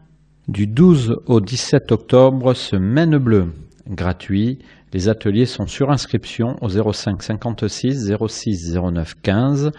Du 0.48 0.66
12 0.66 1.20
au 1.26 1.40
17 1.40 1.92
octobre, 1.92 2.54
Semaine 2.54 3.18
Bleue. 3.18 3.52
Gratuit. 3.86 4.58
Les 4.92 5.08
ateliers 5.08 5.46
sont 5.46 5.66
sur 5.66 5.90
inscription 5.90 6.56
au 6.62 6.92
05 6.92 7.22
56 7.22 8.12
06 8.26 8.74
09 8.74 9.14
15. 9.22 9.72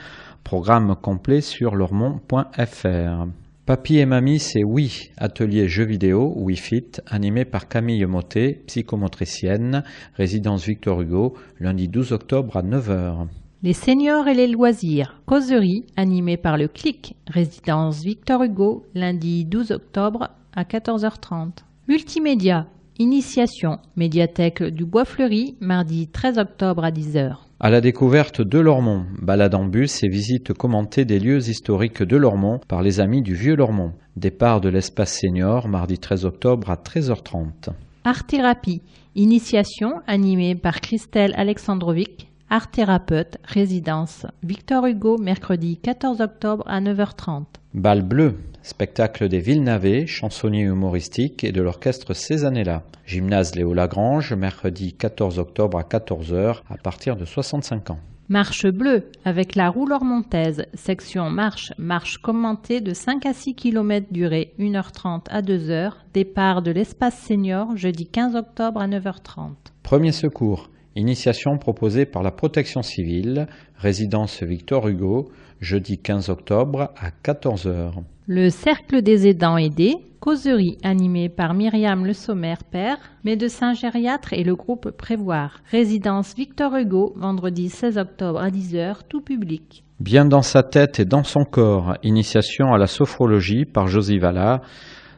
Programme 0.44 0.96
complet 0.96 1.42
sur 1.42 1.76
lormont.fr. 1.76 3.26
Papy 3.72 4.00
et 4.00 4.06
mamie, 4.06 4.40
c'est 4.40 4.66
Oui, 4.66 5.12
atelier 5.16 5.70
jeux 5.70 5.86
vidéo, 5.86 6.34
WeFit, 6.36 7.00
animé 7.08 7.46
par 7.46 7.70
Camille 7.70 8.06
Motet, 8.06 8.64
psychomotricienne, 8.68 9.86
résidence 10.18 10.66
Victor 10.66 11.00
Hugo, 11.00 11.36
lundi 11.58 11.88
12 11.88 12.12
octobre 12.12 12.58
à 12.58 12.64
9h. 12.64 13.28
Les 13.64 13.72
seniors 13.72 14.28
et 14.28 14.34
les 14.34 14.48
loisirs, 14.48 15.22
causerie, 15.26 15.86
animée 15.96 16.36
par 16.36 16.58
le 16.58 16.68
CLIC, 16.68 17.16
résidence 17.28 18.04
Victor 18.04 18.44
Hugo, 18.44 18.86
lundi 18.94 19.46
12 19.46 19.72
octobre 19.72 20.32
à 20.54 20.64
14h30. 20.64 21.60
Multimédia, 21.88 22.68
initiation, 23.00 23.80
médiathèque 23.96 24.64
du 24.64 24.84
Bois 24.84 25.06
Fleuri, 25.06 25.56
mardi 25.62 26.10
13 26.10 26.40
octobre 26.40 26.84
à 26.84 26.92
10h. 26.92 27.38
À 27.64 27.70
la 27.70 27.80
découverte 27.80 28.42
de 28.42 28.58
Lormont, 28.58 29.06
balade 29.22 29.54
en 29.54 29.66
bus 29.66 30.02
et 30.02 30.08
visite 30.08 30.52
commentée 30.52 31.06
des 31.06 31.20
lieux 31.20 31.48
historiques 31.48 32.02
de 32.02 32.18
Lormont 32.18 32.60
par 32.68 32.82
les 32.82 33.00
amis 33.00 33.22
du 33.22 33.36
Vieux 33.36 33.56
Lormont. 33.56 33.94
Départ 34.16 34.62
de 34.62 34.70
l'espace 34.70 35.20
senior, 35.20 35.68
mardi 35.68 36.00
13 36.00 36.26
octobre 36.26 36.72
à 36.72 36.76
13h30. 36.76 37.70
Art 38.04 38.26
thérapie, 38.26 38.82
initiation 39.14 40.02
animée 40.08 40.56
par 40.56 40.82
Christelle 40.82 41.36
Alexandrovic, 41.38 42.32
art 42.50 42.72
thérapeute, 42.72 43.38
résidence 43.44 44.26
Victor 44.42 44.88
Hugo, 44.88 45.20
mercredi 45.20 45.78
14 45.78 46.20
octobre 46.20 46.64
à 46.66 46.82
9h30. 46.82 47.44
Bal 47.74 48.02
bleu, 48.02 48.36
spectacle 48.64 49.30
des 49.30 49.40
Villenavés, 49.40 50.06
chansonniers 50.06 50.64
humoristiques 50.64 51.46
et 51.46 51.54
de 51.54 51.62
l'orchestre 51.62 52.14
ces 52.14 52.44
années-là. 52.44 52.84
Gymnase 53.06 53.56
Léo 53.56 53.74
Lagrange, 53.74 54.34
mercredi 54.34 54.92
14 54.92 55.40
octobre 55.40 55.78
à 55.78 55.84
14h 55.84 56.64
à 56.70 56.76
partir 56.76 57.16
de 57.16 57.24
65 57.24 57.92
ans. 57.92 58.00
Marche 58.28 58.68
bleue 58.68 59.06
avec 59.24 59.56
la 59.56 59.70
roue 59.70 59.86
lormontaise, 59.86 60.66
section 60.74 61.30
marche, 61.30 61.72
marche 61.78 62.18
commentée 62.18 62.82
de 62.82 62.94
5 62.94 63.26
à 63.26 63.34
6 63.34 63.56
km 63.56 64.08
durée 64.12 64.54
1h30 64.60 65.30
à 65.30 65.42
2h, 65.42 65.94
départ 66.14 66.62
de 66.62 66.72
l'espace 66.72 67.18
senior 67.22 67.78
jeudi 67.78 68.06
15 68.06 68.36
octobre 68.36 68.82
à 68.82 68.88
9h30. 68.90 69.54
Premier 69.82 70.12
secours, 70.12 70.70
Initiation 70.98 71.58
proposée 71.58 72.06
par 72.06 72.22
la 72.22 72.32
protection 72.32 72.82
civile, 72.82 73.48
résidence 73.78 74.44
Victor 74.44 74.90
Hugo, 74.90 75.32
jeudi 75.62 76.00
15 76.00 76.30
octobre 76.30 76.92
à 76.98 77.12
14h. 77.24 77.94
Le 78.28 78.50
Cercle 78.50 79.02
des 79.02 79.28
aidants 79.28 79.58
aidés, 79.58 79.96
causerie 80.20 80.78
animée 80.84 81.30
par 81.30 81.54
Myriam 81.54 82.06
Le 82.06 82.14
Sommer 82.14 82.56
Père, 82.72 82.98
médecin 83.24 83.74
gériatre 83.74 84.34
et 84.34 84.44
le 84.44 84.56
groupe 84.56 84.90
Prévoir. 84.92 85.60
Résidence 85.72 86.36
Victor 86.36 86.76
Hugo, 86.76 87.14
vendredi 87.16 87.70
16 87.70 87.98
octobre 87.98 88.42
à 88.42 88.50
10h, 88.50 89.02
tout 89.08 89.22
public. 89.22 89.84
Bien 90.00 90.26
dans 90.26 90.42
sa 90.42 90.64
tête 90.64 91.00
et 91.00 91.06
dans 91.06 91.24
son 91.24 91.44
corps, 91.44 91.96
initiation 92.02 92.74
à 92.74 92.80
la 92.80 92.88
sophrologie 92.88 93.66
par 93.66 93.88
Josie 93.88 94.18
Valla, 94.18 94.62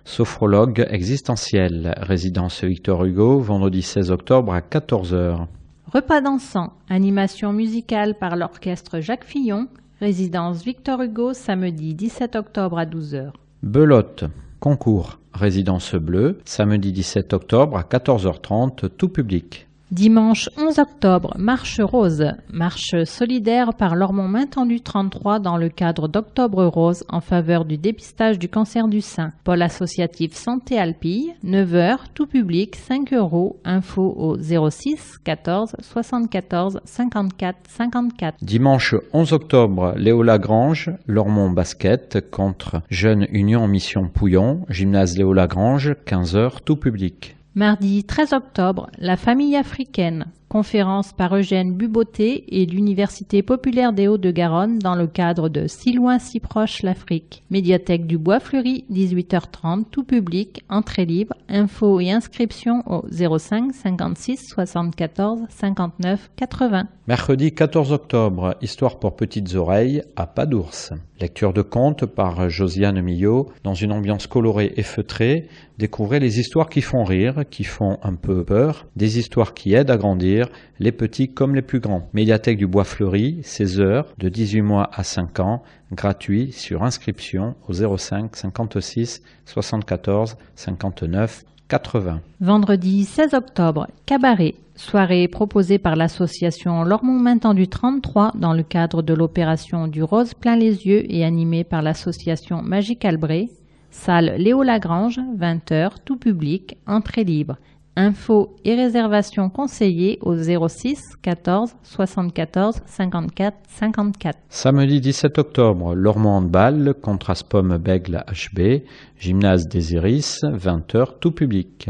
sophrologue 0.04 0.86
existentiel. 0.90 1.94
Résidence 1.98 2.64
Victor 2.66 3.06
Hugo, 3.06 3.40
vendredi 3.40 3.82
16 3.82 4.12
octobre 4.12 4.54
à 4.54 4.60
14h. 4.60 5.48
Repas 5.94 6.22
dansant, 6.22 6.74
animation 6.90 7.54
musicale 7.54 8.16
par 8.20 8.36
l'orchestre 8.36 9.00
Jacques 9.00 9.26
Fillon, 9.26 9.68
résidence 10.04 10.66
Victor 10.66 11.02
Hugo, 11.02 11.34
samedi 11.34 11.96
17 11.96 12.36
octobre 12.36 12.78
à 12.78 12.86
12h. 12.86 13.32
Belote, 13.64 14.26
concours, 14.60 15.20
résidence 15.34 15.96
bleue, 15.96 16.40
samedi 16.44 16.92
17 16.92 17.32
octobre 17.32 17.78
à 17.78 17.84
14h30, 17.84 18.90
tout 18.98 19.08
public. 19.08 19.66
Dimanche 19.94 20.50
11 20.58 20.80
octobre, 20.80 21.36
marche 21.38 21.80
rose, 21.80 22.34
marche 22.52 23.04
solidaire 23.04 23.76
par 23.76 23.96
l'Ormont 23.96 24.28
Main 24.28 24.48
Tendue 24.48 24.82
33 24.82 25.38
dans 25.38 25.56
le 25.56 25.70
cadre 25.70 26.08
d'Octobre 26.08 26.66
Rose 26.66 27.04
en 27.10 27.22
faveur 27.22 27.64
du 27.64 27.78
dépistage 27.78 28.40
du 28.40 28.50
cancer 28.50 28.88
du 28.88 29.02
sein. 29.02 29.34
Pôle 29.44 29.62
associatif 29.62 30.34
Santé 30.34 30.80
Alpille, 30.80 31.36
9h, 31.46 31.98
tout 32.16 32.26
public, 32.26 32.76
5 32.76 33.14
euros, 33.14 33.60
info 33.66 34.02
au 34.18 34.36
06 34.36 35.20
14 35.24 35.76
74 35.80 36.80
54 36.86 37.60
54. 37.70 38.38
Dimanche 38.42 38.96
11 39.14 39.32
octobre, 39.34 39.94
Léo 39.96 40.24
Lagrange, 40.24 40.90
Lormont 41.06 41.52
Basket 41.52 42.32
contre 42.32 42.82
Jeune 42.90 43.28
Union 43.30 43.68
Mission 43.68 44.08
Pouillon, 44.08 44.66
gymnase 44.70 45.20
Léo 45.20 45.34
Lagrange, 45.34 45.92
15h, 46.08 46.64
tout 46.66 46.78
public. 46.78 47.36
Mardi 47.56 48.04
13 48.04 48.34
octobre, 48.34 48.90
la 48.98 49.16
famille 49.16 49.56
africaine. 49.56 50.26
Conférence 50.54 51.14
par 51.14 51.36
Eugène 51.36 51.74
Buboté 51.74 52.62
et 52.62 52.68
l'Université 52.68 53.42
populaire 53.42 53.92
des 53.92 54.08
Hauts-de-Garonne 54.08 54.78
dans 54.78 54.94
le 54.94 55.08
cadre 55.08 55.50
de 55.50 55.66
Si 55.66 55.94
loin, 55.94 56.20
si 56.20 56.40
proche 56.40 56.84
l'Afrique. 56.84 57.42
Médiathèque 57.50 58.06
du 58.06 58.20
Bois 58.20 58.40
Fleuri, 58.40 58.86
18h30, 58.92 59.86
tout 59.90 60.04
public, 60.04 60.64
entrée 60.70 61.06
libre, 61.06 61.34
info 61.50 62.00
et 62.00 62.12
inscription 62.12 62.84
au 62.86 63.04
05 63.10 63.74
56 63.74 64.48
74 64.50 65.40
59 65.50 66.30
80. 66.36 66.88
Mercredi 67.08 67.52
14 67.52 67.92
octobre, 67.92 68.56
Histoire 68.62 69.00
pour 69.00 69.16
petites 69.16 69.56
oreilles 69.56 70.04
à 70.16 70.28
Pas 70.28 70.46
d'ours. 70.46 70.94
Lecture 71.20 71.52
de 71.52 71.62
contes 71.62 72.06
par 72.06 72.50
Josiane 72.50 73.02
Millot 73.02 73.50
dans 73.64 73.74
une 73.74 73.92
ambiance 73.92 74.28
colorée 74.28 74.74
et 74.78 74.84
feutrée. 74.84 75.48
Découvrez 75.78 76.20
les 76.20 76.40
histoires 76.40 76.70
qui 76.70 76.82
font 76.82 77.04
rire, 77.04 77.44
qui 77.50 77.64
font 77.64 77.98
un 78.04 78.16
peu 78.16 78.44
peur, 78.44 78.86
des 78.96 79.20
histoires 79.20 79.54
qui 79.54 79.74
aident 79.74 79.90
à 79.90 79.98
grandir, 79.98 80.43
les 80.80 80.92
petits 80.92 81.34
comme 81.34 81.56
les 81.56 81.62
plus 81.62 81.80
grands. 81.80 82.10
Médiathèque 82.14 82.58
du 82.58 82.68
Bois 82.68 82.84
Fleuri, 82.84 83.40
16 83.44 83.80
heures, 83.80 84.06
de 84.18 84.30
18 84.30 84.62
mois 84.62 84.90
à 84.94 85.04
5 85.04 85.40
ans, 85.40 85.64
gratuit 85.92 86.52
sur 86.52 86.84
inscription 86.84 87.56
au 87.68 87.74
05 87.98 88.36
56 88.36 89.22
74 89.46 90.38
59 90.56 91.44
80. 91.68 92.22
Vendredi 92.40 93.04
16 93.06 93.34
octobre, 93.34 93.88
cabaret. 94.06 94.56
Soirée 94.76 95.28
proposée 95.28 95.78
par 95.78 95.96
l'association 95.96 96.84
Lormont 96.84 97.20
Maintenant 97.20 97.54
du 97.54 97.68
33 97.68 98.32
dans 98.36 98.54
le 98.54 98.64
cadre 98.64 99.04
de 99.04 99.14
l'opération 99.14 99.88
du 99.88 100.02
Rose 100.02 100.34
plein 100.34 100.56
les 100.56 100.88
yeux 100.88 101.12
et 101.14 101.24
animée 101.24 101.64
par 101.64 101.84
l'association 101.84 102.64
Magique 102.64 103.06
Albret. 103.06 103.50
Salle 103.92 104.34
Léo 104.38 104.64
Lagrange, 104.64 105.20
20h, 105.38 105.92
tout 106.04 106.18
public, 106.18 106.78
entrée 106.88 107.24
libre. 107.24 107.58
Infos 107.96 108.56
et 108.66 108.74
réservations 108.74 109.50
conseillées 109.50 110.18
au 110.22 110.36
06 110.36 111.00
14 111.22 111.76
74 111.84 112.82
54 112.86 113.58
54. 113.68 114.40
Samedi 114.50 115.00
17 115.00 115.38
octobre, 115.38 115.94
Lormont 115.94 116.38
Handball 116.38 116.96
contre 117.00 117.30
Aspom 117.30 117.78
Bègle 117.78 118.24
HB, 118.28 118.82
gymnase 119.20 119.68
des 119.68 119.94
Iris, 119.94 120.42
20h, 120.44 121.20
tout 121.20 121.32
public. 121.32 121.90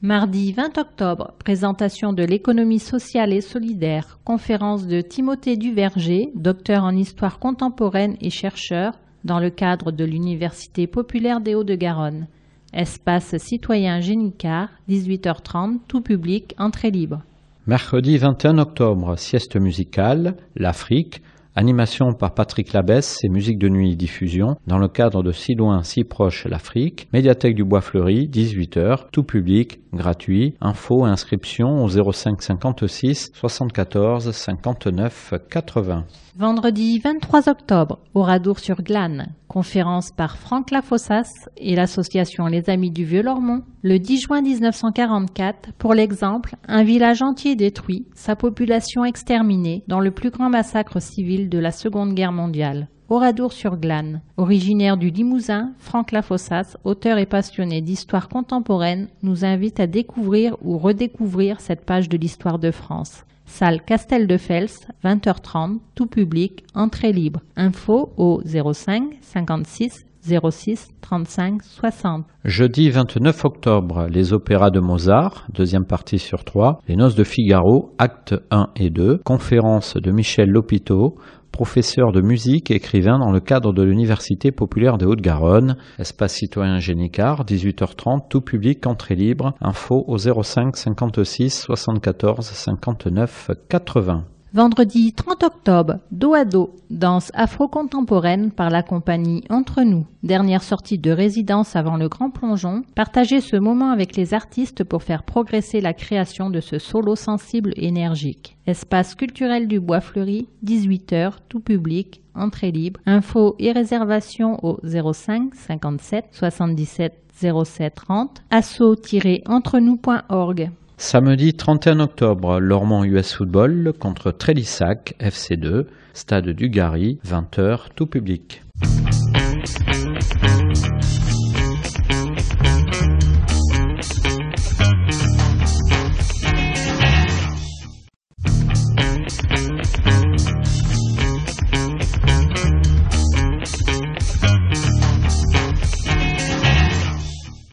Mardi 0.00 0.52
20 0.52 0.78
octobre, 0.78 1.34
présentation 1.38 2.14
de 2.14 2.24
l'économie 2.24 2.78
sociale 2.78 3.34
et 3.34 3.42
solidaire, 3.42 4.18
conférence 4.24 4.86
de 4.86 5.02
Timothée 5.02 5.56
Duverger, 5.56 6.30
docteur 6.34 6.82
en 6.84 6.96
histoire 6.96 7.38
contemporaine 7.38 8.16
et 8.22 8.30
chercheur, 8.30 8.94
dans 9.24 9.38
le 9.38 9.50
cadre 9.50 9.92
de 9.92 10.04
l'Université 10.04 10.86
populaire 10.86 11.40
des 11.40 11.54
Hauts-de-Garonne. 11.54 12.26
Espace 12.72 13.36
citoyen 13.36 14.00
Génicard, 14.00 14.70
18h30, 14.88 15.80
tout 15.88 16.00
public, 16.00 16.54
entrée 16.58 16.90
libre. 16.90 17.20
Mercredi 17.66 18.16
21 18.16 18.56
octobre, 18.58 19.18
sieste 19.18 19.56
musicale, 19.56 20.36
l'Afrique, 20.56 21.22
Animation 21.54 22.14
par 22.14 22.32
Patrick 22.32 22.72
Labesse 22.72 23.18
et 23.24 23.28
musique 23.28 23.58
de 23.58 23.68
nuit 23.68 23.94
diffusion 23.94 24.56
dans 24.66 24.78
le 24.78 24.88
cadre 24.88 25.22
de 25.22 25.32
Si 25.32 25.54
loin, 25.54 25.82
si 25.82 26.02
proche 26.02 26.46
l'Afrique. 26.46 27.08
Médiathèque 27.12 27.54
du 27.54 27.62
Bois 27.62 27.82
Fleuri, 27.82 28.26
18h, 28.26 29.10
tout 29.12 29.22
public, 29.22 29.80
gratuit. 29.92 30.54
Info, 30.62 31.04
inscription 31.04 31.84
au 31.84 31.88
05 31.90 32.40
56 32.40 33.32
74 33.34 34.30
59 34.30 35.34
80. 35.50 36.06
Vendredi 36.34 36.98
23 36.98 37.50
octobre, 37.50 37.98
au 38.14 38.22
Radour-sur-Glane, 38.22 39.34
conférence 39.48 40.10
par 40.10 40.38
Franck 40.38 40.70
Lafossas 40.70 41.28
et 41.58 41.76
l'association 41.76 42.46
Les 42.46 42.70
Amis 42.70 42.90
du 42.90 43.04
Vieux-Lormont. 43.04 43.64
Le 43.82 43.98
10 43.98 44.22
juin 44.22 44.40
1944, 44.40 45.74
pour 45.74 45.92
l'exemple, 45.92 46.56
un 46.66 46.84
village 46.84 47.20
entier 47.20 47.54
détruit, 47.54 48.06
sa 48.14 48.34
population 48.34 49.04
exterminée 49.04 49.84
dans 49.88 50.00
le 50.00 50.10
plus 50.10 50.30
grand 50.30 50.48
massacre 50.48 51.02
civil 51.02 51.50
de 51.50 51.58
la 51.58 51.70
Seconde 51.70 52.14
Guerre 52.14 52.32
mondiale. 52.32 52.88
Oradour-sur-Glane. 53.12 54.22
Originaire 54.38 54.96
du 54.96 55.10
Limousin, 55.10 55.74
Franck 55.76 56.12
Lafossas, 56.12 56.78
auteur 56.82 57.18
et 57.18 57.26
passionné 57.26 57.82
d'histoire 57.82 58.30
contemporaine, 58.30 59.08
nous 59.22 59.44
invite 59.44 59.80
à 59.80 59.86
découvrir 59.86 60.56
ou 60.62 60.78
redécouvrir 60.78 61.60
cette 61.60 61.84
page 61.84 62.08
de 62.08 62.16
l'histoire 62.16 62.58
de 62.58 62.70
France. 62.70 63.26
Salle 63.44 63.82
Castel 63.82 64.26
de 64.26 64.38
Fels, 64.38 64.70
20h30, 65.04 65.80
tout 65.94 66.06
public, 66.06 66.64
entrée 66.74 67.12
libre. 67.12 67.40
Info 67.54 68.14
au 68.16 68.40
05 68.46 69.18
56 69.20 70.06
06 70.22 70.88
35 71.00 71.62
60. 71.62 72.24
Jeudi 72.44 72.90
29 72.90 73.44
octobre, 73.44 74.06
les 74.08 74.32
opéras 74.32 74.70
de 74.70 74.80
Mozart, 74.80 75.46
deuxième 75.52 75.84
partie 75.84 76.18
sur 76.18 76.44
trois, 76.44 76.80
les 76.88 76.96
noces 76.96 77.14
de 77.16 77.24
Figaro, 77.24 77.94
actes 77.98 78.34
1 78.50 78.68
et 78.76 78.90
2, 78.90 79.18
conférence 79.24 79.96
de 79.96 80.10
Michel 80.12 80.48
Lopiteau, 80.48 81.16
professeur 81.52 82.12
de 82.12 82.20
musique 82.20 82.70
et 82.70 82.76
écrivain 82.76 83.18
dans 83.18 83.30
le 83.30 83.40
cadre 83.40 83.72
de 83.72 83.82
l'Université 83.82 84.50
populaire 84.50 84.96
de 84.96 85.06
Haute-Garonne, 85.06 85.76
espace 85.98 86.34
citoyen 86.34 86.78
Génicard, 86.78 87.44
18h30, 87.44 88.28
tout 88.28 88.40
public, 88.40 88.86
entrée 88.86 89.14
libre, 89.14 89.54
info 89.60 90.04
au 90.08 90.16
05 90.18 90.76
56 90.76 91.62
74 91.66 92.46
59 92.46 93.50
80. 93.68 94.24
Vendredi 94.54 95.14
30 95.14 95.44
octobre, 95.44 96.00
dos 96.10 96.34
à 96.34 96.44
dos, 96.44 96.76
danse 96.90 97.30
afro-contemporaine 97.32 98.50
par 98.50 98.68
la 98.68 98.82
compagnie 98.82 99.42
Entre 99.48 99.80
nous. 99.80 100.04
Dernière 100.22 100.62
sortie 100.62 100.98
de 100.98 101.10
résidence 101.10 101.74
avant 101.74 101.96
le 101.96 102.10
grand 102.10 102.28
plongeon. 102.28 102.82
Partagez 102.94 103.40
ce 103.40 103.56
moment 103.56 103.90
avec 103.90 104.14
les 104.14 104.34
artistes 104.34 104.84
pour 104.84 105.04
faire 105.04 105.22
progresser 105.22 105.80
la 105.80 105.94
création 105.94 106.50
de 106.50 106.60
ce 106.60 106.78
solo 106.78 107.16
sensible 107.16 107.72
énergique. 107.76 108.58
Espace 108.66 109.14
culturel 109.14 109.68
du 109.68 109.80
Bois 109.80 110.02
Fleuri, 110.02 110.48
18h, 110.66 111.36
tout 111.48 111.60
public, 111.60 112.20
entrée 112.34 112.72
libre. 112.72 113.00
Info 113.06 113.56
et 113.58 113.72
réservation 113.72 114.62
au 114.62 114.78
05 114.84 115.54
57 115.54 116.26
77 116.30 117.14
07 117.32 117.94
30. 117.94 118.42
asso-entre-nous.org. 118.50 120.70
Samedi 121.04 121.52
31 121.54 121.98
octobre, 121.98 122.60
Lormont 122.60 123.02
US 123.02 123.34
Football 123.34 123.92
contre 123.98 124.30
Trélissac 124.30 125.16
FC2, 125.18 125.86
stade 126.14 126.50
du 126.50 126.70
Gary, 126.70 127.18
20h, 127.26 127.88
tout 127.96 128.06
public. 128.06 128.62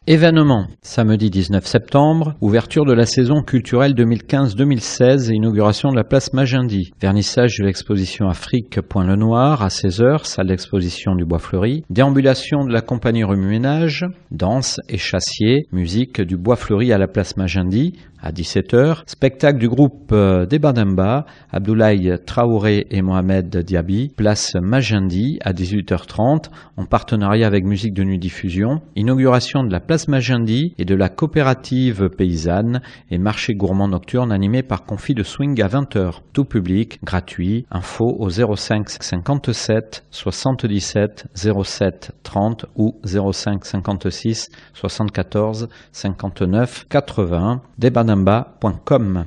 Événement. 0.08 0.66
Samedi 0.92 1.30
19 1.30 1.64
septembre, 1.64 2.34
ouverture 2.40 2.84
de 2.84 2.92
la 2.92 3.06
saison 3.06 3.42
culturelle 3.42 3.94
2015-2016 3.94 5.30
et 5.30 5.36
inauguration 5.36 5.92
de 5.92 5.94
la 5.94 6.02
place 6.02 6.32
Magendie. 6.32 6.90
Vernissage 7.00 7.58
de 7.60 7.64
l'exposition 7.64 8.28
Afrique 8.28 8.80
Point 8.80 9.06
Le 9.06 9.14
Noir 9.14 9.62
à 9.62 9.68
16h, 9.68 10.24
salle 10.24 10.48
d'exposition 10.48 11.14
du 11.14 11.24
Bois 11.24 11.38
Fleuri. 11.38 11.84
Déambulation 11.90 12.64
de 12.64 12.72
la 12.72 12.80
compagnie 12.80 13.22
Remue 13.22 13.46
Ménage, 13.46 14.04
danse 14.32 14.80
et 14.88 14.98
chassier, 14.98 15.68
musique 15.70 16.20
du 16.22 16.36
Bois 16.36 16.56
Fleuri 16.56 16.92
à 16.92 16.98
la 16.98 17.06
place 17.06 17.36
Magendie 17.36 17.92
à 18.22 18.32
17h. 18.32 19.02
Spectacle 19.06 19.58
du 19.58 19.68
groupe 19.68 20.10
euh, 20.12 20.46
des 20.46 20.58
Bademba, 20.58 21.26
Abdoulaye 21.50 22.18
Traoré 22.26 22.86
et 22.90 23.02
Mohamed 23.02 23.56
Diaby, 23.56 24.12
place 24.16 24.54
Magendie 24.60 25.38
à 25.42 25.52
18h30 25.52 26.50
en 26.76 26.84
partenariat 26.84 27.46
avec 27.46 27.64
Musique 27.64 27.94
de 27.94 28.04
Nuit 28.04 28.18
Diffusion. 28.18 28.80
Inauguration 28.96 29.64
de 29.64 29.72
la 29.72 29.80
place 29.80 30.08
Magendie 30.08 30.74
et 30.80 30.84
de 30.86 30.94
la 30.94 31.10
coopérative 31.10 32.08
paysanne 32.08 32.80
et 33.10 33.18
marché 33.18 33.54
gourmand 33.54 33.88
nocturne 33.88 34.32
animé 34.32 34.62
par 34.62 34.84
Confit 34.84 35.14
de 35.14 35.22
Swing 35.22 35.60
à 35.60 35.68
20h. 35.68 36.20
Tout 36.32 36.46
public, 36.46 36.98
gratuit. 37.04 37.66
Info 37.70 38.16
au 38.18 38.30
05 38.30 38.88
57 38.88 40.04
77 40.10 41.26
07 41.34 42.12
30 42.22 42.66
ou 42.76 42.98
05 43.04 43.64
56 43.64 44.48
74 44.72 45.68
59 45.92 46.86
80. 46.88 47.60
Debanamba.com. 47.78 49.24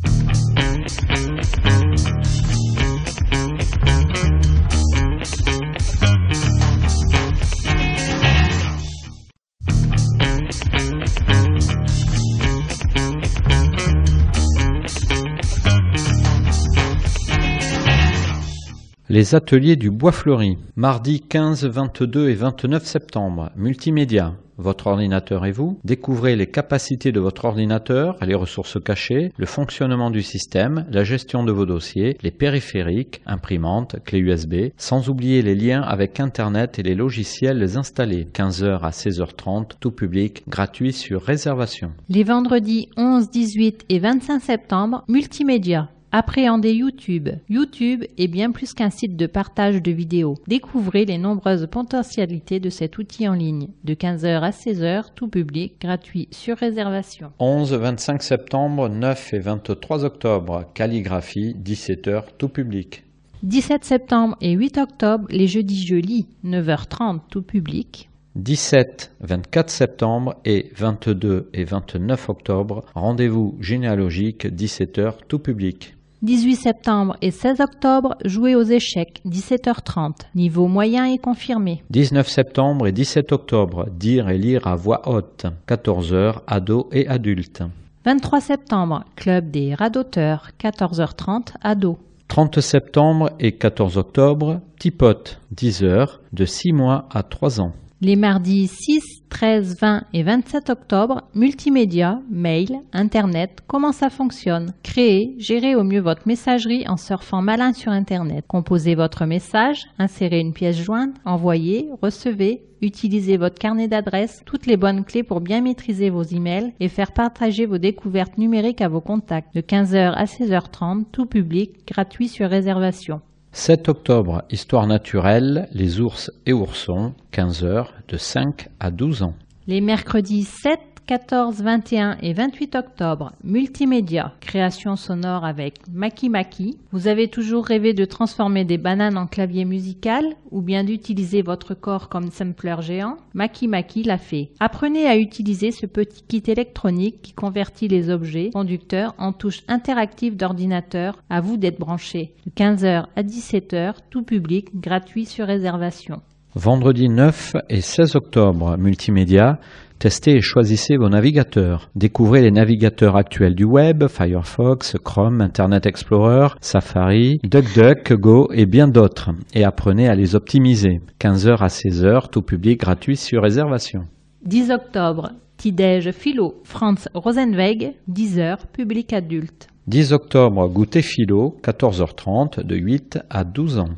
Les 19.10 19.34
ateliers 19.34 19.76
du 19.76 19.90
Bois 19.90 20.12
Fleuri, 20.12 20.58
mardi 20.76 21.22
15, 21.22 21.64
22 21.64 22.28
et 22.28 22.34
29 22.34 22.84
septembre, 22.84 23.50
multimédia. 23.56 24.34
Votre 24.58 24.88
ordinateur 24.88 25.46
et 25.46 25.50
vous, 25.50 25.78
découvrez 25.82 26.36
les 26.36 26.48
capacités 26.48 27.10
de 27.10 27.18
votre 27.18 27.46
ordinateur, 27.46 28.18
les 28.20 28.34
ressources 28.34 28.78
cachées, 28.78 29.32
le 29.38 29.46
fonctionnement 29.46 30.10
du 30.10 30.20
système, 30.20 30.84
la 30.90 31.04
gestion 31.04 31.42
de 31.42 31.52
vos 31.52 31.64
dossiers, 31.64 32.18
les 32.22 32.30
périphériques, 32.30 33.22
imprimantes, 33.24 33.96
clés 34.04 34.18
USB, 34.18 34.72
sans 34.76 35.08
oublier 35.08 35.40
les 35.40 35.54
liens 35.54 35.80
avec 35.80 36.20
Internet 36.20 36.78
et 36.78 36.82
les 36.82 36.94
logiciels 36.94 37.78
installés. 37.78 38.26
15h 38.26 38.80
à 38.82 38.90
16h30, 38.90 39.70
tout 39.80 39.92
public, 39.92 40.42
gratuit 40.48 40.92
sur 40.92 41.22
réservation. 41.22 41.92
Les 42.10 42.24
vendredis 42.24 42.90
11, 42.98 43.30
18 43.30 43.86
et 43.88 44.00
25 44.00 44.42
septembre, 44.42 45.04
multimédia. 45.08 45.88
Appréhendez 46.10 46.72
YouTube. 46.72 47.28
YouTube 47.50 48.02
est 48.16 48.28
bien 48.28 48.50
plus 48.50 48.72
qu'un 48.72 48.88
site 48.88 49.14
de 49.14 49.26
partage 49.26 49.82
de 49.82 49.90
vidéos. 49.90 50.36
Découvrez 50.46 51.04
les 51.04 51.18
nombreuses 51.18 51.66
potentialités 51.70 52.60
de 52.60 52.70
cet 52.70 52.96
outil 52.96 53.28
en 53.28 53.34
ligne. 53.34 53.68
De 53.84 53.92
15h 53.92 54.40
à 54.40 54.48
16h, 54.48 55.08
tout 55.14 55.28
public, 55.28 55.74
gratuit, 55.78 56.26
sur 56.30 56.56
réservation. 56.56 57.30
11, 57.38 57.74
25 57.74 58.22
septembre, 58.22 58.88
9 58.88 59.34
et 59.34 59.38
23 59.38 60.06
octobre, 60.06 60.64
calligraphie, 60.72 61.54
17h, 61.62 62.22
tout 62.38 62.48
public. 62.48 63.04
17 63.42 63.84
septembre 63.84 64.34
et 64.40 64.52
8 64.52 64.78
octobre, 64.78 65.26
les 65.28 65.46
jeudis 65.46 65.86
je 65.86 65.96
lis, 65.96 66.26
9h30, 66.42 67.20
tout 67.28 67.42
public. 67.42 68.08
17, 68.36 69.14
24 69.20 69.68
septembre 69.68 70.36
et 70.46 70.70
22 70.74 71.50
et 71.52 71.64
29 71.64 72.30
octobre, 72.30 72.84
rendez-vous 72.94 73.58
généalogique, 73.60 74.46
17h, 74.46 75.14
tout 75.28 75.38
public. 75.38 75.97
18 76.22 76.56
septembre 76.56 77.16
et 77.22 77.30
16 77.30 77.60
octobre, 77.60 78.16
jouer 78.24 78.56
aux 78.56 78.64
échecs, 78.64 79.20
17h30. 79.24 80.14
Niveau 80.34 80.66
moyen 80.66 81.04
et 81.04 81.18
confirmé. 81.18 81.84
19 81.90 82.28
septembre 82.28 82.88
et 82.88 82.92
17 82.92 83.30
octobre, 83.30 83.86
dire 83.88 84.28
et 84.28 84.36
lire 84.36 84.66
à 84.66 84.74
voix 84.74 85.08
haute, 85.08 85.46
14h, 85.68 86.40
ados 86.48 86.86
et 86.90 87.06
adultes. 87.06 87.62
23 88.04 88.40
septembre, 88.40 89.04
club 89.14 89.50
des 89.52 89.74
radoteurs, 89.74 90.50
14h30, 90.60 91.54
ados. 91.62 91.98
30 92.26 92.60
septembre 92.60 93.30
et 93.38 93.52
14 93.52 93.96
octobre, 93.96 94.60
Petit 94.74 94.90
Pot, 94.90 95.40
10 95.52 95.84
heures, 95.84 96.20
de 96.32 96.44
6 96.44 96.72
mois 96.72 97.08
à 97.12 97.22
3 97.22 97.60
ans. 97.60 97.72
Les 98.00 98.14
mardis 98.14 98.68
6, 98.68 99.24
13, 99.28 99.76
20 99.80 100.04
et 100.12 100.22
27 100.22 100.70
octobre, 100.70 101.22
multimédia, 101.34 102.20
mail, 102.30 102.78
internet, 102.92 103.58
comment 103.66 103.90
ça 103.90 104.08
fonctionne? 104.08 104.72
Créez, 104.84 105.34
gérez 105.38 105.74
au 105.74 105.82
mieux 105.82 105.98
votre 106.00 106.28
messagerie 106.28 106.86
en 106.86 106.96
surfant 106.96 107.42
malin 107.42 107.72
sur 107.72 107.90
internet. 107.90 108.44
Composez 108.46 108.94
votre 108.94 109.26
message, 109.26 109.88
insérez 109.98 110.38
une 110.38 110.52
pièce 110.52 110.80
jointe, 110.80 111.16
envoyez, 111.24 111.88
recevez, 112.00 112.62
utilisez 112.82 113.36
votre 113.36 113.58
carnet 113.58 113.88
d'adresses, 113.88 114.42
toutes 114.46 114.66
les 114.66 114.76
bonnes 114.76 115.04
clés 115.04 115.24
pour 115.24 115.40
bien 115.40 115.60
maîtriser 115.60 116.08
vos 116.08 116.22
emails 116.22 116.74
et 116.78 116.88
faire 116.88 117.10
partager 117.10 117.66
vos 117.66 117.78
découvertes 117.78 118.38
numériques 118.38 118.80
à 118.80 118.86
vos 118.86 119.00
contacts. 119.00 119.52
De 119.56 119.60
15h 119.60 120.12
à 120.12 120.24
16h30, 120.24 121.06
tout 121.10 121.26
public, 121.26 121.84
gratuit 121.84 122.28
sur 122.28 122.48
réservation. 122.48 123.22
7 123.58 123.88
octobre, 123.88 124.44
Histoire 124.50 124.86
naturelle, 124.86 125.68
les 125.72 126.00
ours 126.00 126.30
et 126.46 126.52
oursons, 126.52 127.12
15 127.32 127.64
heures, 127.64 127.92
de 128.06 128.16
5 128.16 128.68
à 128.78 128.92
12 128.92 129.24
ans. 129.24 129.34
Les 129.66 129.80
mercredis 129.80 130.44
7, 130.44 130.78
14, 131.08 131.62
21 131.62 132.18
et 132.20 132.34
28 132.34 132.74
octobre, 132.74 133.32
multimédia, 133.42 134.34
création 134.40 134.94
sonore 134.94 135.46
avec 135.46 135.76
Maki 135.90 136.28
Maki. 136.28 136.76
Vous 136.92 137.08
avez 137.08 137.28
toujours 137.28 137.64
rêvé 137.64 137.94
de 137.94 138.04
transformer 138.04 138.66
des 138.66 138.76
bananes 138.76 139.16
en 139.16 139.26
clavier 139.26 139.64
musical 139.64 140.26
ou 140.50 140.60
bien 140.60 140.84
d'utiliser 140.84 141.40
votre 141.40 141.72
corps 141.72 142.10
comme 142.10 142.30
sampler 142.30 142.76
géant? 142.82 143.16
Maki 143.32 143.68
Maki 143.68 144.02
l'a 144.02 144.18
fait. 144.18 144.50
Apprenez 144.60 145.06
à 145.06 145.16
utiliser 145.16 145.70
ce 145.70 145.86
petit 145.86 146.24
kit 146.28 146.42
électronique 146.46 147.22
qui 147.22 147.32
convertit 147.32 147.88
les 147.88 148.10
objets 148.10 148.50
conducteurs 148.50 149.14
en 149.16 149.32
touches 149.32 149.62
interactives 149.66 150.36
d'ordinateur. 150.36 151.22
À 151.30 151.40
vous 151.40 151.56
d'être 151.56 151.80
branché. 151.80 152.34
De 152.44 152.50
15h 152.50 153.06
à 153.16 153.22
17h, 153.22 153.94
tout 154.10 154.24
public, 154.24 154.78
gratuit 154.78 155.24
sur 155.24 155.46
réservation. 155.46 156.20
Vendredi 156.54 157.08
9 157.08 157.56
et 157.68 157.80
16 157.80 158.16
octobre, 158.16 158.76
multimédia, 158.78 159.58
Testez 159.98 160.36
et 160.36 160.40
choisissez 160.40 160.96
vos 160.96 161.08
navigateurs. 161.08 161.90
Découvrez 161.96 162.40
les 162.40 162.52
navigateurs 162.52 163.16
actuels 163.16 163.56
du 163.56 163.64
web, 163.64 164.06
Firefox, 164.06 164.94
Chrome, 165.04 165.40
Internet 165.40 165.86
Explorer, 165.86 166.50
Safari, 166.60 167.40
DuckDuckGo 167.42 168.52
et 168.52 168.66
bien 168.66 168.86
d'autres. 168.86 169.30
Et 169.54 169.64
apprenez 169.64 170.08
à 170.08 170.14
les 170.14 170.36
optimiser. 170.36 171.00
15h 171.18 171.56
à 171.58 171.66
16h, 171.66 172.30
tout 172.30 172.42
public 172.42 172.78
gratuit 172.78 173.16
sur 173.16 173.42
réservation. 173.42 174.04
10 174.44 174.70
octobre, 174.70 175.32
Tidège 175.56 176.12
Philo, 176.12 176.60
Franz 176.62 177.08
Rosenweg, 177.12 177.94
10h, 178.08 178.58
public 178.72 179.12
adulte. 179.12 179.66
10 179.88 180.12
octobre, 180.12 180.68
goûter 180.68 181.02
philo, 181.02 181.56
14h30, 181.64 182.62
de 182.62 182.76
8 182.76 183.18
à 183.30 183.42
12 183.42 183.80
ans. 183.80 183.90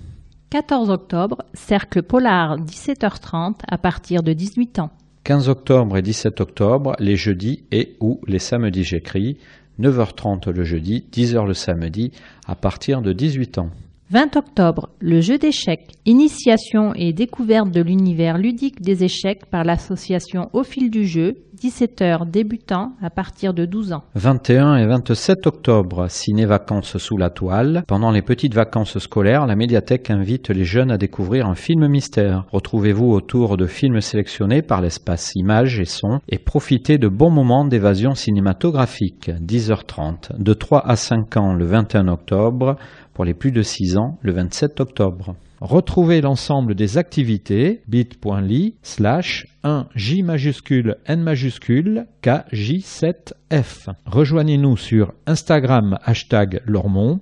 14 0.49 0.89
octobre, 0.89 1.45
Cercle 1.53 2.03
Polar, 2.03 2.57
17h30, 2.57 3.57
à 3.69 3.77
partir 3.77 4.23
de 4.23 4.33
18 4.33 4.79
ans. 4.79 4.91
15 5.25 5.49
octobre 5.49 5.97
et 5.99 6.03
17 6.03 6.41
octobre, 6.41 6.97
les 6.99 7.17
jeudis 7.17 7.65
et 7.71 7.97
ou 8.01 8.21
les 8.27 8.39
samedis 8.39 8.85
j'écris, 8.85 9.37
9h30 9.79 10.51
le 10.51 10.65
jeudi, 10.65 11.05
10h 11.13 11.47
le 11.47 11.55
samedi, 11.55 12.13
à 12.47 12.55
partir 12.55 13.03
de 13.03 13.13
18 13.13 13.59
ans. 13.59 13.71
20 14.13 14.35
octobre, 14.35 14.89
le 14.99 15.21
jeu 15.21 15.39
d'échecs, 15.39 15.93
initiation 16.05 16.93
et 16.97 17.13
découverte 17.13 17.71
de 17.71 17.81
l'univers 17.81 18.39
ludique 18.39 18.83
des 18.83 19.05
échecs 19.05 19.47
par 19.47 19.63
l'association 19.63 20.51
Au 20.53 20.65
fil 20.65 20.91
du 20.91 21.07
jeu, 21.07 21.37
17h 21.61 22.29
débutant 22.29 22.95
à 23.03 23.11
partir 23.11 23.55
de 23.55 23.67
12 23.67 23.93
ans. 23.93 24.03
21 24.15 24.79
et 24.79 24.87
27 24.87 25.47
octobre, 25.47 26.07
ciné-vacances 26.09 26.97
sous 26.97 27.19
la 27.19 27.31
toile. 27.31 27.85
Pendant 27.87 28.11
les 28.11 28.23
petites 28.23 28.55
vacances 28.55 28.99
scolaires, 28.99 29.47
la 29.47 29.55
médiathèque 29.55 30.11
invite 30.11 30.49
les 30.49 30.65
jeunes 30.65 30.91
à 30.91 30.97
découvrir 30.97 31.47
un 31.47 31.55
film 31.55 31.87
mystère. 31.87 32.47
Retrouvez-vous 32.51 33.13
autour 33.13 33.57
de 33.57 33.67
films 33.67 34.01
sélectionnés 34.01 34.63
par 34.63 34.81
l'espace 34.81 35.33
images 35.37 35.79
et 35.79 35.85
son 35.85 36.19
et 36.29 36.39
profitez 36.39 36.99
de 36.99 37.09
bons 37.09 37.31
moments 37.31 37.67
d'évasion 37.67 38.15
cinématographique. 38.15 39.31
10h30, 39.41 40.39
de 40.39 40.53
3 40.55 40.85
à 40.89 40.97
5 40.97 41.37
ans 41.37 41.53
le 41.53 41.67
21 41.67 42.09
octobre, 42.09 42.77
pour 43.15 43.25
les 43.25 43.35
plus 43.35 43.53
de 43.53 43.63
6 43.63 43.97
ans 43.97 44.19
le 44.23 44.33
27 44.33 44.81
octobre. 44.81 45.35
Retrouvez 45.61 46.23
l'ensemble 46.23 46.75
des 46.75 46.97
activités 46.97 47.83
bit.ly 47.87 48.77
slash 48.83 49.47
1J 49.63 50.25
majuscule 50.25 50.97
N 51.07 51.23
majuscule 51.23 52.07
KJ7F. 52.23 53.91
Rejoignez-nous 54.07 54.79
sur 54.79 55.13
Instagram 55.27 55.99
hashtag 56.05 56.63
Lormont 56.65 57.21